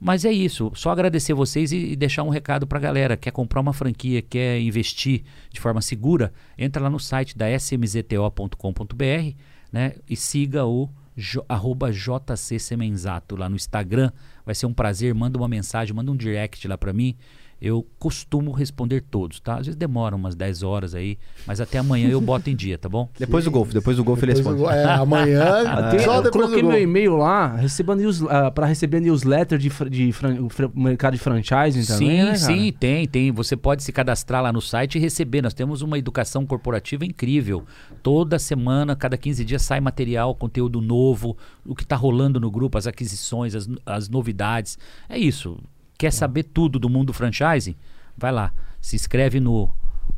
[0.00, 3.16] Mas é isso, só agradecer vocês e, e deixar um recado para a galera.
[3.18, 9.36] Quer comprar uma franquia, quer investir de forma segura, entra lá no site da smzto.com.br
[9.70, 14.10] né, e siga o jo, arroba JC Semenzato lá no Instagram.
[14.44, 17.14] Vai ser um prazer, manda uma mensagem, manda um direct lá para mim.
[17.60, 19.54] Eu costumo responder todos, tá?
[19.56, 22.88] Às vezes demora umas 10 horas aí, mas até amanhã eu boto em dia, tá
[22.88, 23.08] bom?
[23.18, 24.58] Depois do golfe, depois do golfe ele responde.
[24.62, 28.22] do- é, amanhã, Ah, tem- só eu depois coloquei do meu e-mail lá, receba news,
[28.22, 32.72] ah, pra receber newsletter de, de fran- fr- mercado de franchising também, sim, né, sim,
[32.72, 33.30] tem, tem.
[33.30, 35.42] Você pode se cadastrar lá no site e receber.
[35.42, 37.64] Nós temos uma educação corporativa incrível.
[38.02, 42.78] Toda semana, cada 15 dias sai material, conteúdo novo, o que está rolando no grupo,
[42.78, 44.78] as aquisições, as, as novidades.
[45.08, 45.58] É isso.
[46.00, 47.76] Quer saber tudo do mundo franchising?
[48.16, 49.70] Vai lá, se inscreve no,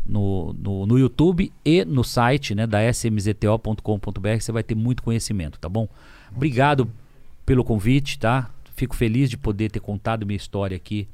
[0.06, 5.59] no, no, no YouTube e no site né, da smzto.com.br, você vai ter muito conhecimento,
[5.59, 5.88] tá bom?
[6.32, 6.88] Obrigado
[7.44, 8.48] pelo convite, tá?
[8.76, 11.09] Fico feliz de poder ter contado minha história aqui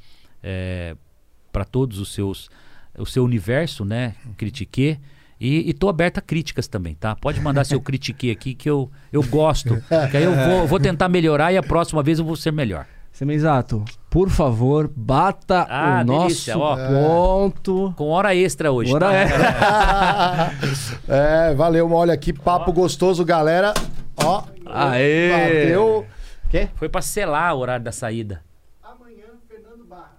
[1.51, 2.51] para todos os seus
[2.99, 4.17] o seu universo, né?
[4.37, 4.99] Critiquei.
[5.41, 7.17] E, e tô aberto a críticas também, tá?
[7.17, 9.83] Pode mandar seu critique aqui que eu, eu gosto.
[10.11, 12.87] que aí eu vou, vou tentar melhorar e a próxima vez eu vou ser melhor.
[13.11, 16.77] Semenzato, por favor, bata Ah, o nosso delícia, ó.
[16.77, 17.93] ponto.
[17.97, 18.93] Com hora extra hoje.
[18.95, 20.53] Hora tá?
[21.09, 23.75] é, valeu, olha que papo gostoso, galera.
[24.25, 25.31] Ó, Aê!
[25.31, 26.07] bateu.
[26.51, 26.69] Quê?
[26.77, 28.43] Foi pra selar o horário da saída.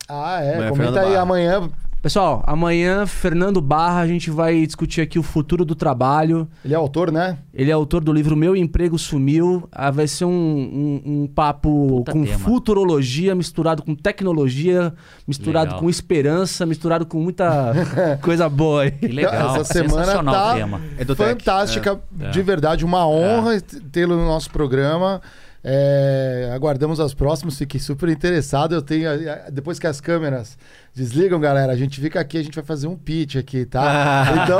[0.07, 1.21] Ah, é, Amanhã, comenta Fernando aí Barra.
[1.21, 1.69] amanhã.
[2.01, 6.47] Pessoal, amanhã, Fernando Barra, a gente vai discutir aqui o futuro do trabalho.
[6.63, 7.39] Ele é autor, né?
[7.53, 9.67] Ele é autor do livro Meu Emprego Sumiu.
[9.69, 12.39] Ah, vai ser um, um- um papo Puta com tema.
[12.39, 14.93] futurologia, misturado com tecnologia,
[15.27, 15.79] misturado Legal.
[15.81, 17.73] com esperança, misturado com muita
[18.23, 18.91] coisa boa aí.
[18.91, 19.57] Que legal.
[19.57, 20.81] Essa semana Sensacional tá o tema.
[20.97, 22.29] É fantástica, É.
[22.29, 23.59] de verdade, uma honra
[23.91, 25.21] tê-lo no nosso programa.
[25.61, 28.73] É, aguardamos as próximas, fiquei super interessado.
[28.73, 29.09] Eu tenho,
[29.51, 30.57] depois que as câmeras
[30.95, 34.25] desligam, galera, a gente fica aqui, a gente vai fazer um pitch aqui, tá?
[34.43, 34.59] Então,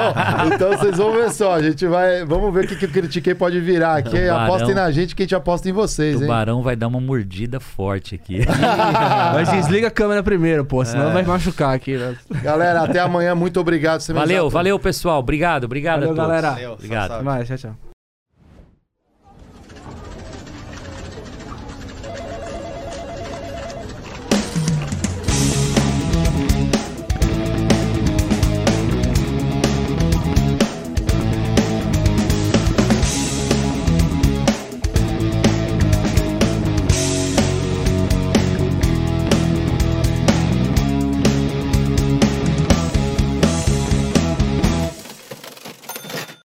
[0.55, 3.33] então vocês vão ver só, a gente vai, vamos ver o que, que o critiquei
[3.33, 4.09] pode virar aqui.
[4.09, 4.39] Tubarão.
[4.39, 6.27] Apostem na gente que a gente aposta em vocês, O hein?
[6.27, 8.39] Barão vai dar uma mordida forte aqui.
[9.33, 11.97] Mas desliga a câmera primeiro, pô, senão vai machucar aqui.
[11.97, 12.15] Né?
[12.43, 14.01] Galera, até amanhã, muito obrigado.
[14.13, 15.19] Valeu, valeu, pessoal.
[15.19, 16.27] Obrigado, obrigado Valeu, a todos.
[16.29, 16.51] galera.
[16.51, 17.09] Valeu, Obrigado.
[17.09, 17.25] salve.
[17.25, 17.88] mais, tchau, tchau.